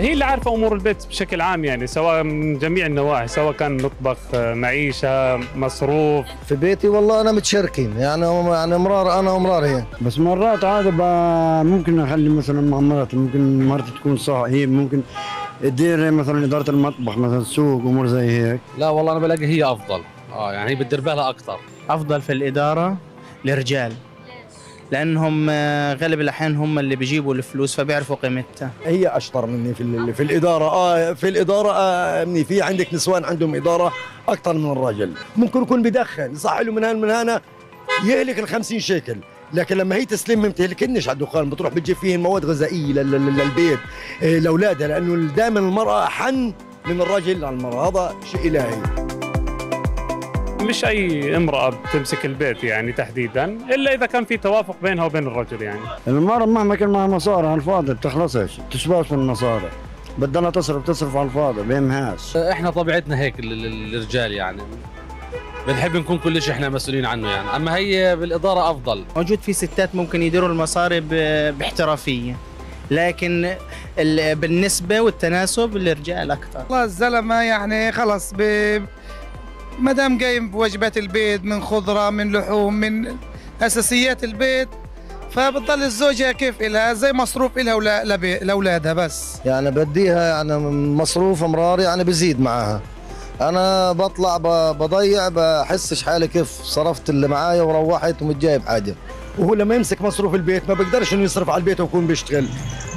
هي 0.04 0.14
اللي 0.14 0.26
عارفة 0.26 0.56
أمور 0.56 0.74
البيت 0.74 1.08
بشكل 1.08 1.42
عام 1.42 1.66
يعني 1.66 1.88
سواء 1.88 2.24
من 2.24 2.58
جميع 2.60 2.86
النواحي 2.86 3.28
سواء 3.28 3.54
كان 3.54 3.78
مطبخ 3.84 4.18
معيشة 4.36 5.38
مصروف. 5.56 6.26
في 6.48 6.56
بيتي 6.56 6.88
والله 6.88 7.22
أنا 7.22 7.32
متشاركين 7.32 7.94
يعني 7.98 8.26
يعني 8.26 8.78
مرار 8.78 9.20
أنا 9.20 9.32
ومرار 9.32 9.66
هي 9.66 9.84
بس 10.02 10.20
مرات 10.20 10.64
عادة 10.64 10.90
ب- 10.90 11.66
ممكن 11.66 12.00
أخلي 12.00 12.30
مثلا 12.30 12.62
مع 12.62 12.80
مرتي 12.80 13.18
ممكن 13.18 13.66
مرتي 13.68 13.92
تكون 13.92 14.18
صح. 14.18 14.44
هي 14.48 14.66
ممكن 14.66 15.02
تدير 15.62 16.12
مثلا 16.12 16.46
إدارة 16.46 16.70
المطبخ 16.70 17.18
مثلا 17.18 17.38
السوق 17.38 17.82
أمور 17.82 18.08
زي 18.08 18.30
هيك. 18.52 18.60
لا 18.78 18.90
والله 18.90 19.12
أنا 19.12 19.20
بلاقي 19.20 19.46
هي 19.46 19.64
أفضل. 19.64 20.02
آه 20.34 20.54
يعني 20.54 20.72
هي 20.72 20.76
بتدير 20.76 21.02
بالها 21.02 21.30
أكثر. 21.30 21.58
أفضل 21.90 22.22
في 22.22 22.34
الإدارة 22.34 22.98
الرجال 23.46 23.94
لأنهم 24.94 25.48
آه، 25.50 25.94
غالب 25.94 26.22
الأحيان 26.22 26.56
هم 26.56 26.80
اللي 26.80 26.96
بيجيبوا 26.96 27.34
الفلوس 27.34 27.76
فبيعرفوا 27.76 28.16
قيمتها. 28.16 28.72
هي 28.86 29.08
أشطر 29.08 29.46
مني 29.46 29.74
في 29.74 30.14
في 30.14 30.24
الإدارة. 30.24 30.66
آه 30.66 31.14
في 31.14 31.30
الإدارة 31.30 31.72
آه 31.76 32.26
مني 32.26 32.44
في 32.44 32.62
عندك 32.62 32.94
نسوان 32.94 33.24
عندهم 33.26 33.56
إدارة 33.56 33.94
أكثر 34.30 34.54
من 34.54 34.72
الرجل. 34.72 35.12
ممكن 35.36 35.62
يكون 35.62 35.82
بدخن 35.84 36.32
يصح 36.34 36.60
له 36.60 36.72
من 36.72 36.84
هنا 36.84 36.94
من 36.94 37.10
هنا 37.12 37.42
يهلك 38.06 38.40
ال 38.40 38.48
50 38.48 38.80
شيكل. 38.80 39.16
لكن 39.54 39.78
لما 39.78 39.96
هي 39.96 40.06
تسلم 40.06 40.42
ما 40.42 40.48
بتهلكنش 40.48 41.10
على 41.10 41.16
الدخان 41.16 41.50
بتروح 41.50 41.74
بتجيب 41.74 41.96
فيهن 41.96 42.20
مواد 42.20 42.46
غذائية 42.46 42.94
لل- 42.94 43.12
لل- 43.12 43.38
للبيت 43.38 43.80
إيه، 44.22 44.40
لأولادها. 44.40 44.88
لأنه 44.88 45.34
دائما 45.34 45.60
المرأة 45.60 46.04
أحن 46.04 46.54
من 46.86 47.02
الرجل 47.02 47.46
على 47.46 47.56
المرأة. 47.56 47.90
هذا 47.90 48.16
شيء 48.32 48.48
إلهي. 48.48 49.13
مش 50.64 50.86
أي 50.86 51.36
امرأة 51.38 51.70
بتمسك 51.70 52.26
البيت 52.26 52.64
يعني 52.64 52.92
تحديدا 52.92 53.46
إلا 53.46 53.94
إذا 53.94 54.06
كان 54.06 54.26
في 54.26 54.38
توافق 54.38 54.76
بينها 54.84 55.06
وبين 55.06 55.28
الرجل 55.28 55.62
يعني. 55.62 55.80
المرأة 56.08 56.46
مهما 56.46 56.76
كان 56.76 56.90
معها 56.90 57.08
مصاري 57.08 57.48
على 57.48 57.56
الفاضي 57.56 57.94
بتخلصش 57.94 58.58
تشبعش 58.72 59.12
من 59.12 59.20
المصاري. 59.20 59.70
بدها 60.18 60.50
تصرف 60.50 60.88
تصرف 60.88 61.16
على 61.16 61.26
الفاضي 61.26 61.62
بيهمهاش 61.62 62.38
إحنا 62.38 62.70
طبيعتنا 62.70 63.20
هيك 63.20 63.40
ال- 63.40 63.66
ال- 63.66 63.96
الرجال 63.96 64.32
يعني. 64.32 64.62
بنحب 65.68 65.96
نكون 65.98 66.18
كل 66.18 66.42
شيء 66.42 66.54
إحنا 66.54 66.70
مسؤولين 66.70 67.06
عنه 67.06 67.30
يعني. 67.30 67.56
أما 67.56 67.76
هي 67.76 68.16
بالإدارة 68.16 68.72
أفضل. 68.72 69.04
موجود 69.16 69.40
في 69.40 69.54
ستات 69.54 69.96
ممكن 69.96 70.22
يديروا 70.24 70.50
المصاري 70.50 71.00
ب- 71.00 71.58
باحترافية. 71.60 72.36
لكن 72.92 73.56
ال- 74.00 74.36
بالنسبة 74.36 75.02
والتناسب 75.02 75.78
الرجال 75.78 76.32
أكثر. 76.32 76.60
والله 76.70 76.84
الزلمة 76.84 77.36
يعني 77.42 77.92
خلص 77.92 78.34
ب... 78.38 78.42
ما 79.80 79.92
دام 79.92 80.20
قايم 80.20 80.50
بواجبات 80.52 80.98
البيت 80.98 81.44
من 81.46 81.62
خضرة 81.64 82.10
من 82.10 82.32
لحوم 82.32 82.74
من 82.74 83.16
أساسيات 83.62 84.24
البيت 84.24 84.70
فبتضل 85.32 85.84
الزوجة 85.84 86.32
كيف 86.32 86.62
إلها؟ 86.62 86.94
زي 86.94 87.14
مصروف 87.14 87.58
إلها 87.58 88.04
لبي- 88.04 88.40
لأولادها 88.40 88.94
بس. 88.94 89.36
يعني 89.46 89.72
بديها 89.72 90.30
يعني 90.30 90.58
مصروف 90.98 91.44
مرار 91.44 91.80
يعني 91.80 92.04
بزيد 92.04 92.42
معاها. 92.42 92.82
أنا 93.42 93.92
بطلع 93.92 94.38
بضيع 94.72 95.30
بحسش 95.30 96.04
حالي 96.04 96.28
كيف 96.28 96.48
صرفت 96.64 97.10
اللي 97.10 97.28
معايا 97.28 97.62
وروحت 97.62 98.22
ومش 98.22 98.36
جايب 98.36 98.62
حاجة. 98.62 98.96
وهو 99.38 99.54
لما 99.54 99.76
يمسك 99.76 100.02
مصروف 100.02 100.36
البيت 100.36 100.70
ما 100.70 100.74
بيقدرش 100.74 101.14
إنه 101.14 101.24
يصرف 101.24 101.50
على 101.50 101.58
البيت 101.60 101.82
ويكون 101.82 102.08
بيشتغل. 102.08 102.48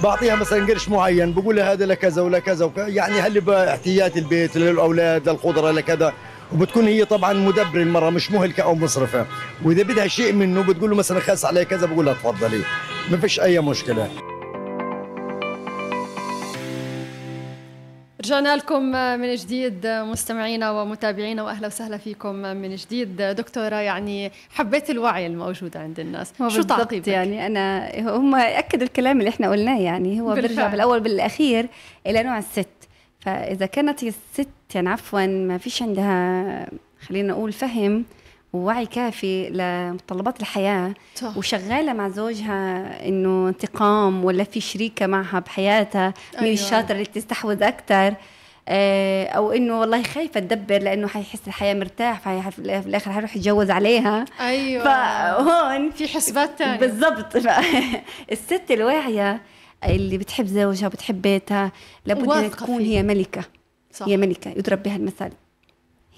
بعطيها 0.02 0.34
مثلا 0.36 0.66
قرش 0.66 0.88
معين 0.88 1.32
بقول 1.32 1.56
لها 1.56 1.72
هذا 1.72 1.86
لكذا 1.86 2.22
ولكذا 2.22 2.64
وكذا 2.64 2.88
يعني 2.88 3.20
هل 3.20 3.40
باحتياجات 3.40 4.16
البيت 4.16 4.56
للأولاد 4.56 5.28
للخضره 5.28 5.70
لكذا؟ 5.70 6.12
وبتكون 6.52 6.84
هي 6.84 7.04
طبعا 7.04 7.32
مدبر 7.32 7.80
المرة 7.80 8.10
مش 8.10 8.30
مهلكة 8.30 8.62
أو 8.62 8.74
مصرفة. 8.74 9.26
وإذا 9.64 9.82
بدها 9.82 10.06
شيء 10.06 10.32
منه 10.32 10.62
بتقول 10.62 10.90
له 10.90 10.96
مثلا 10.96 11.20
خاص 11.20 11.44
علي 11.44 11.64
كذا 11.64 11.86
بقول 11.86 12.06
لها 12.06 12.14
تفضلي. 12.14 12.60
ما 13.10 13.16
فيش 13.16 13.40
أي 13.40 13.60
مشكلة. 13.60 14.10
رجعنا 18.24 18.56
لكم 18.56 18.82
من 19.20 19.34
جديد 19.34 19.86
مستمعينا 19.86 20.70
ومتابعينا 20.70 21.42
واهلا 21.42 21.66
وسهلا 21.66 21.96
فيكم 21.96 22.34
من 22.34 22.74
جديد. 22.76 23.16
دكتورة 23.22 23.76
يعني 23.76 24.32
حبيت 24.50 24.90
الوعي 24.90 25.26
الموجود 25.26 25.76
عند 25.76 26.00
الناس. 26.00 26.32
شو 26.48 26.62
تعقيبك 26.62 27.08
يعني 27.08 27.46
أنا 27.46 27.90
هم 28.00 28.34
أكدوا 28.34 28.86
الكلام 28.86 29.18
اللي 29.18 29.28
إحنا 29.30 29.50
قلناه 29.50 29.80
يعني 29.80 30.20
هو 30.20 30.26
بالفعل. 30.26 30.48
بيرجع 30.48 30.68
بالأول 30.68 31.00
بالأخير 31.00 31.66
إلى 32.06 32.22
نوع 32.22 32.38
الست. 32.38 32.68
فإذا 33.26 33.66
كانت 33.66 34.02
الست 34.02 34.48
يعني 34.74 34.88
عفوا 34.88 35.26
ما 35.26 35.58
فيش 35.58 35.82
عندها 35.82 36.68
خلينا 37.08 37.32
نقول 37.32 37.52
فهم 37.52 38.04
ووعي 38.52 38.86
كافي 38.86 39.50
لمتطلبات 39.50 40.40
الحياة 40.40 40.94
صح. 41.14 41.36
وشغالة 41.36 41.92
مع 41.92 42.08
زوجها 42.08 42.86
إنه 43.08 43.48
انتقام 43.48 44.24
ولا 44.24 44.44
في 44.44 44.60
شريكة 44.60 45.06
معها 45.06 45.38
بحياتها 45.38 46.14
مين 46.34 46.42
أيوة. 46.42 46.52
الشاطره 46.54 46.92
اللي 46.92 47.04
تستحوذ 47.04 47.62
أكثر 47.62 48.14
آه، 48.68 49.26
أو 49.26 49.52
إنه 49.52 49.80
والله 49.80 50.02
خايفة 50.02 50.40
تدبر 50.40 50.78
لإنه 50.78 51.08
حيحس 51.08 51.40
الحياة 51.46 51.74
مرتاح 51.74 52.18
في 52.48 52.58
الآخر 52.86 53.12
حيروح 53.12 53.36
يتجوز 53.36 53.70
عليها 53.70 54.24
أيوه 54.40 54.84
فهون 54.84 55.90
في 55.90 56.08
حسبات 56.08 56.58
تانية 56.58 56.78
بالضبط 56.78 57.36
الست 58.32 58.70
الواعية 58.70 59.40
اللي 59.84 60.18
بتحب 60.18 60.46
زوجها 60.46 60.86
وبتحب 60.86 61.22
بيتها 61.22 61.72
لابد 62.06 62.26
واثقة 62.28 62.64
تكون 62.64 62.78
فيه. 62.78 62.98
هي 62.98 63.02
ملكة. 63.02 63.44
صح. 63.92 64.06
هي 64.06 64.16
ملكة 64.16 64.50
يضرب 64.50 64.82
بها 64.82 64.96
المثل. 64.96 65.30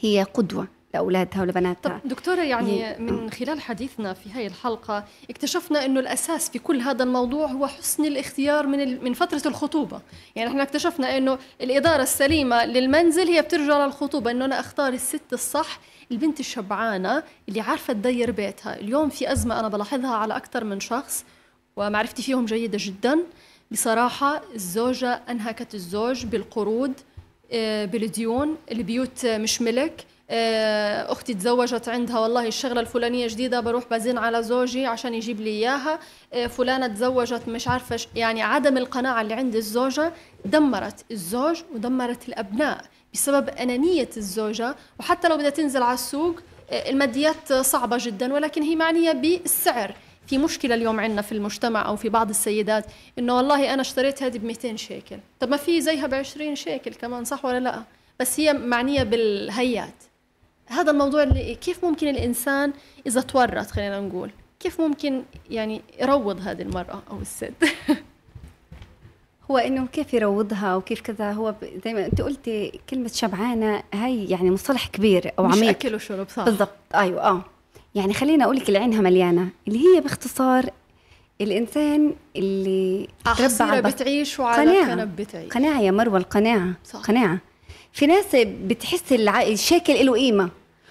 هي 0.01 0.23
قدوة 0.35 0.69
لأولادها 0.95 1.43
ولبناتها. 1.43 1.99
طب 2.05 2.09
دكتورة 2.09 2.41
يعني 2.43 2.99
من 2.99 3.31
خلال 3.31 3.61
حديثنا 3.61 4.13
في 4.15 4.31
هاي 4.33 4.47
الحلقة 4.47 5.05
اكتشفنا 5.31 5.85
إنه 5.85 6.01
الأساس 6.01 6.51
في 6.51 6.59
كل 6.59 6.81
هذا 6.81 7.05
الموضوع 7.05 7.47
هو 7.47 7.67
حسن 7.67 8.05
الاختيار 8.05 8.67
من 8.67 8.81
ال- 8.81 9.05
من 9.05 9.13
فترة 9.13 9.43
الخطوبة، 9.47 10.01
يعني 10.37 10.51
إحنا 10.51 10.63
اكتشفنا 10.63 11.17
إنه 11.17 11.39
الإدارة 11.61 12.03
السليمة 12.03 12.65
للمنزل 12.65 13.29
هي 13.29 13.43
بترجع 13.43 13.87
للخطوبة. 13.87 14.31
إنه 14.31 14.45
أنا 14.45 14.61
أختار 14.61 14.93
الست 14.93 15.33
الصح، 15.33 15.81
البنت 16.13 16.41
الشبعانة 16.41 17.23
اللي 17.49 17.61
عارفة 17.61 17.93
تدير 17.93 18.31
بيتها، 18.31 18.81
اليوم 18.81 19.09
في 19.09 19.33
أزمة 19.33 19.61
أنا 19.61 19.69
بلاحظها 19.69 20.15
على 20.15 20.37
أكثر 20.37 20.65
من 20.65 20.81
شخص 20.81 21.25
ومعرفتي 21.77 22.23
فيهم 22.23 22.45
جيدة 22.45 22.79
جدا، 22.81 23.19
بصراحة 23.71 24.43
الزوجة 24.55 25.21
أنهكت 25.31 25.75
الزوج 25.75 26.27
بالقروض 26.27 26.93
آه، 27.53 27.85
بالديون 27.85 28.57
البيوت 28.73 29.27
مش 29.27 29.63
ملك. 29.63 30.05
آه، 30.31 31.13
أختي 31.13 31.35
تزوجت 31.35 31.89
عندها 31.89 32.19
والله 32.19 32.47
الشغلة 32.47 32.81
الفلانية 32.81 33.27
جديدة 33.27 33.61
بروح 33.61 33.85
بزن 33.91 34.19
على 34.19 34.43
زوجي 34.43 34.87
عشان 34.87 35.15
يجيب 35.15 35.41
لي 35.41 35.51
إياها. 35.51 35.99
آه، 36.33 36.47
فلانة 36.47 36.87
تزوجت 36.87 37.49
مش 37.49 37.69
عارفة 37.69 38.01
يعني 38.17 38.43
عدم 38.43 38.77
القناعة 38.77 39.21
اللي 39.21 39.35
عند 39.35 39.57
الزوجة 39.57 40.13
دمرت 40.45 41.05
الزوج 41.11 41.63
ودمرت 41.75 42.29
الأبناء 42.29 42.85
بسبب 43.15 43.49
أنانية 43.49 44.09
الزوجة. 44.17 44.77
وحتى 45.01 45.29
لو 45.29 45.37
بدها 45.37 45.51
تنزل 45.51 45.83
على 45.83 45.95
السوق 45.95 46.41
الماديات 46.73 47.53
صعبة 47.53 47.97
جدا 48.01 48.33
ولكن 48.33 48.63
هي 48.63 48.77
معنية 48.77 49.13
بالسعر. 49.13 49.95
في 50.29 50.39
مشكلة 50.39 50.75
اليوم 50.75 51.01
عندنا 51.01 51.23
في 51.23 51.33
المجتمع 51.33 51.87
أو 51.87 51.97
في 51.97 52.09
بعض 52.09 52.29
السيدات 52.29 52.85
إنه 53.19 53.37
والله 53.37 53.75
أنا 53.75 53.83
اشتريت 53.83 54.23
هذه 54.23 54.39
ب 54.39 54.45
200 54.45 54.77
شيكل. 54.77 55.19
طب 55.41 55.49
ما 55.49 55.57
في 55.57 55.81
زيها 55.81 56.07
ب 56.07 56.15
20 56.15 56.57
شيكل 56.57 56.95
كمان 56.95 57.25
صح 57.25 57.45
ولا 57.45 57.61
لأ؟ 57.61 57.83
بس 58.21 58.41
هي 58.41 58.53
معنية 58.53 59.03
بالهيات. 59.03 59.95
هذا 60.67 60.91
الموضوع 60.91 61.23
اللي 61.23 61.55
كيف 61.55 61.85
ممكن 61.85 62.09
الإنسان 62.09 62.73
إذا 63.07 63.21
تورط 63.21 63.67
خلينا 63.67 64.01
نقول 64.01 64.31
كيف 64.61 64.81
ممكن 64.81 65.23
يعني 65.51 65.83
يروض 66.01 66.41
هذه 66.41 66.63
المرأة 66.63 67.03
أو 67.11 67.21
الست؟ 67.21 67.53
هو 69.51 69.59
إنه 69.59 69.87
كيف 69.87 70.15
يروضها 70.15 70.77
وكيف 70.77 71.01
كذا؟ 71.01 71.33
هو 71.33 71.55
زي 71.85 71.95
ما 71.95 72.07
أنت 72.07 72.21
قلتي 72.21 72.81
كلمة 72.91 73.11
شبعانة 73.15 73.83
هاي 73.95 74.25
يعني 74.25 74.51
مصطلح 74.51 74.87
كبير 74.87 75.33
أو 75.39 75.45
مش 75.47 75.57
عميق. 75.57 75.69
أكل 75.69 75.95
وشرب 75.95 76.29
صح. 76.29 76.45
بالضبط 76.45 76.77
أيوه 76.95 77.23
آه. 77.23 77.45
يعني 77.95 78.15
خليني 78.15 78.45
أقول 78.45 78.57
لك 78.57 78.69
اللي 78.69 78.79
عينها 78.79 79.01
مليانة 79.01 79.49
اللي 79.69 79.79
هي 79.79 80.01
باختصار 80.01 80.71
الإنسان 81.41 82.15
اللي 82.37 83.09
على 83.27 83.49
تربى 83.49 83.71
على 83.73 83.83
بتعيش 83.83 84.39
وعلى 84.41 84.71
قناعة. 84.71 84.95
كنب 84.97 85.17
بتعيش. 85.17 85.53
قناعة 85.53 85.81
يا 85.81 85.91
مروة 85.91 86.19
القناعة. 86.19 86.73
صح. 86.85 86.99
قناعة. 87.01 87.39
في 87.93 88.07
ناس 88.07 88.25
بتحس 88.45 89.13
الشيكل 89.13 90.07
له 90.07 90.13
قيمة 90.13 90.51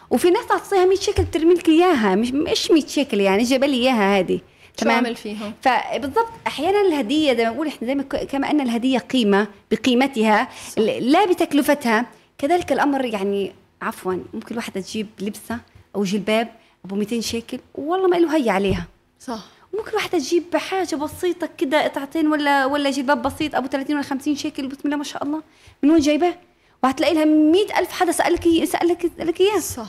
وفي 0.09 0.29
ناس 0.29 0.47
تعطيها 0.47 0.85
100 0.85 0.97
شيكل 0.97 1.25
ترمي 1.25 1.53
لك 1.53 1.69
إياها 1.69 2.15
مش 2.15 2.31
مش 2.31 2.71
100 2.71 2.85
شيكل 2.85 3.19
يعني 3.19 3.43
جبل 3.43 3.69
إياها 3.73 4.19
هذه. 4.19 4.39
شو 4.83 4.89
عمل 4.89 5.15
فيهم؟ 5.15 5.53
فبالضبط 5.61 6.27
أحيانا 6.47 6.81
الهدية 6.81 7.33
زي 7.33 7.43
ما 7.45 7.51
بقول 7.51 7.67
إحنا 7.67 7.87
زي 7.87 7.95
ما 7.95 8.03
كما 8.03 8.51
أن 8.51 8.61
الهدية 8.61 8.97
قيمة 8.99 9.47
بقيمتها 9.71 10.47
ل- 10.77 11.11
لا 11.11 11.25
بتكلفتها. 11.25 12.05
كذلك 12.37 12.71
الأمر 12.71 13.05
يعني 13.05 13.51
عفوا 13.81 14.13
ممكن 14.33 14.47
الواحده 14.51 14.81
تجيب 14.81 15.07
لبسه 15.19 15.57
أو 15.95 16.03
جلباب 16.03 16.47
أبو 16.87 16.95
200 16.95 17.21
شيكل 17.21 17.59
والله 17.75 18.07
ما 18.07 18.15
له 18.15 18.35
هي 18.35 18.49
عليها. 18.49 18.85
صح. 19.19 19.45
ممكن 19.73 19.95
واحدة 19.95 20.17
تجيب 20.19 20.57
حاجة 20.57 20.95
بسيطة 20.95 21.49
كده 21.57 21.83
قطعتين 21.83 22.27
ولا 22.27 22.65
ولا 22.65 22.91
جلباب 22.91 23.21
بسيط 23.21 23.55
أبو 23.55 23.67
30 23.67 23.95
ولا 23.95 24.03
50 24.03 24.35
شيكل 24.35 24.67
بسم 24.67 24.79
الله 24.85 24.97
ما 24.97 25.03
شاء 25.03 25.23
الله. 25.23 25.41
من 25.83 25.91
وين 25.91 25.99
جايباه؟ 25.99 26.35
وهتلاقي 26.83 27.13
لها 27.13 27.25
100 27.25 27.79
ألف 27.79 27.91
حدا 27.91 28.11
سألك 28.11 28.43
سألك 28.65 29.11
سألك 29.17 29.41
إياه 29.41 29.59
صح. 29.59 29.87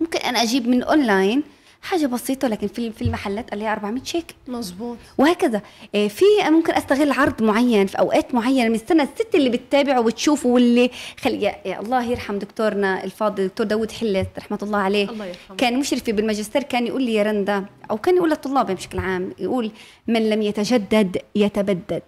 ممكن 0.00 0.18
أنا 0.18 0.42
أجيب 0.42 0.68
من 0.68 0.82
أونلاين 0.82 1.42
حاجة 1.82 2.06
بسيطة 2.06 2.48
لكن 2.48 2.66
في 2.68 2.92
في 2.92 3.02
المحلات 3.02 3.50
قال 3.50 3.58
لي 3.58 3.72
400 3.72 4.04
شيكل 4.04 4.34
مزبوط 4.48 4.96
وهكذا. 5.18 5.62
إيه، 5.94 6.08
في 6.08 6.24
ممكن 6.50 6.72
أستغل 6.74 7.12
عرض 7.12 7.42
معين 7.42 7.86
في 7.86 7.98
أوقات 7.98 8.34
معينة 8.34 8.68
من 8.68 8.74
السنة 8.74 9.02
الست 9.02 9.34
اللي 9.34 9.50
بتتابعه 9.50 10.00
وتشوفه 10.00 10.48
واللي 10.48 10.90
خلي 11.20 11.42
يا 11.42 11.56
يا 11.64 11.80
الله 11.80 12.04
يرحم 12.04 12.38
دكتورنا 12.38 13.04
الفاضل 13.04 13.48
دكتور 13.48 13.66
داود 13.66 13.90
حلت 13.90 14.28
رحمة 14.38 14.58
الله 14.62 14.78
عليه. 14.78 15.10
الله 15.10 15.24
يرحمه. 15.26 15.56
كان 15.56 15.78
مشرفي 15.78 16.12
بالماجستير 16.12 16.62
كان 16.62 16.86
يقول 16.86 17.02
لي 17.02 17.14
يا 17.14 17.22
رندا 17.22 17.64
أو 17.90 17.98
كان 17.98 18.16
يقول 18.16 18.30
للطلاب 18.30 18.70
بشكل 18.70 18.98
عام 18.98 19.32
يقول 19.38 19.70
من 20.06 20.30
لم 20.30 20.42
يتجدد 20.42 21.16
يتبدد. 21.34 22.02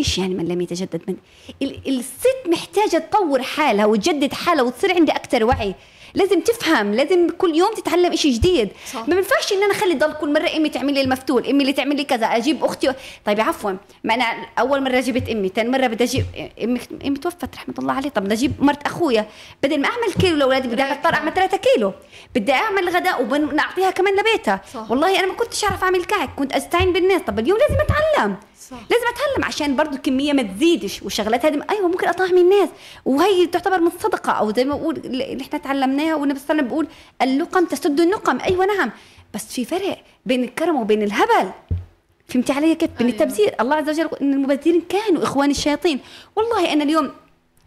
إيش 0.00 0.18
يعني 0.18 0.34
من 0.34 0.44
لم 0.48 0.60
يتجدد؟ 0.60 1.00
من 1.08 1.16
ال- 1.62 1.98
الست 1.98 2.48
محتاجة 2.48 2.98
تطور 2.98 3.42
حالها 3.42 3.86
وتجدد 3.86 4.32
حالها 4.32 4.62
وتصير 4.62 4.94
عندها 4.94 5.16
أكثر 5.16 5.44
وعي. 5.44 5.74
لازم 6.14 6.40
تفهم 6.40 6.94
لازم 6.94 7.28
كل 7.38 7.54
يوم 7.56 7.74
تتعلم 7.74 8.16
شيء 8.16 8.32
جديد. 8.32 8.68
صح. 8.92 9.08
ما 9.08 9.14
بينفعش 9.14 9.52
إن 9.52 9.62
أنا 9.62 9.72
اخلي 9.72 9.94
ضل 9.94 10.12
كل 10.12 10.32
مرة 10.32 10.50
إمي 10.56 10.68
تعمل 10.68 10.94
لي 10.94 11.00
المفتول 11.00 11.46
إمي 11.46 11.60
اللي 11.60 11.72
تعمل 11.72 11.96
لي 11.96 12.04
كذا 12.04 12.26
أجيب 12.26 12.64
أختي 12.64 12.92
طيب 13.24 13.40
عفوا 13.40 13.72
ما 14.04 14.14
أنا 14.14 14.24
أول 14.58 14.82
مرة 14.82 15.00
جبت 15.00 15.28
إمي 15.28 15.48
ثاني 15.48 15.68
مرة 15.68 15.86
بدي 15.86 16.04
أجيب 16.04 16.24
إمي 16.64 16.80
إمي 17.06 17.18
توفت 17.18 17.54
رحمة 17.54 17.74
الله 17.78 17.92
عليها 17.94 18.10
طب 18.10 18.24
بدي 18.24 18.34
أجيب 18.34 18.52
مرت 18.58 18.82
أخويا 18.86 19.26
بدل 19.62 19.80
ما 19.80 19.88
أعمل 19.88 20.12
كيلو 20.20 20.36
لأولادي 20.36 20.68
بدي 20.68 20.82
اضطر 20.82 21.14
اعمل 21.14 21.34
3 21.34 21.56
كيلو. 21.56 21.92
بدي 22.34 22.52
أعمل 22.52 22.88
غداء 22.88 23.22
وبنعطيها 23.22 23.90
كمان 23.90 24.14
لبيتها. 24.16 24.60
صح. 24.74 24.90
والله 24.90 25.18
أنا 25.18 25.26
ما 25.26 25.34
كنتش 25.34 25.64
أعرف 25.64 25.84
أعمل 25.84 26.04
كعك 26.04 26.30
كنت 26.36 26.52
أستعين 26.52 26.92
بالناس. 26.92 27.22
طب 27.22 27.38
اليوم 27.38 27.58
لازم 27.58 27.80
أتعلم. 27.80 28.36
صح. 28.72 28.78
لازم 28.90 29.04
أتعلم 29.06 29.44
عشان 29.44 29.76
برضو 29.76 29.96
الكميه 29.96 30.32
ما 30.32 30.42
تزيدش 30.42 31.02
والشغلات 31.02 31.46
هذه 31.46 31.64
أيوه 31.70 31.88
ممكن 31.88 32.08
اطعم 32.08 32.36
الناس. 32.36 32.68
وهي 33.04 33.46
تعتبر 33.46 33.80
من 33.80 33.86
الصدقه 33.86 34.32
أو 34.32 34.52
زي 34.52 34.64
ما 34.64 34.76
بقول 34.76 34.96
اللي 34.96 35.38
إحنا 35.42 35.58
تعلمناها 35.58 36.14
والنبي 36.14 36.38
صلى 36.38 36.50
الله 36.50 36.62
عليه 36.62 36.62
وسلم 36.62 36.68
بيقول 36.68 36.86
اللقم 37.22 37.64
تسد 37.64 38.00
النقم. 38.00 38.40
أيوه 38.40 38.66
نعم. 38.66 38.90
بس 39.34 39.44
في 39.52 39.64
فرق 39.64 39.98
بين 40.26 40.44
الكرم 40.44 40.76
وبين 40.80 41.02
الهبل. 41.02 41.50
فهمتي 42.28 42.52
علي 42.52 42.74
كيف؟ 42.74 42.90
بين 42.98 43.06
أيوة. 43.06 43.22
التبذير. 43.22 43.54
الله 43.60 43.76
عز 43.76 43.88
وجل 43.88 44.08
إن 44.22 44.32
المبذرين 44.32 44.82
كانوا 44.88 45.22
إخوان 45.22 45.50
الشياطين. 45.50 46.00
والله 46.36 46.72
أنا 46.72 46.84
اليوم 46.84 47.10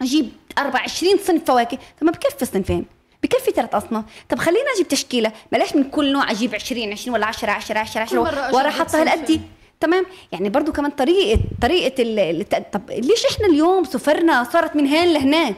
أجيب 0.01 0.29
24 0.57 1.17
صنف 1.17 1.43
فواكه. 1.45 1.77
طب 2.01 2.05
ما 2.05 2.11
بكفي 2.11 2.45
صنفين 2.45 2.85
بكفي 3.23 3.51
ثلاث 3.51 3.75
أصناف. 3.75 4.03
طب 4.29 4.39
خلينا 4.39 4.65
أجيب 4.75 4.87
تشكيلة. 4.87 5.31
بلاش 5.51 5.75
من 5.75 5.83
كل 5.83 6.13
نوع 6.13 6.31
أجيب 6.31 6.55
20 6.55 6.91
20 6.91 7.15
ولا 7.15 7.25
10 7.25 7.51
10 7.51 7.79
10 7.79 8.01
10 8.01 8.09
كل 8.09 8.23
مرة 8.23 8.55
ورا 8.55 8.69
أجرب 8.69 8.71
حطها 8.71 9.01
هالقد. 9.01 9.41
تمام؟ 9.85 10.05
يعني 10.31 10.49
برضو 10.49 10.71
كمان 10.71 10.91
طريقه 10.91 11.39
طريقة 11.61 11.93
ال- 12.03 12.71
طب 12.71 12.81
ليش 12.91 13.25
إحنا 13.25 13.47
اليوم 13.47 13.83
سفرنا 13.83 14.43
صارت 14.43 14.75
من 14.75 14.85
هين 14.85 15.13
لهناك؟ 15.13 15.55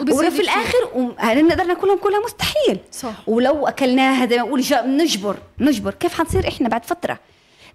وفي. 0.00 0.40
الآخر 0.40 1.14
هل 1.18 1.46
نقدر 1.46 1.64
ناكلهم 1.64 1.98
كلها؟ 1.98 2.20
مستحيل. 2.24 2.78
صح. 2.92 3.12
ولو 3.26 3.66
أكلناها 3.66 4.26
زي 4.26 4.36
ما 4.38 4.44
بقول 4.44 4.62
نجبر 4.86 5.36
نجبر. 5.58 5.94
كيف 5.94 6.14
حنصير 6.14 6.48
إحنا 6.48 6.68
بعد 6.68 6.84
فترة؟ 6.84 7.18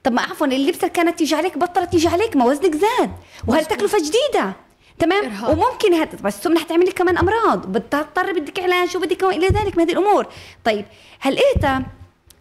طب 0.04 0.12
ما 0.12 0.22
عفوا 0.22 0.48
اللبسة 0.48 0.80
اللي 0.80 0.90
كانت 0.90 1.18
تيجي 1.20 1.36
عليك 1.36 1.58
بطلت 1.58 1.92
تيجي 1.92 2.08
عليك 2.08 2.36
ما 2.36 2.46
وزنك 2.46 2.76
زاد. 2.76 3.12
وهل 3.48 3.66
تكلفة 3.66 3.98
جديدة؟ 3.98 4.54
تمام؟ 5.00 5.26
إرهاق. 5.26 5.50
وممكن 5.52 5.94
هذا 5.94 6.18
بس 6.24 6.38
السمنه 6.38 6.60
حتعمل 6.60 6.86
لك 6.86 6.94
كمان 6.94 7.18
أمراض. 7.18 7.72
بتضطر 7.72 8.34
بدك 8.34 8.60
علاج 8.60 8.98
وبدك 8.98 9.24
إلى 9.24 9.48
ذلك 9.48 9.78
من 9.78 9.84
هذه 9.84 9.92
الأمور. 9.92 10.28
طيب 10.66 10.86
هل 11.20 11.38
انت 11.56 11.78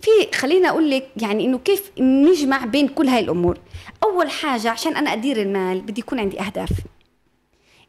في 0.05 0.37
خلينا 0.37 0.69
أقول 0.69 0.91
لك 0.91 1.09
يعني 1.17 1.45
إنه 1.45 1.59
كيف 1.59 1.91
نجمع 1.99 2.65
بين 2.65 2.89
كل 2.89 3.09
هاي 3.09 3.21
الأمور. 3.21 3.59
أول 4.03 4.31
حاجة 4.31 4.71
عشان 4.71 4.97
أنا 4.97 5.13
أدير 5.13 5.43
المال 5.43 5.81
بدي 5.81 6.01
يكون 6.01 6.21
عندي 6.21 6.41
أهداف. 6.41 6.71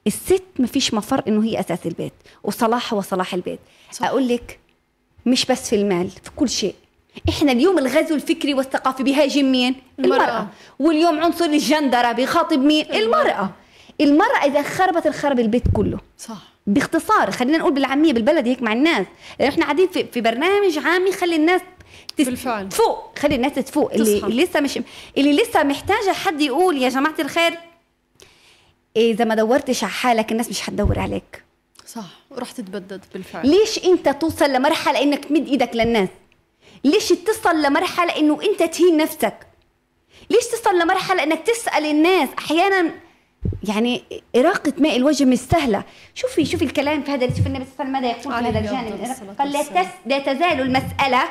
الست 0.08 0.44
ما 0.60 0.68
فيش 0.68 0.94
مفر 0.94 1.24
إنه 1.28 1.44
هي 1.44 1.60
أساس 1.60 1.86
البيت 1.86 2.14
وصلاحها 2.44 2.98
وصلاح 2.98 3.34
البيت. 3.34 3.60
صح. 3.92 4.08
أقول 4.08 4.28
لك 4.28 4.60
مش 5.26 5.46
بس 5.46 5.70
في 5.70 5.76
المال 5.76 6.10
في 6.10 6.32
كل 6.36 6.50
شيء. 6.50 6.76
إحنا 7.30 7.52
اليوم 7.52 7.78
الغزو 7.78 8.16
الفكري 8.16 8.54
والثقافي 8.54 9.04
بيهاجم 9.04 9.52
مين 9.52 9.76
المرأة. 10.00 10.16
المرأة. 10.18 10.48
واليوم 10.80 11.20
عنصر 11.20 11.46
الجندرة 11.46 12.12
بيخاطب 12.12 12.60
مين؟ 12.60 12.86
المرأة, 12.86 13.22
المرأة. 13.22 13.50
المرأة 14.02 14.46
إذا 14.46 14.62
خربت 14.62 15.08
الخرب 15.08 15.40
البيت 15.40 15.64
كله. 15.74 16.00
صح. 16.18 16.38
باختصار 16.68 17.32
خلينا 17.32 17.58
نقول 17.58 17.74
بالعامية 17.74 18.14
بالبلد 18.14 18.48
هيك 18.48 18.62
مع 18.62 18.74
الناس. 18.74 19.06
إحنا 19.42 19.64
قاعدين 19.64 19.88
في, 19.88 20.06
في 20.06 20.22
برنامج 20.22 20.78
عامي 20.78 21.12
خلي 21.12 21.36
الناس 21.36 21.62
تس... 22.18 22.26
بالفعل. 22.26 22.70
تفوق. 22.70 23.20
خلي 23.20 23.36
الناس 23.36 23.54
تفوق. 23.54 23.94
اللي, 23.94 24.18
اللي 24.18 24.44
لسه 24.44 24.60
مش 24.60 24.80
اللي 25.18 25.34
لسه 25.34 25.64
محتاجة 25.64 26.14
حد 26.14 26.42
يقول 26.42 26.78
يا 26.78 26.90
جماعة 26.90 27.16
الخير 27.20 27.58
إذا 28.98 29.26
ما 29.26 29.36
دورتش 29.36 29.84
على 29.84 29.94
حالك 29.94 30.32
الناس 30.32 30.50
مش 30.50 30.62
حتدور 30.62 31.00
عليك. 31.00 31.44
صح. 31.88 32.06
وراح 32.32 32.52
تتبدد 32.52 33.06
بالفعل. 33.14 33.50
ليش 33.50 33.86
أنت 33.86 34.10
توصل 34.10 34.50
لمرحلة 34.50 35.02
إنك 35.02 35.26
تمد 35.26 35.48
إيدك 35.48 35.76
للناس؟ 35.76 36.10
ليش 36.84 37.10
تصل 37.10 37.62
لمرحلة 37.62 38.18
إنه 38.18 38.40
أنت 38.44 38.64
تهين 38.64 38.98
نفسك؟ 38.98 39.48
ليش 40.30 40.46
تصل 40.46 40.80
لمرحلة 40.80 41.24
إنك 41.24 41.40
تسأل 41.48 41.86
الناس؟ 41.86 42.30
أحيانا 42.40 42.92
يعني 43.68 44.04
إراقة 44.36 44.74
ماء 44.78 44.96
الوجه 44.96 45.26
مش 45.26 45.38
سهلة. 45.38 45.84
شوفي 46.16 46.46
شوفي 46.46 46.66
الكلام 46.66 47.04
في 47.04 47.12
هذا 47.12 47.28
شوفي 47.28 47.48
النبي 47.48 47.66
صلى 47.78 47.88
الله 47.88 47.98
عليه 47.98 48.10
وسلم 48.10 48.22
ماذا 48.32 48.42
يقول 48.42 48.44
في 48.44 48.50
هذا 48.50 48.60
الجانب. 48.60 49.36
قال 49.40 49.52
لا, 49.52 49.64
تس 49.64 49.90
لا 50.06 50.20
تزال 50.20 50.62
المسألة 50.62 51.24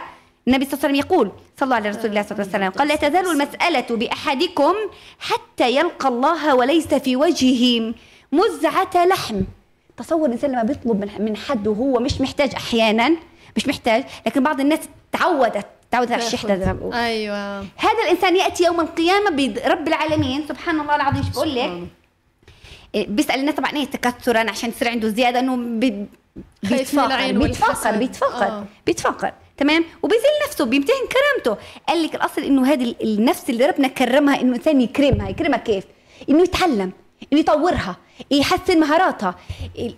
النبي 0.48 0.64
صلى 0.64 0.74
الله 0.74 0.84
عليه 0.84 0.98
وسلم 0.98 1.10
يقول 1.10 1.32
صلى 1.60 1.64
الله 1.66 1.76
على 1.76 1.88
رسول 1.88 2.06
الله 2.06 2.22
صلى 2.22 2.32
الله 2.32 2.54
عليه 2.54 2.66
وسلم 2.66 2.78
قال 2.78 2.88
لا 2.88 2.96
تزال 2.96 3.26
المسألة 3.30 3.96
بأحدكم 3.96 4.74
حتى 5.18 5.76
يلقى 5.76 6.08
الله 6.08 6.54
وليس 6.54 6.94
في 6.94 7.16
وجهه 7.16 7.94
مزعة 8.32 9.06
لحم. 9.06 9.40
تصور 9.96 10.26
الإنسان 10.26 10.50
لما 10.52 10.62
بيطلب 10.62 11.10
من 11.20 11.36
حد 11.36 11.66
وهو 11.68 12.00
مش 12.00 12.20
محتاج 12.20 12.54
أحيانا 12.54 13.16
مش 13.56 13.68
محتاج 13.68 14.04
لكن 14.26 14.42
بعض 14.42 14.60
الناس 14.60 14.80
تعودت 15.12 15.66
تعودت 15.90 16.12
على 16.12 16.26
الشحنة 16.26 16.56
زي 16.56 16.66
ما 16.66 16.72
بقول 16.72 16.94
أيوة. 16.94 17.58
هذا 17.60 18.02
الإنسان 18.04 18.36
يأتي 18.36 18.64
يوم 18.64 18.80
القيامة 18.80 19.30
برب 19.30 19.88
العالمين 19.88 20.44
سبحان 20.48 20.80
الله 20.80 20.96
العظيم 20.96 21.22
شو 21.22 21.30
بقول 21.30 21.54
لك؟ 21.54 21.88
إيه، 22.94 23.06
بيسأل 23.08 23.40
الناس 23.40 23.54
طبعا 23.54 23.70
إيه 23.72 23.84
تكثرا 23.84 24.50
عشان 24.50 24.68
يصير 24.68 24.88
عنده 24.88 25.08
زيادة 25.08 25.38
إنه 25.38 25.56
بي 25.56 26.06
بيتفاقر 26.62 27.32
بيتفاقر 27.32 27.96
بيتفاقر 27.96 28.46
آه. 28.46 28.64
بيتفاقر. 28.86 29.32
تمام؟ 29.56 29.84
وبيذل 30.02 30.22
نفسه 30.48 30.64
بيمتهن 30.64 31.06
كرامته. 31.12 31.62
قال 31.88 32.02
لك 32.02 32.14
الأصل 32.14 32.42
إنه 32.42 32.72
هذه 32.72 32.94
النفس 33.02 33.50
اللي 33.50 33.66
ربنا 33.66 33.88
كرمها 33.88 34.40
إنه 34.40 34.50
الانسان 34.50 34.80
يكرمها. 34.80 35.28
يكرمها 35.28 35.58
كيف؟ 35.58 35.84
إنه 36.30 36.42
يتعلم 36.42 36.92
إنه 37.32 37.40
يطورها 37.40 37.96
يحسن 38.30 38.80
مهاراتها. 38.80 39.34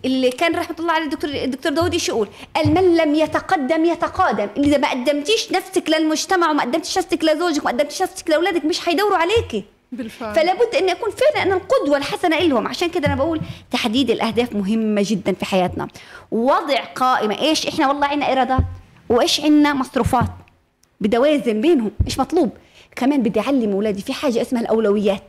اللي 0.04 0.30
كان 0.30 0.56
رحمة 0.56 0.76
الله 0.80 0.92
عليه 0.92 1.04
الدكتور 1.04 1.30
الدكتور 1.30 1.72
داوود 1.72 1.92
إيش 1.92 2.08
يقول؟ 2.08 2.28
قال 2.56 2.74
من 2.74 2.96
لم 2.96 3.14
يتقدم 3.14 3.84
يتقادم. 3.84 4.48
اللي 4.56 4.68
إذا 4.68 4.78
ما 4.78 4.90
قدمتيش 4.90 5.52
نفسك 5.52 5.84
للمجتمع 5.88 6.50
وما 6.50 6.62
قدمتيش 6.62 6.98
نفسك 6.98 7.24
لزوجك 7.24 7.62
وما 7.62 7.70
قدمتيش 7.70 8.02
نفسك 8.02 8.30
لأولادك 8.30 8.64
مش 8.64 8.80
حيدوروا 8.80 9.16
عليكي 9.16 9.64
بالفعل. 9.92 10.34
فلا 10.34 10.54
بد 10.54 10.74
أن 10.74 10.90
اكون 10.90 11.10
فعلا 11.10 11.42
أنا 11.42 11.54
القدوة 11.54 11.96
الحسنة 11.96 12.38
لهم. 12.38 12.68
عشان 12.68 12.90
كده 12.90 13.06
أنا 13.06 13.14
بقول 13.14 13.40
تحديد 13.70 14.10
الأهداف 14.10 14.52
مهمة 14.52 15.04
جدا 15.06 15.32
في 15.32 15.44
حياتنا. 15.44 15.88
وضع 16.30 16.84
قائمة. 16.84 17.38
إيش؟ 17.38 17.66
إحنا 17.66 17.88
والله 17.88 18.06
عندنا 18.06 18.28
ايرادات 18.28 18.62
وإيش 19.08 19.40
عندنا 19.40 19.72
مصروفات؟ 19.74 20.30
بدي 21.00 21.16
أوازن 21.16 21.60
بينهم 21.60 21.90
إيش 22.06 22.18
مطلوب. 22.20 22.50
كمان 22.96 23.22
بدي 23.22 23.40
أعلم 23.40 23.72
أولادي 23.72 24.02
في 24.02 24.12
حاجة 24.12 24.42
اسمها 24.42 24.62
الأولويات. 24.62 25.22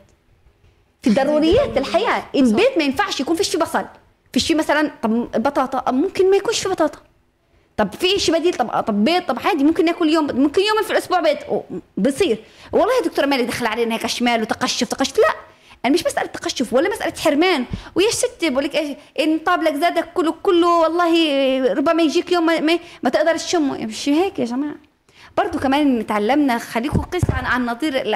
في 1.02 1.10
ضروريات 1.20 1.78
الحياة. 1.78 2.24
البيت 2.34 2.78
ما 2.78 2.84
ينفعش 2.84 3.20
يكون 3.20 3.36
فيش 3.36 3.48
فيه 3.48 3.58
بصل. 3.58 3.84
فيش 4.32 4.46
فيه 4.46 4.54
مثلا 4.54 4.90
طب 5.02 5.30
بطاطا. 5.42 5.90
ممكن 5.92 6.30
ما 6.30 6.36
يكونش 6.36 6.60
في 6.60 6.68
بطاطا. 6.68 6.98
طب 7.76 7.92
في 7.94 8.18
شيء 8.18 8.38
بديل؟ 8.38 8.54
طب 8.54 8.80
طب 8.80 9.04
بيض؟ 9.04 9.22
طب 9.22 9.38
عادي 9.44 9.64
ممكن 9.64 9.84
ناكل 9.84 10.08
يوم 10.08 10.26
ممكن 10.26 10.62
يوم 10.62 10.82
في 10.84 10.90
الأسبوع 10.90 11.20
بيض. 11.20 11.62
بصير. 11.96 12.38
والله 12.72 12.94
يا 13.02 13.08
دكتورة 13.08 13.26
مالي 13.26 13.42
دخل 13.44 13.66
علينا 13.66 13.94
هيك 13.94 14.06
شمال 14.06 14.42
وتقشف 14.42 14.88
تقشف. 14.88 15.18
لا. 15.18 15.34
أنا 15.84 15.94
مش 15.94 16.06
مسألة 16.06 16.26
تقشف 16.26 16.72
ولا 16.72 16.90
مسألة 16.90 17.12
حرمان. 17.20 17.64
ويا 17.94 18.10
ستي 18.10 18.50
بقول 18.50 18.64
لك 18.64 18.76
إيش 18.76 18.96
إن 19.20 19.38
طابلك 19.38 19.74
زادك 19.74 20.12
كله 20.14 20.34
كله 20.42 20.80
والله 20.80 21.72
ربما 21.72 22.02
يجيك 22.02 22.32
يوم 22.32 22.46
ما, 22.46 22.78
ما 23.02 23.10
تقدر 23.10 23.36
تشمه. 23.36 23.86
مش 23.86 24.08
هيك 24.08 24.38
يا 24.38 24.44
جماعة؟ 24.44 24.74
برضو 25.36 25.58
كمان 25.58 26.06
تعلمنا 26.06 26.58
خليكم 26.58 27.00
قصة 27.00 27.34
عن 27.34 27.44
عن 27.44 27.66
نظير 27.66 28.14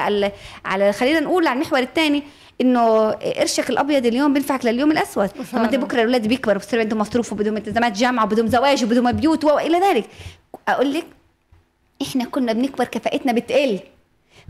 على 0.64 0.92
خلينا 0.92 1.20
نقول 1.20 1.46
على 1.46 1.56
المحور 1.56 1.78
الثاني 1.78 2.22
إنه 2.60 3.10
قرشك 3.10 3.70
الأبيض 3.70 4.06
اليوم 4.06 4.32
بينفعك 4.32 4.64
لليوم 4.64 4.92
الأسود. 4.92 5.30
لما 5.52 5.64
انت 5.64 5.74
بكرة 5.74 5.96
الاولاد 5.96 6.26
بيكبروا 6.28 6.58
بصير 6.58 6.80
عندهم 6.80 6.98
مصروف 6.98 7.32
وبدهم 7.32 7.56
التزامات 7.56 7.92
جامعة 7.92 8.24
وبدهم 8.24 8.46
زواج 8.46 8.84
وبدهم 8.84 9.12
بيوت 9.12 9.44
والى 9.44 9.78
ذلك. 9.78 10.04
أقول 10.68 10.94
لك 10.94 11.06
إحنا 12.02 12.24
كنا 12.24 12.52
بنكبر 12.52 12.84
كفاءتنا 12.84 13.32
بتقل. 13.32 13.78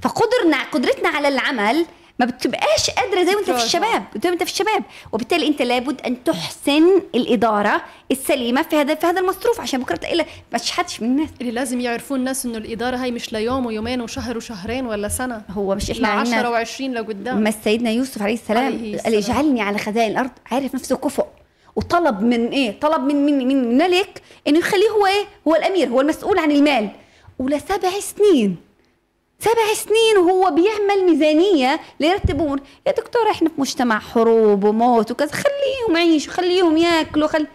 فقدرنا 0.03 0.63
قدرتنا 0.73 1.09
على 1.09 1.29
العمل 1.29 1.87
ما 2.23 2.31
بتبقاش 2.31 2.91
قادرة 2.91 3.25
زي 3.25 3.35
وانت 3.35 3.51
في 3.51 3.65
الشباب 3.65 4.05
زي 4.23 4.31
وانت 4.31 4.43
في 4.43 4.51
الشباب. 4.51 4.83
وبالتالي 5.13 5.47
انت 5.47 5.63
لابد 5.63 6.01
أن 6.01 6.25
تحسن 6.25 7.03
الإدارة 7.15 7.83
السليمة 8.11 8.63
في 8.63 8.77
هذا 8.77 8.95
في 8.95 9.07
هذا 9.07 9.21
المصروف 9.21 9.61
عشان 9.61 9.81
بكرة 9.81 9.97
تلاقي 9.97 10.15
لك 10.15 10.27
ما 10.53 10.59
تشحتش 10.59 11.03
من 11.03 11.09
الناس. 11.09 11.29
اللي 11.41 11.53
لازم 11.53 11.81
يعرفون 11.81 12.19
الناس 12.19 12.47
إنه 12.47 12.59
الإدارة 12.59 12.97
هاي 12.97 13.11
مش 13.11 13.33
ليوم 13.33 13.67
ويومين 13.67 14.01
وشهر 14.01 14.37
وشهرين 14.37 14.87
ولا 14.87 15.09
سنة. 15.09 15.43
هو 15.51 15.75
مش 15.75 15.91
إحنا 15.91 16.09
10 16.09 16.65
و20 16.65 16.81
لقدام 16.81 17.41
ما 17.41 17.51
سيدنا 17.51 17.91
يوسف 17.91 18.23
عليه 18.23 18.35
السلام 18.35 18.97
قال 19.05 19.15
اجعلني 19.15 19.61
على 19.63 19.79
خزائن 19.79 20.11
الأرض. 20.11 20.31
عارف 20.51 20.75
نفسه 20.75 20.97
كفؤ. 20.97 21.27
وطلب 21.77 22.23
من 22.23 22.49
إيه؟ 22.49 22.81
طلب 22.81 23.01
من 23.03 23.27
من 23.27 23.49
من 23.49 23.79
ملك 23.79 24.23
إنه 24.49 24.59
يخليه 24.59 24.91
هو 24.91 25.07
إيه؟ 25.07 25.25
هو 25.49 25.55
الأمير 25.55 25.89
هو 25.89 26.01
المسؤول 26.01 26.39
عن 26.39 26.51
المال. 26.51 26.89
ولسبع 27.39 27.91
سنين 28.01 28.57
سبع 29.43 29.75
سنين 29.75 30.19
وهو 30.19 30.51
بيعمل 30.51 31.05
ميزانية 31.05 31.81
ليرتبون 32.01 32.61
يا 32.87 32.93
دكتور 32.93 33.31
إحنا 33.31 33.49
في 33.49 33.61
مجتمع 33.61 33.99
حروب 33.99 34.65
وموت 34.65 35.11
وكذا. 35.11 35.33
خليهم 35.33 35.97
يعيشوا 35.97 36.33
خليهم 36.33 36.77
ياكلوا 36.77 37.29
خل. 37.29 37.47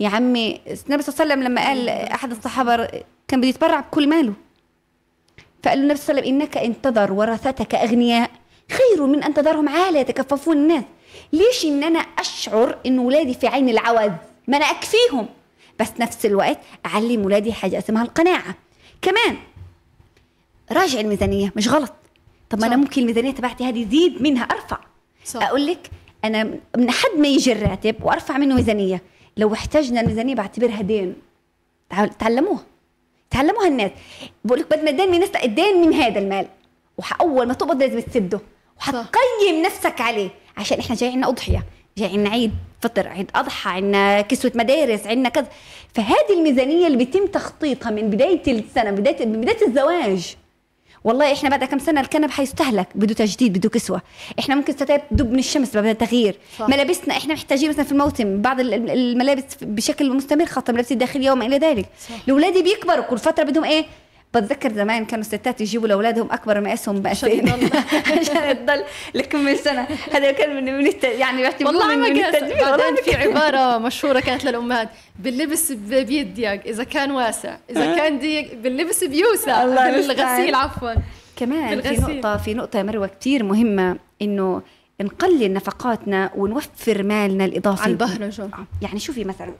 يا 0.00 0.08
عمي 0.08 0.60
النبي 0.66 1.02
صلى 1.02 1.14
الله 1.14 1.20
عليه 1.20 1.32
وسلم 1.32 1.42
لما 1.42 1.66
قال 1.68 1.88
أحد 1.88 2.30
الصحابة 2.30 2.86
كان 3.28 3.40
بده 3.40 3.48
يتبرع 3.48 3.80
بكل 3.80 4.08
ماله. 4.08 4.32
فقال 5.64 5.78
له 5.78 5.84
النبي 5.84 5.98
صلى 5.98 6.10
الله 6.12 6.22
عليه 6.22 6.32
وسلم 6.32 6.40
إنك 6.40 6.56
إن 6.56 6.82
تذر 6.82 7.12
ورثتك 7.12 7.74
أغنياء 7.74 8.30
خير 8.70 9.06
من 9.06 9.22
أن 9.22 9.34
تذرهم 9.34 9.68
عالة 9.68 9.98
يتكففون 9.98 10.56
الناس. 10.56 10.84
ليش 11.32 11.64
إن 11.64 11.84
أنا 11.84 11.98
أشعر 11.98 12.78
إن 12.86 12.98
ولادي 12.98 13.34
في 13.34 13.46
عين 13.46 13.68
العوز؟ 13.68 14.12
ما 14.48 14.56
أنا 14.56 14.64
أكفيهم. 14.64 15.26
بس 15.80 15.88
نفس 16.00 16.26
الوقت 16.26 16.58
أعلم 16.86 17.24
ولادي 17.24 17.52
حاجة 17.52 17.78
أسمها 17.78 18.02
القناعة. 18.02 18.54
كمان 19.02 19.36
راجع 20.72 21.00
الميزانية 21.00 21.52
مش 21.56 21.68
غلط. 21.68 21.92
طب 22.50 22.60
ما 22.60 22.66
أنا 22.66 22.76
ممكن 22.76 23.02
الميزانية 23.02 23.30
تبعتي 23.30 23.64
هذه 23.64 23.78
يزيد 23.82 24.22
منها 24.22 24.42
أرفع. 24.44 24.78
صح. 25.24 25.42
أقول 25.42 25.66
لك 25.66 25.90
أنا 26.24 26.44
من 26.76 26.90
حد 26.90 27.10
ما 27.18 27.28
يجي 27.28 27.52
الراتب 27.52 27.96
وأرفع 28.02 28.38
منه 28.38 28.54
ميزانية. 28.54 29.02
لو 29.36 29.52
احتاجنا 29.52 30.00
الميزانية 30.00 30.34
بعتبرها 30.34 30.82
دين. 30.82 31.14
تعلموها. 32.18 32.64
تعلموها 33.30 33.68
الناس. 33.68 33.90
بقول 34.44 34.60
لك 34.60 34.66
بدنا 34.70 34.90
الدين 34.90 35.10
من 35.10 35.22
الدين 35.44 35.80
من 35.80 35.94
هذا 35.94 36.18
المال. 36.18 36.46
واول 36.98 37.48
ما 37.48 37.54
تقبض 37.54 37.82
لازم 37.82 38.00
تسده. 38.00 38.40
وحتقيم 38.78 39.62
نفسك 39.66 40.00
عليه. 40.00 40.30
عشان 40.56 40.78
إحنا 40.78 40.96
جاي 40.96 41.08
عندنا 41.08 41.28
أضحية. 41.28 41.66
جاي 41.98 42.08
عندنا 42.08 42.30
عيد 42.30 42.52
فطر 42.80 43.08
عيد 43.08 43.30
أضحى 43.34 43.70
عندنا 43.70 44.20
كسوة 44.20 44.52
مدارس 44.54 45.06
عندنا 45.06 45.28
كذا. 45.28 45.48
فهذه 45.94 46.32
الميزانية 46.38 46.86
اللي 46.86 46.98
بيتم 46.98 47.26
تخطيطها 47.26 47.90
من 47.90 48.10
بداية 48.10 48.42
السنة 48.48 48.90
بدايه 48.90 49.26
من 49.26 49.40
بداية 49.40 49.66
الزواج. 49.66 50.36
والله 51.04 51.32
إحنا 51.32 51.48
بعد 51.48 51.64
كم 51.64 51.78
سنة 51.78 52.00
الكنب 52.00 52.30
حيستهلك 52.30 52.88
بده 52.94 53.14
تجديد 53.14 53.58
بده 53.58 53.68
كسوة. 53.68 54.02
إحنا 54.38 54.54
ممكن 54.54 54.72
ستات 54.72 55.02
تدب 55.10 55.32
من 55.32 55.38
الشمس 55.38 55.76
بدها 55.76 55.92
تغيير 55.92 56.36
صح. 56.58 56.68
ملابسنا 56.68 57.16
إحنا 57.16 57.34
محتاجين 57.34 57.68
مثلا 57.70 57.84
في 57.84 57.92
الموسم 57.92 58.42
بعض 58.42 58.60
الملابس 58.60 59.42
بشكل 59.62 60.10
مستمر 60.16 60.46
خاصة 60.46 60.72
ملابس 60.72 60.92
الداخلية 60.92 61.30
وما 61.30 61.46
إلى 61.46 61.58
ذلك. 61.58 61.86
الأولاد 62.28 62.58
بيكبروا 62.64 63.04
كل 63.04 63.18
فترة 63.18 63.44
بدهم 63.44 63.64
إيه؟ 63.64 63.84
بتذكر 64.34 64.72
زمان 64.72 65.04
كانوا 65.04 65.24
الستات 65.24 65.60
يجيبوا 65.60 65.88
لأولادهم 65.88 66.32
أكبر 66.32 66.60
مقاسهم 66.60 66.96
مقاسين 66.96 67.48
عشان 67.48 68.66
تضل 68.66 68.84
لكم 69.20 69.56
سنه 69.56 69.88
هذا 70.12 70.32
كان 70.32 70.56
من 70.56 70.78
من 70.78 70.86
الت... 70.86 71.04
يعني 71.04 71.44
والله 71.64 71.96
ما 71.96 72.08
كان 72.08 72.32
بعدين 72.32 72.96
في 73.04 73.14
عبارة 73.14 73.78
مشهورة 73.78 74.20
كانت 74.20 74.44
للأمهات. 74.44 74.88
باللبس 75.18 75.72
بيد 75.72 76.38
إذا 76.40 76.84
كان 76.84 77.10
واسع. 77.10 77.56
إذا 77.70 77.96
كان 77.96 78.18
ضيق 78.18 78.54
باللبس 78.54 79.04
بيوسع. 79.04 79.64
بالغسيل 79.64 80.54
عفوا. 80.54 80.94
كمان 81.36 81.80
في 81.80 81.96
نقطه 81.96 82.36
في 82.36 82.54
نقطة 82.54 82.76
يا 82.76 82.82
مروة 82.82 83.10
كثير 83.20 83.42
مهمة 83.42 83.96
إنه 84.22 84.62
نقلل 85.00 85.52
نفقاتنا 85.52 86.30
ونوفر 86.36 87.02
مالنا 87.02 87.44
الإضافي. 87.44 87.82
على 87.82 87.92
البهرجه 87.92 88.48
يعني 88.82 88.98
شوفي 88.98 89.24
مثلا 89.24 89.52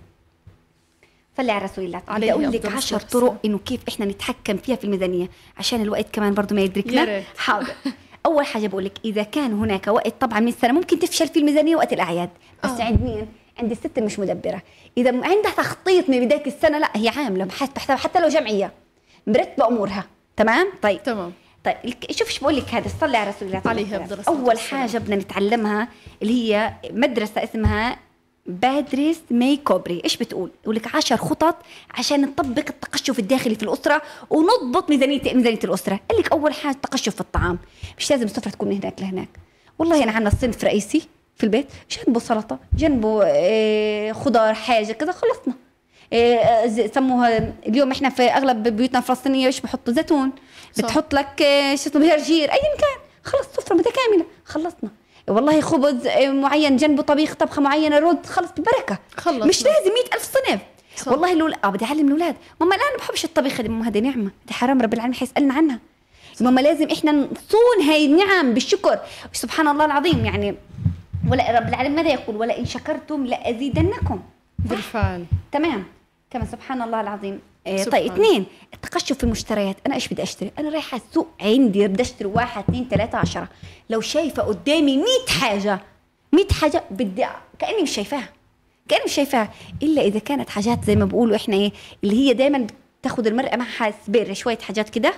صلي 1.36 1.52
على 1.52 1.64
رسول 1.64 1.84
الله. 1.84 2.02
بدي 2.08 2.32
أقول 2.32 2.52
لك 2.52 2.66
أفضل 2.66 2.76
عشر 2.76 2.96
الصلاة 2.96 3.10
طرق 3.22 3.36
إنه 3.44 3.58
كيف 3.58 3.80
إحنا 3.88 4.06
نتحكم 4.06 4.56
فيها 4.56 4.76
في 4.76 4.84
الميزانية. 4.84 5.28
عشان 5.58 5.82
الوقت 5.82 6.06
كمان 6.12 6.34
برضو 6.34 6.54
ما 6.54 6.60
يدركنا. 6.60 7.22
حاضر. 7.36 7.74
أول 8.26 8.46
حاجة 8.46 8.66
بقول 8.66 8.84
لك 8.84 8.92
إذا 9.04 9.22
كان 9.22 9.52
هناك 9.52 9.86
وقت 9.86 10.14
طبعا 10.20 10.40
من 10.40 10.48
السنة 10.48 10.72
ممكن 10.72 10.98
تفشل 10.98 11.28
في 11.28 11.38
الميزانية 11.38 11.76
وقت 11.76 11.92
الأعياد. 11.92 12.30
بس 12.64 12.70
آه. 12.70 12.84
عند 12.84 13.02
مين؟ 13.02 13.26
عند 13.58 13.70
الست 13.70 13.98
مش 13.98 14.18
مدبرة. 14.18 14.62
إذا 14.98 15.10
عندها 15.10 15.52
تخطيط 15.56 16.10
من 16.10 16.24
بداية 16.24 16.46
السنة 16.46 16.78
لا 16.78 16.90
هي 16.96 17.08
عاملة 17.08 17.48
حتى 17.50 17.96
حتى 17.96 18.20
لو 18.20 18.28
جمعية. 18.28 18.72
مرتبه 19.26 19.68
أمورها. 19.68 20.04
تمام؟ 20.36 20.72
طيب. 20.82 21.02
تمام. 21.02 21.32
طيب 21.64 21.76
شوف 22.10 22.28
شو 22.28 22.40
بقول 22.40 22.56
لك 22.56 22.74
هذا 22.74 22.88
صلي 23.00 23.16
على 23.16 23.30
رسول 23.30 23.48
الله. 23.48 23.62
عليه 23.66 24.06
أول. 24.28 24.58
حاجة 24.58 24.98
بدنا 24.98 25.16
نتعلمها 25.16 25.88
اللي 26.22 26.54
هي 26.54 26.72
مدرسة 26.90 27.44
اسمها 27.44 27.98
بادريس 28.46 29.20
ماي 29.30 29.56
كوبري 29.56 30.00
إيش 30.04 30.16
بتقول؟ 30.16 30.50
يقول 30.64 30.76
لك 30.76 30.94
10 30.94 31.16
خطط 31.16 31.56
عشان 31.94 32.20
نطبق 32.20 32.64
التقشف 32.68 33.18
الداخلي 33.18 33.54
في 33.54 33.62
الأسرة 33.62 34.02
ونضبط 34.30 34.90
ميزانيه 34.90 35.34
ميزانية 35.34 35.58
الأسرة. 35.64 36.00
قال 36.10 36.18
لك 36.20 36.32
أول 36.32 36.54
حاجة 36.54 36.74
التقشف 36.74 37.14
في 37.14 37.20
الطعام. 37.20 37.58
مش 37.98 38.10
لازم 38.10 38.24
السفرة 38.24 38.50
تكون 38.50 38.68
من 38.68 38.74
هناك 38.82 39.00
لهناك. 39.00 39.28
والله 39.78 40.02
أنا 40.02 40.12
عندنا 40.12 40.30
صنف 40.30 40.64
رئيسي 40.64 41.02
في 41.36 41.44
البيت 41.44 41.66
جنبه 41.90 42.20
سلطة 42.20 42.58
جنبه 42.76 43.22
آه، 43.26 44.12
خضار 44.12 44.54
حاجة 44.54 44.92
كذا 44.92 45.12
خلصنا. 45.12 45.54
ز- 46.66 46.90
سموها 46.94 47.52
اليوم 47.66 47.90
إحنا 47.90 48.08
في 48.10 48.22
أغلب 48.22 48.62
بيوتنا 48.68 48.98
الفلسطينية 48.98 49.46
إيش 49.46 49.60
بحطوا 49.60 49.92
زيتون. 49.94 50.32
بتحط 50.78 51.14
لك 51.14 51.42
آه، 51.42 51.74
شو 51.74 51.90
اسمه 51.90 52.06
جرجير 52.16 52.52
ايا 52.52 52.76
كان. 52.78 52.98
خلص 53.24 53.46
سفرة 53.56 53.74
متكاملة. 53.74 54.26
خلصنا. 54.44 54.90
والله 55.28 55.60
خبز 55.60 56.06
آه، 56.06 56.30
معين 56.30 56.76
جنبه 56.76 57.02
طبيخ 57.02 57.34
طبخة 57.34 57.62
معينة 57.62 57.98
رز 57.98 58.26
خلص 58.26 58.50
بالبركه 58.52 58.98
خلص. 59.16 59.46
مش 59.46 59.64
لازم 59.64 59.90
مئة 59.90 60.14
ألف 60.14 60.22
صنف. 60.22 60.60
صح. 60.96 61.12
والله 61.12 61.34
لو 61.34 61.48
آه 61.64 61.68
بدي 61.68 61.84
أعلم 61.84 62.06
الأولاد. 62.06 62.36
ماما 62.60 62.74
لا 62.74 62.80
أنا 62.90 62.98
بحبش 62.98 63.24
الطبيخ 63.24 63.60
هذه 63.60 63.68
ماما 63.68 63.88
هذه 63.88 64.00
نعمة. 64.00 64.30
هذه 64.46 64.52
حرام 64.52 64.82
رب 64.82 64.94
العالمين 64.94 65.14
حيسألنا 65.18 65.54
عنها. 65.54 65.78
ماما 66.40 66.60
لازم 66.60 66.88
إحنا 66.90 67.12
نصون 67.12 67.88
هاي 67.88 68.06
النعم 68.06 68.54
بالشكر. 68.54 68.98
سبحان 69.32 69.68
الله 69.68 69.84
العظيم 69.84 70.24
يعني 70.24 70.54
ولا 71.30 71.58
رب 71.58 71.68
العالمين 71.68 71.96
ماذا 71.96 72.10
يقول؟ 72.10 72.36
ولا 72.36 72.58
ان 72.58 72.64
شكرتم 72.66 73.26
لازيدنكم. 73.26 74.22
بالفعل. 74.58 75.24
تمام. 75.52 75.84
كمان 76.30 76.46
سبحان 76.46 76.82
الله 76.82 77.00
العظيم. 77.00 77.40
طيب 77.66 78.12
اثنين 78.12 78.46
التقشف 78.74 79.18
في 79.18 79.24
المشتريات 79.24 79.76
أنا 79.86 79.94
إيش 79.94 80.08
بدي 80.08 80.22
أشتري؟ 80.22 80.52
أنا 80.58 80.68
رايحة 80.68 80.96
السوق 81.08 81.28
عندي 81.40 81.88
بدي 81.88 82.02
أشتري 82.02 82.28
واحد 82.28 82.64
اثنين 82.64 82.88
ثلاثة 82.90 83.18
عشرة. 83.18 83.48
لو 83.90 84.00
شايفة 84.00 84.42
قدامي 84.42 84.96
100 84.96 85.06
حاجة 85.40 85.80
100 86.32 86.46
حاجة 86.60 86.84
بدي 86.90 87.26
كأني 87.58 87.82
مش 87.82 87.90
شايفاها. 87.90 88.28
كأني 88.88 89.04
مش 89.04 89.12
شايفاها. 89.12 89.52
إلا 89.82 90.02
إذا 90.02 90.18
كانت 90.18 90.50
حاجات 90.50 90.84
زي 90.84 90.96
ما 90.96 91.04
بقولوا 91.04 91.36
إحنا 91.36 91.56
إيه 91.56 91.72
اللي 92.04 92.16
هي 92.16 92.34
دائما 92.34 92.66
تاخذ 93.02 93.26
المرأة 93.26 93.56
معها 93.56 93.94
سبير 94.06 94.34
شوية 94.34 94.58
حاجات 94.58 94.90
كده 94.90 95.12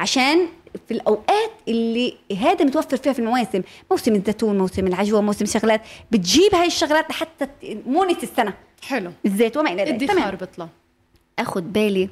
عشان 0.00 0.46
في 0.88 0.94
الأوقات 0.94 1.50
اللي 1.68 2.14
هذا 2.38 2.64
متوفر 2.64 2.96
فيها 2.96 3.12
في 3.12 3.18
المواسم 3.18 3.62
موسم 3.90 4.14
الزيتون 4.14 4.58
موسم 4.58 4.86
العجوة 4.86 5.20
موسم 5.20 5.46
شغلات 5.46 5.82
بتجيب 6.10 6.54
هاي 6.54 6.66
الشغلات 6.66 7.10
لحتى 7.10 7.48
مونة 7.86 8.16
السنة. 8.22 8.54
حلو. 8.82 9.12
الزيت 9.26 9.56
وما 9.56 9.72
إلى 9.72 9.84
ذلك. 9.84 10.10
ادخار 10.10 10.34
بيطلع. 10.34 10.68
اخذ 11.38 11.60
بالي 11.60 12.08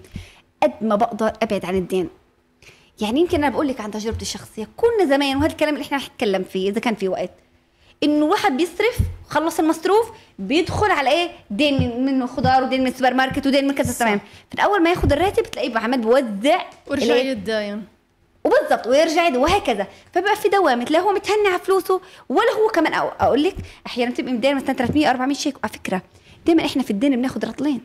قد 0.63 0.73
ما 0.81 0.97
بقدر 0.97 1.33
أبعد 1.43 1.65
عن 1.65 1.75
الدين. 1.77 2.09
يعني 3.01 3.21
يمكن 3.21 3.37
أنا 3.45 3.49
بقول 3.49 3.69
لك 3.69 3.81
عن 3.81 3.91
تجربتي 3.91 4.23
الشخصيه 4.23 4.69
كنا 4.77 5.05
زمان 5.09 5.37
وهذا 5.37 5.53
الكلام 5.53 5.75
اللي 5.75 5.85
إحنا 5.87 5.97
رح 5.97 6.09
نتكلم 6.15 6.43
فيه 6.45 6.71
إذا 6.71 6.81
كان 6.81 6.95
في 6.95 7.09
وقت 7.09 7.31
إنه 8.03 8.25
الواحد 8.27 8.57
بيصرف 8.57 8.99
خلص 9.29 9.59
المصروف 9.61 10.11
بيدخل 10.39 10.91
على 10.91 11.11
إيه؟ 11.11 11.31
دين 11.51 12.05
من- 12.05 12.27
خضار 12.27 12.63
ودين 12.65 12.81
من 12.81 12.87
السوبر 12.87 13.15
ماركت 13.15 13.47
ودين 13.47 13.67
من 13.67 13.75
كذا 13.75 13.93
تمام. 13.93 14.21
من 14.55 14.61
أول 14.61 14.83
ما 14.83 14.91
ياخذ 14.91 15.13
الراتب 15.13 15.43
تلاقيه 15.43 15.79
عمال 15.79 16.01
بوزع 16.01 16.65
ورجع؟ 16.87 17.15
يتداين 17.17 17.85
وبالضبط 18.45 18.87
ويرجع 18.87 19.37
وهكذا. 19.39 19.87
فبقى 20.13 20.37
في 20.37 20.49
دوامة 20.49 20.85
لا 20.85 20.99
هو 20.99 21.13
متهني 21.13 21.49
على 21.49 21.59
فلوسه 21.59 22.01
ولا 22.29 22.53
هو 22.53 22.69
كمان 22.69 22.95
أقول 22.95 23.43
لك 23.43 23.55
أحيانا 23.87 24.11
بتبقي 24.11 24.33
مدين 24.33 24.57
مثلا 24.57 24.73
300 24.73 25.11
400 25.11 25.35
شيكل. 25.37 25.57
على 25.65 25.73
فكرة 25.73 26.03
دائما 26.47 26.65
إحنا 26.67 26.83
في 26.83 26.91
الدين 26.91 27.17
بناخذ 27.17 27.47
رطلين. 27.49 27.81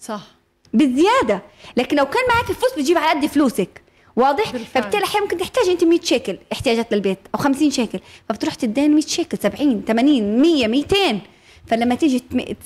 صح. 0.00 0.20
بالزياده 0.72 1.42
لكن 1.76 1.96
لو 1.96 2.04
كان 2.06 2.22
معك 2.28 2.44
فلوس 2.44 2.72
بتجيب 2.76 2.98
على 2.98 3.20
قد 3.20 3.26
فلوسك. 3.26 3.82
واضح؟ 4.16 4.52
بالفعل. 4.52 4.82
فبالتالي 4.82 5.04
أحيانا 5.04 5.24
ممكن 5.24 5.38
تحتاج 5.38 5.68
أنت 5.68 5.84
100 5.84 6.00
شيكل 6.00 6.38
احتياجات 6.52 6.94
للبيت 6.94 7.18
أو 7.34 7.38
50 7.40 7.70
شيكل. 7.70 7.98
فبتروح 8.28 8.54
تدين 8.54 8.90
100 8.90 9.00
شيكل 9.00 9.38
70 9.38 9.82
80 9.88 10.42
100 10.42 10.66
200 10.66 10.96
فلما 11.66 11.94
تيجي 11.94 12.22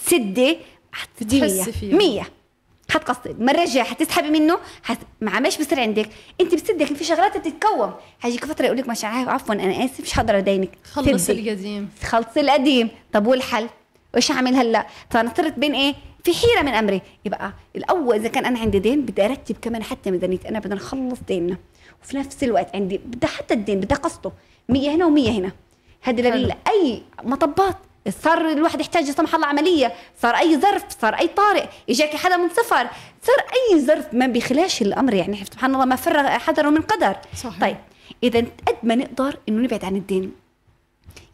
تسدي 0.07 0.59
حتدي 0.93 1.41
بتحسي 1.41 1.73
فيها. 1.73 1.97
100 1.97 2.23
حتقصد 2.91 3.41
مرة 3.41 3.65
جاية 3.65 3.83
حتسحبي 3.83 4.31
منه 4.31 4.59
حت... 4.83 4.99
مع 5.21 5.41
مش 5.41 5.59
بصير 5.59 5.81
عندك. 5.81 6.09
أنت 6.41 6.55
بتصدق 6.55 6.85
في 6.85 7.05
شغلات 7.05 7.37
بتتكون 7.37 7.93
حيجيك 8.21 8.45
فترة 8.45 8.67
يقول 8.67 8.79
لك 8.79 8.89
مش 8.89 9.05
عفوا 9.05 9.55
أنا 9.55 9.85
آسف 9.85 10.01
مش 10.01 10.19
هقدر 10.19 10.39
أدينك. 10.39 10.71
خلص. 10.93 11.31
القديم 11.31 11.89
خلص 12.05 12.37
القديم. 12.37 12.89
طب 13.13 13.27
والحل؟ 13.27 13.69
وإيش 14.15 14.31
اعمل 14.31 14.55
هلأ؟ 14.55 14.87
فانا 15.11 15.33
صرت 15.37 15.59
بين 15.59 15.75
إيه؟ 15.75 15.95
في 16.25 16.35
حيرة 16.35 16.63
من 16.63 16.73
أمري. 16.75 17.03
يبقى 17.25 17.53
الأول 17.77 18.15
إذا 18.17 18.29
كان 18.29 18.45
أنا 18.47 18.59
عندي 18.59 18.79
دين 18.79 19.03
بدي 19.03 19.25
أرتب 19.25 19.57
كمان 19.63 19.83
حتى 19.83 20.11
ميزانيتي. 20.11 20.49
أنا 20.49 20.59
بدنا 20.59 20.75
نخلص 20.75 21.19
ديننا. 21.29 21.57
وفي 22.03 22.17
نفس 22.17 22.45
الوقت 22.45 22.77
عندي 22.77 22.99
بدي 22.99 23.27
حتى 23.27 23.55
الدين 23.55 23.81
بدي 23.81 23.95
قسطه 23.95 24.33
100 24.69 24.91
هنا 24.91 25.05
و100 25.05 25.29
هنا. 25.29 25.53
هذا 26.03 26.31
لل- 26.31 26.55
اي 26.69 27.03
مطبات. 27.23 27.77
صار 28.09 28.53
الواحد 28.53 28.81
يحتاج 28.81 29.07
لا 29.07 29.13
سمح 29.13 29.35
الله 29.35 29.47
عملية. 29.47 29.93
صار 30.23 30.35
أي 30.35 30.61
ظرف 30.61 30.85
صار 31.01 31.15
أي 31.15 31.29
طارئ. 31.29 31.65
اجاك 31.91 32.17
حدا 32.17 32.37
من 32.37 32.49
صفر. 32.49 32.89
صار 33.23 33.37
أي 33.39 33.81
ظرف 33.81 34.15
ما 34.15 34.27
بيخلاش 34.27 34.83
الأمر 34.83 35.15
يعني. 35.15 35.45
سبحان 35.45 35.75
الله 35.75 35.85
ما 35.85 35.97
فرغ 35.97 36.27
حذر 36.29 36.71
من 36.71 36.81
قدر. 36.81 37.17
صحيح. 37.37 37.61
طيب. 37.61 37.77
إذا 38.23 38.39
قد 38.41 38.77
ما 38.83 38.95
نقدر 38.95 39.37
إنه 39.49 39.63
نبعد 39.63 39.85
عن 39.85 39.97
الدين. 39.97 40.33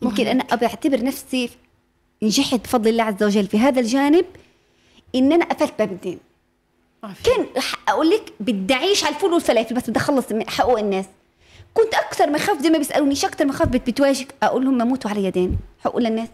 يمكن 0.02 0.26
أنا 0.26 0.44
بعتبر 0.56 1.04
نفسي 1.04 1.50
نجحت 2.22 2.60
بفضل 2.64 2.90
الله 2.90 3.04
عز 3.04 3.22
وجل 3.22 3.46
في 3.46 3.58
هذا 3.58 3.80
الجانب. 3.80 4.24
إن 5.14 5.32
أنا 5.32 5.44
قفلت 5.44 5.72
باب 5.78 5.92
الدين. 5.92 6.18
كان 7.24 7.46
أقول 7.88 8.10
لك 8.10 8.32
بدي 8.40 8.74
اعيش 8.74 9.04
على 9.04 9.14
الفول 9.14 9.32
والفلافل 9.32 9.74
بس 9.74 9.90
بدي 9.90 9.98
أخلص 9.98 10.32
من 10.32 10.50
حقوق 10.50 10.78
الناس. 10.78 11.04
كنت 11.74 11.94
أكثر 11.94 12.30
ما 12.30 12.38
خاف 12.38 12.62
زي 12.62 12.70
ما 12.70 12.78
بيسألوني 12.78 13.14
شو 13.14 13.26
أكثر 13.26 13.44
ما 13.44 13.52
خاف 13.52 13.68
بت- 13.68 13.90
بتواجهك؟ 13.90 14.34
أقول 14.42 14.64
لهم 14.64 14.88
موتوا 14.88 15.10
علي 15.10 15.30
دين 15.30 15.58
حقوق 15.84 16.00
للناس. 16.00 16.28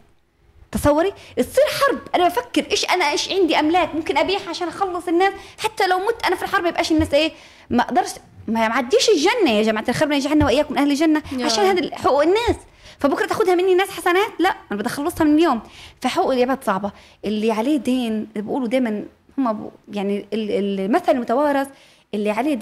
تصوري؟ 0.72 1.12
تصير 1.36 1.64
حرب. 1.80 1.98
أنا 2.14 2.28
بفكر 2.28 2.70
إيش 2.70 2.84
أنا 2.90 3.10
إيش 3.10 3.30
عندي 3.32 3.58
أملاك؟ 3.60 3.94
ممكن 3.94 4.16
أبيعها 4.18 4.48
عشان 4.48 4.68
أخلص 4.68 5.08
الناس. 5.08 5.32
حتى 5.58 5.86
لو 5.86 5.98
مت 5.98 6.26
أنا 6.26 6.36
في 6.36 6.42
الحرب 6.42 6.62
ما 6.62 6.68
يبقاش 6.68 6.92
الناس 6.92 7.14
إيه 7.14 7.32
ما 7.70 7.82
أقدرش 7.82 8.10
ما 8.48 8.68
معديش 8.68 9.08
الجنة 9.10 9.50
يا 9.50 9.62
جماعة 9.62 9.84
الخير 9.88 10.02
ربنا 10.02 10.16
يجعلنا 10.16 10.44
وإياكم 10.44 10.72
من 10.74 10.78
أهل 10.78 10.90
الجنة 10.90 11.22
عشان. 11.44 11.64
هذا 11.64 11.96
حقوق 11.96 12.22
الناس. 12.22 12.56
فبكرة 13.02 13.26
تاخذها 13.26 13.54
مني 13.54 13.74
ناس 13.74 13.90
حسنات؟ 13.90 14.30
لا 14.38 14.48
أنا 14.48 14.78
بدي 14.78 14.88
اخلصها 14.88 15.24
من 15.24 15.34
اليوم. 15.34 15.60
فحقوق 16.00 16.32
العباد 16.32 16.64
صعبة. 16.64 16.92
اللي 17.24 17.52
عليه 17.52 17.76
دين 17.76 18.26
بيقولوا 18.34 18.68
دائما 18.68 19.04
هم 19.38 19.70
يعني 19.92 20.26
ال- 20.32 20.80
المثل 20.80 21.12
المتوارث 21.12 21.68
اللي 22.14 22.30
عليه 22.30 22.54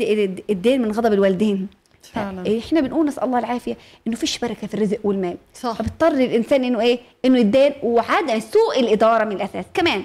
الدين 0.51 0.83
من 0.83 0.93
غضب 0.93 1.13
الوالدين. 1.13 1.69
فعلا. 2.03 2.59
إحنا 2.59 2.81
بنقول 2.81 3.07
نسأل 3.07 3.25
الله 3.25 3.39
العافية 3.39 3.77
إنه 4.07 4.17
فيش 4.17 4.39
بركة 4.39 4.67
في 4.67 4.75
الرزق 4.75 4.99
والمال. 5.05 5.37
صح. 5.55 5.73
فبضطر 5.73 6.09
الإنسان 6.09 6.65
إنه 6.65 6.81
إيه؟ 6.81 6.99
إنه 7.25 7.39
يتدين 7.39 7.73
وعدم 7.83 8.41
سوء 8.41 8.81
الإدارة 8.81 9.25
من 9.25 9.33
الأساس. 9.33 9.65
كمان 9.75 10.05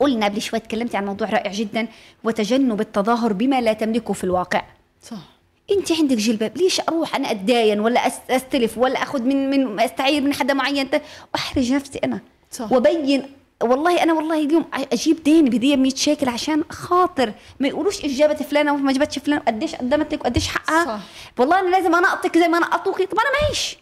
قلنا 0.00 0.26
قبل 0.26 0.40
شوي 0.42 0.58
تكلمتي 0.60 0.96
عن 0.96 1.06
موضوع 1.06 1.30
رائع 1.30 1.52
جدا 1.52 1.88
وتجنب 2.24 2.80
التظاهر 2.80 3.32
بما 3.32 3.60
لا 3.60 3.72
تملكه 3.72 4.12
في 4.12 4.24
الواقع. 4.24 4.62
صح. 5.02 5.35
انت 5.70 5.92
عندك 5.92 6.16
جلباب 6.16 6.56
ليش 6.56 6.80
أروح 6.80 7.16
أنا 7.16 7.30
اتداين 7.30 7.80
ولا 7.80 8.00
استلف 8.30 8.78
ولا 8.78 9.02
اخذ 9.02 9.22
من 9.22 9.50
من 9.50 9.80
استعير 9.80 10.22
من 10.22 10.34
حدا 10.34 10.54
معين؟ 10.54 10.88
واحرج 11.34 11.72
نفسي 11.72 11.98
أنا. 11.98 12.20
صح. 12.50 12.72
وابين 12.72 13.22
والله 13.62 14.02
أنا 14.02 14.12
والله 14.12 14.38
اليوم 14.44 14.64
أجيب 14.92 15.22
دين 15.22 15.44
بدي 15.44 15.76
100 15.76 15.94
شيكل 15.94 16.28
عشان 16.28 16.64
خاطر 16.70 17.32
ما 17.60 17.68
يقولوش 17.68 18.04
إيش 18.04 18.12
جابت 18.18 18.42
فلانة 18.42 18.74
وما 18.74 18.92
جابتش 18.92 19.18
فلانة 19.18 19.42
قديش 19.46 19.74
قدمت 19.74 20.14
لك 20.14 20.20
وقديش 20.20 20.48
حقها. 20.48 20.84
صح. 20.84 21.00
والله 21.38 21.60
أنا 21.60 21.68
لازم 21.68 21.94
انقطك 21.94 22.38
زي 22.38 22.48
ما 22.48 22.58
نقطوكي 22.58 23.06
طب 23.06 23.18
أنا 23.18 23.28
معيش. 23.42 23.76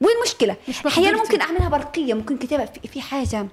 وين 0.00 0.16
المشكلة؟ 0.16 0.56
مش 0.68 0.86
أحيانا. 0.86 1.18
ممكن 1.18 1.40
أعملها 1.40 1.68
برقية 1.68 2.14
ممكن 2.14 2.36
كتابة 2.38 2.68
في 2.92 3.00
حاجة. 3.00 3.46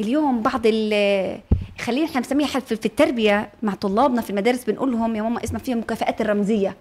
اليوم 0.00 0.42
بعض 0.42 0.60
ال 0.64 1.40
خلينا 1.80 2.06
إحنا 2.06 2.20
بنسميها 2.20 2.46
في 2.60 2.72
التربية 2.86 3.50
مع 3.62 3.74
طلابنا 3.74 4.20
في 4.22 4.30
المدارس 4.30 4.64
بنقول 4.64 4.92
لهم 4.92 5.16
يا 5.16 5.22
ماما 5.22 5.44
اسمها 5.44 5.60
فيها 5.60 5.74
المكافآت 5.74 6.20
الرمزية 6.20 6.76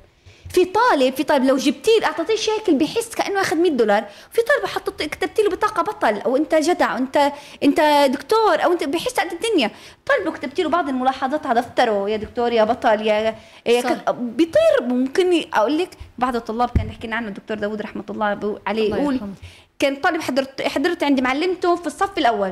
في 0.49 0.65
طالب 0.65 1.13
في 1.15 1.23
طالب 1.23 1.43
لو 1.45 1.57
جبتيه 1.57 2.05
أعطيتيه 2.05 2.35
شيكل 2.35 2.75
بيحس 2.75 3.09
كأنه 3.15 3.41
أخذ 3.41 3.55
100 3.57 3.71
دولار 3.71 4.05
في 4.31 4.41
طالب 4.41 4.65
حطيت 4.65 5.09
كتبتي 5.09 5.41
له 5.41 5.49
بطاقة 5.49 5.81
بطل 5.83 6.19
أو 6.21 6.35
أنت 6.37 6.55
جدع 6.55 6.97
أنت 6.97 7.31
أنت 7.63 7.81
دكتور 8.13 8.63
أو 8.63 8.71
أنت 8.71 8.83
بيحس 8.83 9.19
قد 9.19 9.31
الدنيا 9.31 9.71
طالب 10.05 10.25
لو 10.25 10.31
كتبتي 10.31 10.63
له 10.63 10.69
بعض 10.69 10.89
الملاحظات 10.89 11.45
على 11.45 11.61
دفتره 11.61 12.09
يا 12.09 12.17
دكتور 12.17 12.51
يا 12.53 12.63
بطل 12.63 13.01
يا, 13.07 13.35
يا. 13.65 13.81
كت- 13.81 14.09
بيطير 14.09 14.81
ممكن 14.81 15.43
أقول 15.53 15.77
لك 15.77 15.89
بعض 16.17 16.35
الطلاب 16.35 16.69
كان 16.69 16.87
يحكي 16.87 17.07
لنا 17.07 17.15
عنه 17.15 17.27
الدكتور 17.27 17.57
داوود 17.57 17.81
رحمة 17.81 18.03
الله 18.09 18.59
عليه 18.67 18.95
يقول. 18.95 19.19
كان 19.79 19.95
طالب 19.95 20.21
حضرت 20.21 20.61
حضرت 20.61 21.03
عند 21.03 21.19
معلمته 21.21 21.75
في 21.75 21.87
الصف 21.87 22.17
الأول 22.17 22.51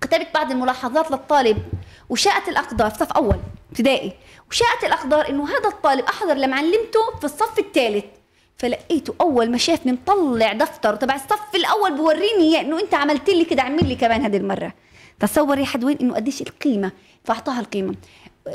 كتبت 0.00 0.28
بعض 0.34 0.50
الملاحظات 0.50 1.10
للطالب 1.10 1.62
وشاءت 2.08 2.48
الأقدار 2.48 2.90
في 2.90 2.98
صف 2.98 3.12
أول 3.12 3.36
ابتدائي 3.70 4.12
وشاءت 4.50 4.84
الأقدار 4.84 5.28
إنه 5.28 5.48
هذا 5.48 5.68
الطالب 5.68 6.04
أحضر 6.04 6.34
لمعلمته 6.34 7.18
في 7.18 7.24
الصف 7.24 7.58
الثالث 7.58 8.04
فلقيته 8.56 9.14
أول 9.20 9.50
ما 9.50 9.58
شافني 9.58 9.92
مطلع 9.92 10.52
دفتر 10.52 10.96
تبع 10.96 11.14
الصف 11.14 11.54
الأول 11.54 11.96
بوريني 11.96 12.42
إياه 12.42 12.60
إنه 12.60 12.80
أنت 12.80 12.94
عملت 12.94 13.30
لي 13.30 13.44
كده 13.44 13.62
اعمل 13.62 13.88
لي 13.88 13.94
كمان 13.94 14.22
هذه 14.22 14.36
المرة. 14.36 14.72
تصور 15.20 15.58
يا 15.58 15.64
حد 15.64 15.84
وين؟ 15.84 15.98
إنه 16.00 16.14
قديش 16.14 16.42
القيمة 16.42 16.92
فأعطاها 17.24 17.60
القيمة. 17.60 17.94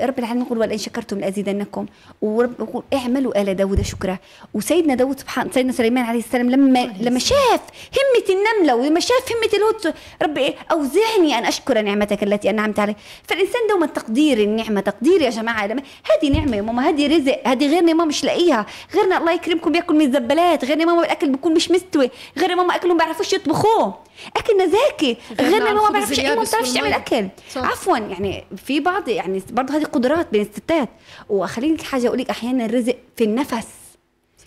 رب 0.02 0.20
العالمين 0.20 0.46
يقول 0.46 0.58
ولئن 0.58 0.78
شكرتم 0.78 1.20
لأزيدنكم 1.20 1.86
ورب 2.22 2.54
يقول 2.60 2.84
اعملوا 2.94 3.42
آل 3.42 3.56
داود 3.56 3.82
شكرا 3.82 4.18
وسيدنا 4.54 4.96
داود 4.96 5.20
سبحان 5.20 5.52
سيدنا 5.52 5.72
سليمان 5.72 6.06
عليه 6.06 6.20
السلام 6.20 6.50
لما 6.50 6.94
لما 7.00 7.20
شاف 7.20 7.62
همة 7.98 8.26
النملة 8.30 8.76
ولما 8.76 9.00
شاف 9.00 9.32
همة 9.32 9.50
الهود 9.54 9.94
ربي 10.22 10.54
أوزعني 10.72 11.38
أن 11.38 11.46
أشكر 11.46 11.82
نعمتك 11.82 12.24
التي 12.24 12.50
أنعمت 12.50 12.80
علي. 12.80 12.96
فالإنسان 13.24 13.62
دوما 13.70 13.86
تقدير 13.86 14.38
النعمة 14.38 14.82
تقدير 14.82 15.22
يا 15.22 15.30
جماعة. 15.30 15.66
هذه 15.66 16.30
نعمة 16.34 16.56
يا 16.58 16.62
ماما 16.62 16.90
هذه 16.90 17.18
رزق 17.18 17.48
هذه 17.48 17.68
غيرنا 17.68 17.94
ماما 17.94 18.06
مش 18.06 18.24
لاقيها. 18.24 18.66
غيرنا 18.96 19.18
الله 19.18 19.32
يكرمكم 19.32 19.72
بياكل 19.72 19.96
من 19.96 20.06
الزبالات. 20.06 20.66
غيرنا 20.66 20.86
ماما 20.86 21.02
الأكل 21.02 21.30
بيكون 21.30 21.54
مش 21.54 21.72
مستوي. 21.72 22.10
غيرنا 22.38 22.56
ماما 22.56 22.76
اكلهم 22.76 22.98
بيعرفوش 22.98 23.34
يطبخوه. 23.34 24.06
اكلنا 24.38 24.66
زاكي 24.68 25.18
غيرنا 25.42 25.74
ماما 25.74 25.84
ما 25.84 25.90
بعرفش 25.90 26.20
إيه 26.20 26.36
ما 26.36 26.44
بتعرفش 26.44 26.74
تعمل 26.74 26.94
أكل. 26.94 27.28
صح. 27.54 27.64
عفوا 27.64 27.98
يعني 27.98 28.44
في 28.66 28.80
بعض 28.80 29.10
يعني 29.10 29.44
برضه 29.50 29.76
هذه 29.78 29.84
قدرات 29.84 30.28
بين 30.32 30.42
الستات. 30.42 30.90
وخليني 31.30 31.84
حاجة 31.84 32.08
أقول 32.08 32.20
لك 32.20 32.30
أحيانا 32.30 32.66
الرزق 32.66 32.96
في 33.18 33.24
النفس. 33.24 33.68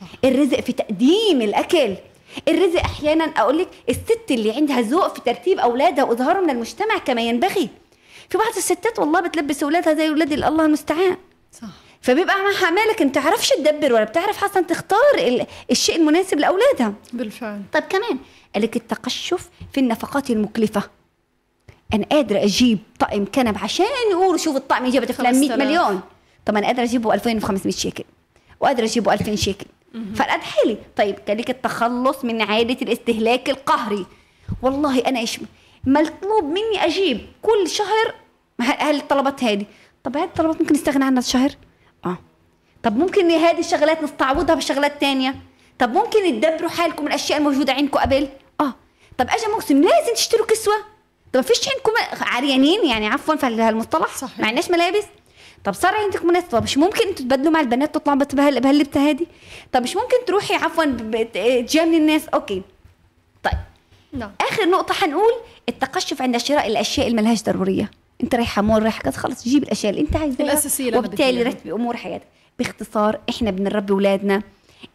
صح. 0.01 0.07
الرزق 0.25 0.61
في 0.61 0.73
تقديم 0.73 1.43
الأكل. 1.43 1.95
الرزق 2.49 2.81
أحيانا 2.81 3.25
أقول 3.25 3.59
لك 3.59 3.69
الست 3.89 4.31
اللي 4.31 4.53
عندها 4.53 4.81
ذوق 4.81 5.14
في 5.14 5.21
ترتيب 5.21 5.59
أولادها 5.59 6.05
وإظهارهم 6.05 6.51
للمجتمع 6.51 6.99
كما 6.99 7.23
ينبغي. 7.23 7.69
في 8.31 8.39
بعض 8.39 8.57
الستات 8.57 8.99
والله 8.99 9.21
بتلبس 9.21 9.62
أولادها 9.62 9.95
زي 9.95 10.09
أولاد 10.09 10.33
الله 10.33 10.64
المستعان. 10.64 11.16
صح. 11.53 11.69
فبيبقى 12.03 12.37
معها 12.37 12.71
مالك 12.71 13.03
انت 13.03 13.14
تعرفش 13.14 13.49
تدبر 13.49 13.93
ولا 13.93 14.05
بتعرف 14.05 14.45
أصلا 14.45 14.62
تختار 14.62 15.45
الشيء 15.71 15.97
المناسب 15.97 16.39
لأولادها. 16.39 16.93
بالفعل. 17.12 17.62
طيب 17.73 17.83
كمان 17.83 18.19
قالك 18.55 18.76
التقشف 18.76 19.51
في 19.72 19.80
النفقات 19.80 20.30
المكلفة. 20.30 20.82
أنا 21.94 22.05
قادرة 22.05 22.44
أجيب 22.44 22.78
طقم 22.99 23.24
كنب 23.24 23.59
عشان 23.59 23.86
يقولوا 24.11 24.36
شوف 24.36 24.57
الطقم 24.57 24.90
جابت 24.90 25.12
فلان 25.12 25.40
100 25.40 25.57
مليون. 25.57 26.01
طب 26.46 26.57
أنا 26.57 26.66
قادرة 26.66 26.82
أجيبه 26.82 27.14
2500 27.14 27.72
شيكل 27.72 28.05
وقادرة 28.61 28.84
أجيبه 28.84 29.12
2000 29.12 29.34
شيكل. 29.36 29.66
فرقد 30.14 30.40
حالي 30.40 30.76
طيب 30.96 31.16
قالك 31.28 31.51
التخلص 31.51 32.24
من 32.24 32.42
عاده 32.42 32.76
الاستهلاك 32.82 33.51
القهري. 33.51 34.07
والله 34.62 34.99
أنا 34.99 35.18
إيش 35.18 35.40
مطلوب 35.84 36.44
مني 36.44 36.84
أجيب 36.84 37.20
كل 37.42 37.68
شهر؟ 37.68 38.14
هالطلبات 38.61 39.44
هذه؟ 39.44 39.66
طب 40.05 40.16
هذه 40.16 40.24
الطلبات 40.24 40.61
ممكن 40.61 40.74
نستغنى 40.74 41.05
عنها 41.05 41.18
الشهر؟ 41.18 41.51
آه. 42.05 42.18
طب 42.82 42.96
ممكن 42.96 43.30
هذه 43.30 43.61
الشغلات 43.61 44.03
نستعوضها 44.03 44.55
بشغلات 44.55 45.01
تانية؟ 45.01 45.34
طب 45.79 45.93
ممكن 45.93 46.41
تدبروا 46.41 46.70
حالكم 46.70 47.07
الأشياء 47.07 47.39
الموجودة 47.39 47.72
عندكم 47.72 47.99
قبل؟ 47.99 48.29
آه. 48.61 48.74
طب 49.18 49.26
اجى 49.31 49.47
موسم 49.55 49.83
لازم 49.83 50.14
تشتروا 50.14 50.47
كسوة. 50.47 50.74
طب 51.33 51.37
ما 51.37 51.43
فيش 51.43 51.68
عندكم 51.68 52.24
عريانين 52.24 52.87
يعني 52.87 53.07
عفوا 53.07 53.37
في 53.37 53.47
هالمصطلح. 53.47 54.16
صحيح. 54.16 54.39
ما 54.41 54.47
عندناش 54.47 54.70
ملابس. 54.70 55.05
طب 55.64 55.72
صار 55.72 55.95
عندكم 55.95 56.31
ناس 56.31 56.45
طب 56.45 56.62
مش 56.62 56.79
ممكن 56.79 57.09
أنتوا 57.09 57.24
تبدلوا 57.24 57.53
مع 57.53 57.61
البنات 57.61 57.95
تطلعوا 57.95 58.18
بهاللبسة 58.18 59.11
هذه؟ 59.11 59.26
طب 59.72 59.83
مش 59.83 59.97
ممكن 59.97 60.16
تروحي 60.26 60.55
عفوا 60.55 60.85
تجاملي 61.24 61.97
الناس؟ 61.97 62.29
okay. 62.29 62.62
طيب. 63.43 63.53
نعم. 64.12 64.31
آخر 64.41 64.68
نقطة 64.68 64.95
حنقول 64.95 65.33
التقشف 65.68 66.22
عند 66.22 66.37
شراء 66.37 66.66
الأشياء 66.66 67.07
اللي 67.07 67.22
ملهاش 67.22 67.43
ضرورية. 67.43 67.91
أنت 68.22 68.35
رايحة 68.35 68.62
مول 68.62 68.83
رايحة 68.83 69.01
كذا 69.01 69.12
خلص 69.12 69.45
جيب 69.45 69.62
الأشياء 69.62 69.91
اللي 69.91 70.03
أنت 70.03 70.16
عايزاها 70.16 70.47
الأساسية 70.47 70.99
وبالتالي 70.99 71.43
رتبي 71.43 71.72
امور 71.72 71.97
حياتك 71.97 72.26
باختصار 72.59 73.20
إحنا 73.31 73.51
بنربي 73.51 73.93
أولادنا. 73.93 74.43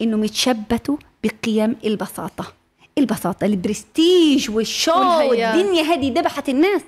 انهم 0.02 0.24
يتشبتوا 0.24 0.98
بقيم 1.24 1.76
البساطة. 1.86 2.54
البساطة 2.98 3.46
ال 3.46 3.58
prestige 3.58 4.52
وال 4.52 4.78
show 4.78 5.30
والدنيا 5.30 5.84
هذه 5.84 6.10
ذبحت 6.10 6.50
الناس. 6.50 6.82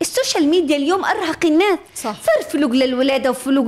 ال 0.00 0.07
social 0.07 0.48
media 0.48 0.76
اليوم 0.76 1.04
أرهق 1.04 1.46
الناس. 1.46 1.78
صح. 1.94 2.16
صار 2.22 2.50
vlog 2.50 2.70
للولادة 2.70 3.30
و 3.30 3.37
vlog 3.37 3.66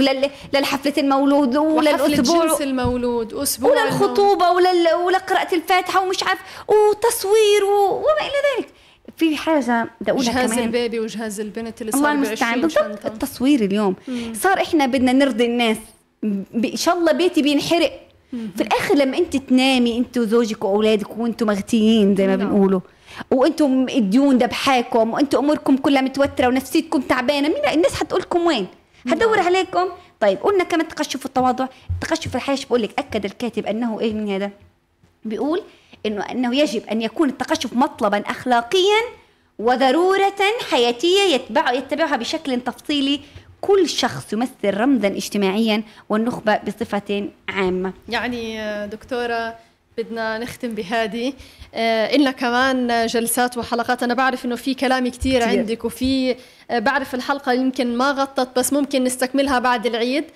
للحفلة 0.54 0.92
المولود 0.98 1.56
وللاسبوع 1.56 2.46
جنس 2.46 2.62
المولود 2.62 3.34
أسبوع 3.34 3.70
وللخطوبه 3.70 4.50
ولل... 4.50 4.94
ولقراءه 5.04 5.54
الفاتحة 5.54 6.02
ومش 6.02 6.22
عارف 6.22 6.40
وتصوير 6.68 7.64
و... 7.64 7.94
وما 7.94 8.20
إلى 8.20 8.58
ذلك. 8.58 8.68
في 9.16 9.36
حاجة 9.36 9.90
بدي 10.00 10.10
أقولها 10.10 10.32
جهاز 10.32 10.52
كمان. 10.52 10.64
البيبي 10.64 11.00
وجهاز 11.00 11.40
البنت 11.40 11.80
اللي 11.80 11.92
صار 11.92 12.00
الله 12.00 12.12
المستعان 12.12 12.60
بالضبط 12.60 13.06
التصوير 13.06 13.60
اليوم. 13.64 13.96
مم. 14.08 14.34
صار 14.34 14.60
إحنا 14.60 14.86
بدنا 14.86 15.12
نرضي 15.12 15.46
الناس. 15.46 15.76
إن 16.24 16.76
شاء 16.76 16.98
الله 16.98 17.12
بيتي 17.12 17.42
بينحرق. 17.42 18.05
في 18.30 18.60
الآخر 18.60 18.94
لما 18.94 19.18
أنت 19.18 19.36
تنامي 19.36 19.98
أنت 19.98 20.18
وزوجك 20.18 20.64
وأولادك 20.64 21.18
وأنتم 21.18 21.46
مغطيين 21.46 22.16
زي 22.16 22.26
ما 22.26 22.36
نعم. 22.36 22.48
بنقولوا 22.48 22.80
وأنتم 23.30 23.86
الديون 23.88 24.38
دبحاكم 24.38 25.14
وأنتم 25.14 25.38
أموركم 25.38 25.76
كلها 25.76 26.02
متوترة 26.02 26.46
ونفسيتكم 26.46 27.00
تعبانة 27.00 27.48
مين 27.48 27.74
الناس 27.74 27.94
حتقول 27.94 28.20
لكم 28.20 28.46
وين 28.46 28.66
هدور 29.06 29.36
نعم. 29.36 29.46
عليكم. 29.46 29.88
طيب 30.20 30.38
قلنا 30.38 30.64
كمان 30.64 30.88
تقشف 30.88 31.26
التواضع؟ 31.26 31.66
تقشف 32.00 32.36
الحياة 32.36 32.58
بقول 32.68 32.82
لك؟ 32.82 32.90
أكد 32.98 33.24
الكاتب 33.24 33.66
أنه 33.66 34.00
إيه 34.00 34.14
من 34.14 34.28
هذا؟ 34.28 34.50
بيقول 35.24 35.62
إنه 36.06 36.22
أنه 36.22 36.56
يجب 36.56 36.82
أن 36.86 37.02
يكون 37.02 37.28
التقشف 37.28 37.72
مطلبا 37.72 38.18
اخلاقيا 38.18 39.00
وضرورة 39.58 40.42
حياتية 40.70 41.20
يتبع 41.20 41.72
يتبعها 41.72 42.16
بشكل 42.16 42.60
تفصيلي 42.60 43.20
كل 43.60 43.88
شخص 43.88 44.32
يمثل 44.32 44.50
رمزا 44.64 45.08
اجتماعيا 45.08 45.82
والنخبة 46.08 46.56
بصفة 46.56 47.28
عامة. 47.48 47.92
يعني 48.08 48.58
دكتورة 48.86 49.54
بدنا 49.98 50.38
نختم 50.38 50.74
بهذه. 50.74 51.32
آه 51.74 52.14
إلنا 52.16 52.30
كمان 52.30 53.06
جلسات 53.06 53.58
وحلقات 53.58 54.02
أنا 54.02 54.14
بعرف 54.14 54.44
إنه 54.44 54.56
في 54.56 54.74
كلام 54.74 55.08
كتير, 55.08 55.40
كتير. 55.40 55.58
عندك 55.58 55.84
وفي 55.84 56.36
آه 56.70 56.78
بعرف 56.78 57.14
الحلقة 57.14 57.52
يمكن 57.52 57.96
ما 57.96 58.10
غطت 58.10 58.58
بس 58.58 58.72
ممكن 58.72 59.04
نستكملها 59.04 59.58
بعد 59.58 59.86
العيد. 59.86 60.24
آه، 60.24 60.30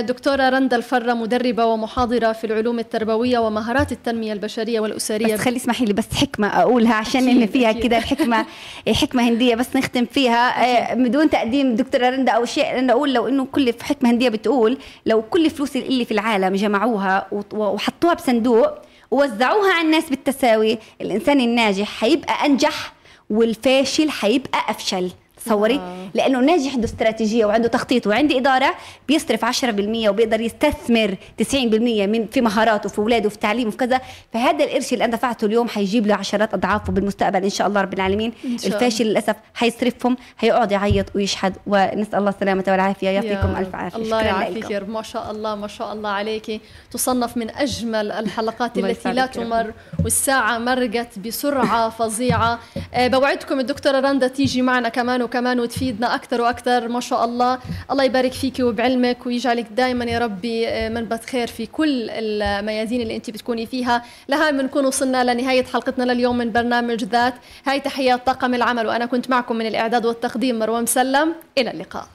دكتورة 0.00 0.48
رندا 0.48 0.76
الفرة 0.76 1.14
مدربة 1.14 1.64
ومحاضرة 1.64 2.32
في 2.32 2.44
العلوم 2.46 2.78
التربوية 2.78 3.38
ومهارات 3.38 3.92
التنمية 3.92 4.32
البشرية 4.32 4.80
والأسرية. 4.80 5.34
بس 5.34 5.40
خلي 5.40 5.56
اسمحي 5.56 5.84
لي 5.84 5.92
بس 5.92 6.14
حكمة 6.14 6.48
أقولها 6.48 6.94
عشان 6.94 7.28
إن 7.28 7.46
فيها 7.46 7.72
كده 7.72 7.98
الحكمة 7.98 8.46
حكمة 9.00 9.28
هندية 9.28 9.54
بس 9.54 9.76
نختم 9.76 10.04
فيها. 10.04 10.90
آه، 10.92 10.94
بدون 10.94 11.30
تقديم 11.30 11.74
دكتورة 11.74 12.10
رندا 12.10 12.32
أو 12.32 12.44
شيء 12.44 12.78
أنا 12.78 12.92
أقول 12.92 13.14
لو 13.14 13.28
إنه 13.28 13.44
كل 13.52 13.74
حكمة 13.82 14.10
هندية 14.10 14.28
بتقول 14.28 14.78
لو 15.06 15.22
كل 15.22 15.50
فلوس 15.50 15.76
اللي 15.76 16.04
في 16.04 16.12
العالم 16.12 16.54
جمعوها 16.54 17.26
وحطوها 17.52 18.14
بصندوق 18.14 18.68
ووزعوها 19.10 19.72
على 19.72 19.86
الناس 19.86 20.10
بالتساوي 20.10 20.78
الإنسان 21.00 21.40
الناجح 21.40 22.00
حيبقى 22.00 22.46
أنجح 22.46 22.92
والفاشل 23.30 24.10
حيبقى 24.10 24.58
أفشل. 24.68 25.10
تصوري 25.44 25.74
آه. 25.74 26.08
لأنه 26.14 26.40
ناجح 26.40 26.74
عنده 26.74 26.84
استراتيجية 26.84 27.44
وعنده 27.44 27.68
تخطيط 27.68 28.06
وعنده 28.06 28.38
إدارة 28.38 28.74
بيصرف 29.08 29.44
10% 29.44 30.08
وبيقدر 30.08 30.40
يستثمر 30.40 31.16
90% 31.42 31.54
من 31.54 32.26
في 32.26 32.40
مهاراته 32.40 32.88
في 32.88 32.98
أولاده 32.98 33.28
في 33.28 33.38
تعليمه 33.38 33.68
وفي 33.68 33.76
كذا. 33.76 34.00
فهذا 34.32 34.64
القرش 34.64 34.92
اللي 34.92 35.04
أنا 35.04 35.16
دفعته 35.16 35.44
اليوم 35.44 35.68
حيجيب 35.68 36.06
له 36.06 36.14
عشرات 36.14 36.54
أضعافه 36.54 36.92
بالمستقبل 36.92 37.42
إن 37.44 37.50
شاء 37.50 37.66
الله 37.66 37.80
رب 37.80 37.94
العالمين. 37.94 38.32
الفاشل 38.44 39.04
للأسف 39.04 39.36
حيصرفهم 39.54 40.16
حيقعد 40.36 40.72
يعيط 40.72 41.06
ويشحد. 41.14 41.56
ونسأل 41.66 42.18
الله 42.18 42.30
السلامة 42.30 42.64
والعافية. 42.68 43.08
يعطيكم 43.08 43.56
ألف 43.56 43.74
عافية. 43.74 43.98
الله 43.98 44.20
يعافيك 44.22 44.70
يا 44.70 44.80
ما 44.80 45.02
شاء 45.02 45.30
الله 45.30 45.54
ما 45.54 45.68
شاء 45.68 45.92
الله 45.92 46.08
عليك. 46.08 46.60
تصنف 46.90 47.36
من 47.36 47.50
أجمل 47.50 48.12
الحلقات 48.12 48.78
التي 48.78 49.12
لا 49.12 49.26
تمر 49.26 49.72
والساعة 50.04 50.58
مرقت 50.58 51.18
بسرعة 51.18 51.90
فظيعة. 51.90 52.58
أه 52.94 53.06
بوعدكم 53.06 53.60
الدكتورة 53.60 54.00
رندا 54.00 54.28
تيجي 54.28 54.62
معنا 54.62 54.88
كمان 54.88 55.22
وكمان 55.30 55.60
وتفيدنا 55.60 56.14
أكثر 56.14 56.40
وأكثر 56.40 56.88
ما 56.88 57.00
شاء 57.00 57.24
الله. 57.24 57.58
الله 57.90 58.04
يبارك 58.04 58.32
فيك 58.32 58.60
وبعلمك 58.60 59.26
ويجعلك 59.26 59.66
دائما 59.76 60.04
يا 60.04 60.18
ربي 60.18 60.68
آه، 60.68 60.88
منبت 60.88 61.24
خير 61.24 61.46
في 61.46 61.66
كل 61.66 62.10
الميادين 62.10 63.00
اللي 63.00 63.16
أنت 63.16 63.30
بتكوني 63.30 63.66
فيها. 63.66 64.02
لهاي 64.28 64.52
بنكون 64.52 64.84
وصلنا 64.86 65.32
لنهاية 65.32 65.64
حلقتنا 65.64 66.12
لليوم 66.12 66.38
من 66.38 66.52
برنامج 66.52 67.04
ذات. 67.04 67.34
هاي 67.66 67.80
تحيات 67.80 68.26
طاقم 68.26 68.54
العمل 68.54 68.86
وأنا 68.86 69.06
كنت 69.06 69.30
معكم 69.30 69.56
من 69.56 69.66
الإعداد 69.66 70.06
والتقديم 70.06 70.58
مروى 70.58 70.80
مسلم. 70.80 71.34
إلى 71.58 71.70
اللقاء. 71.70 72.06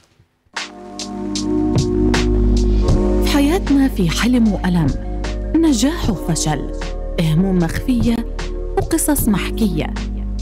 في 3.24 3.32
حياتنا 3.34 3.88
في 3.88 4.10
حلم 4.10 4.54
وألم. 4.54 5.22
نجاح 5.56 6.10
وفشل. 6.10 6.72
هموم 7.22 7.58
مخفية 7.58 8.16
وقصص 8.78 9.28
محكية. 9.28 9.94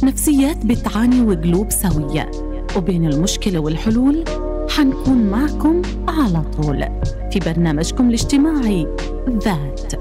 نفسيات 0.04 0.66
بتعاني 0.66 1.22
وقلوب 1.22 1.72
سوية. 1.72 2.32
وبين 2.78 3.06
المشكلة 3.06 3.60
والحلول 3.60 4.24
حنكون 4.70 5.18
معكم 5.18 5.82
على 6.08 6.44
طول 6.58 6.86
في 7.32 7.40
برنامجكم 7.46 8.10
الاجتماعي 8.10 8.88
ذات. 9.30 9.94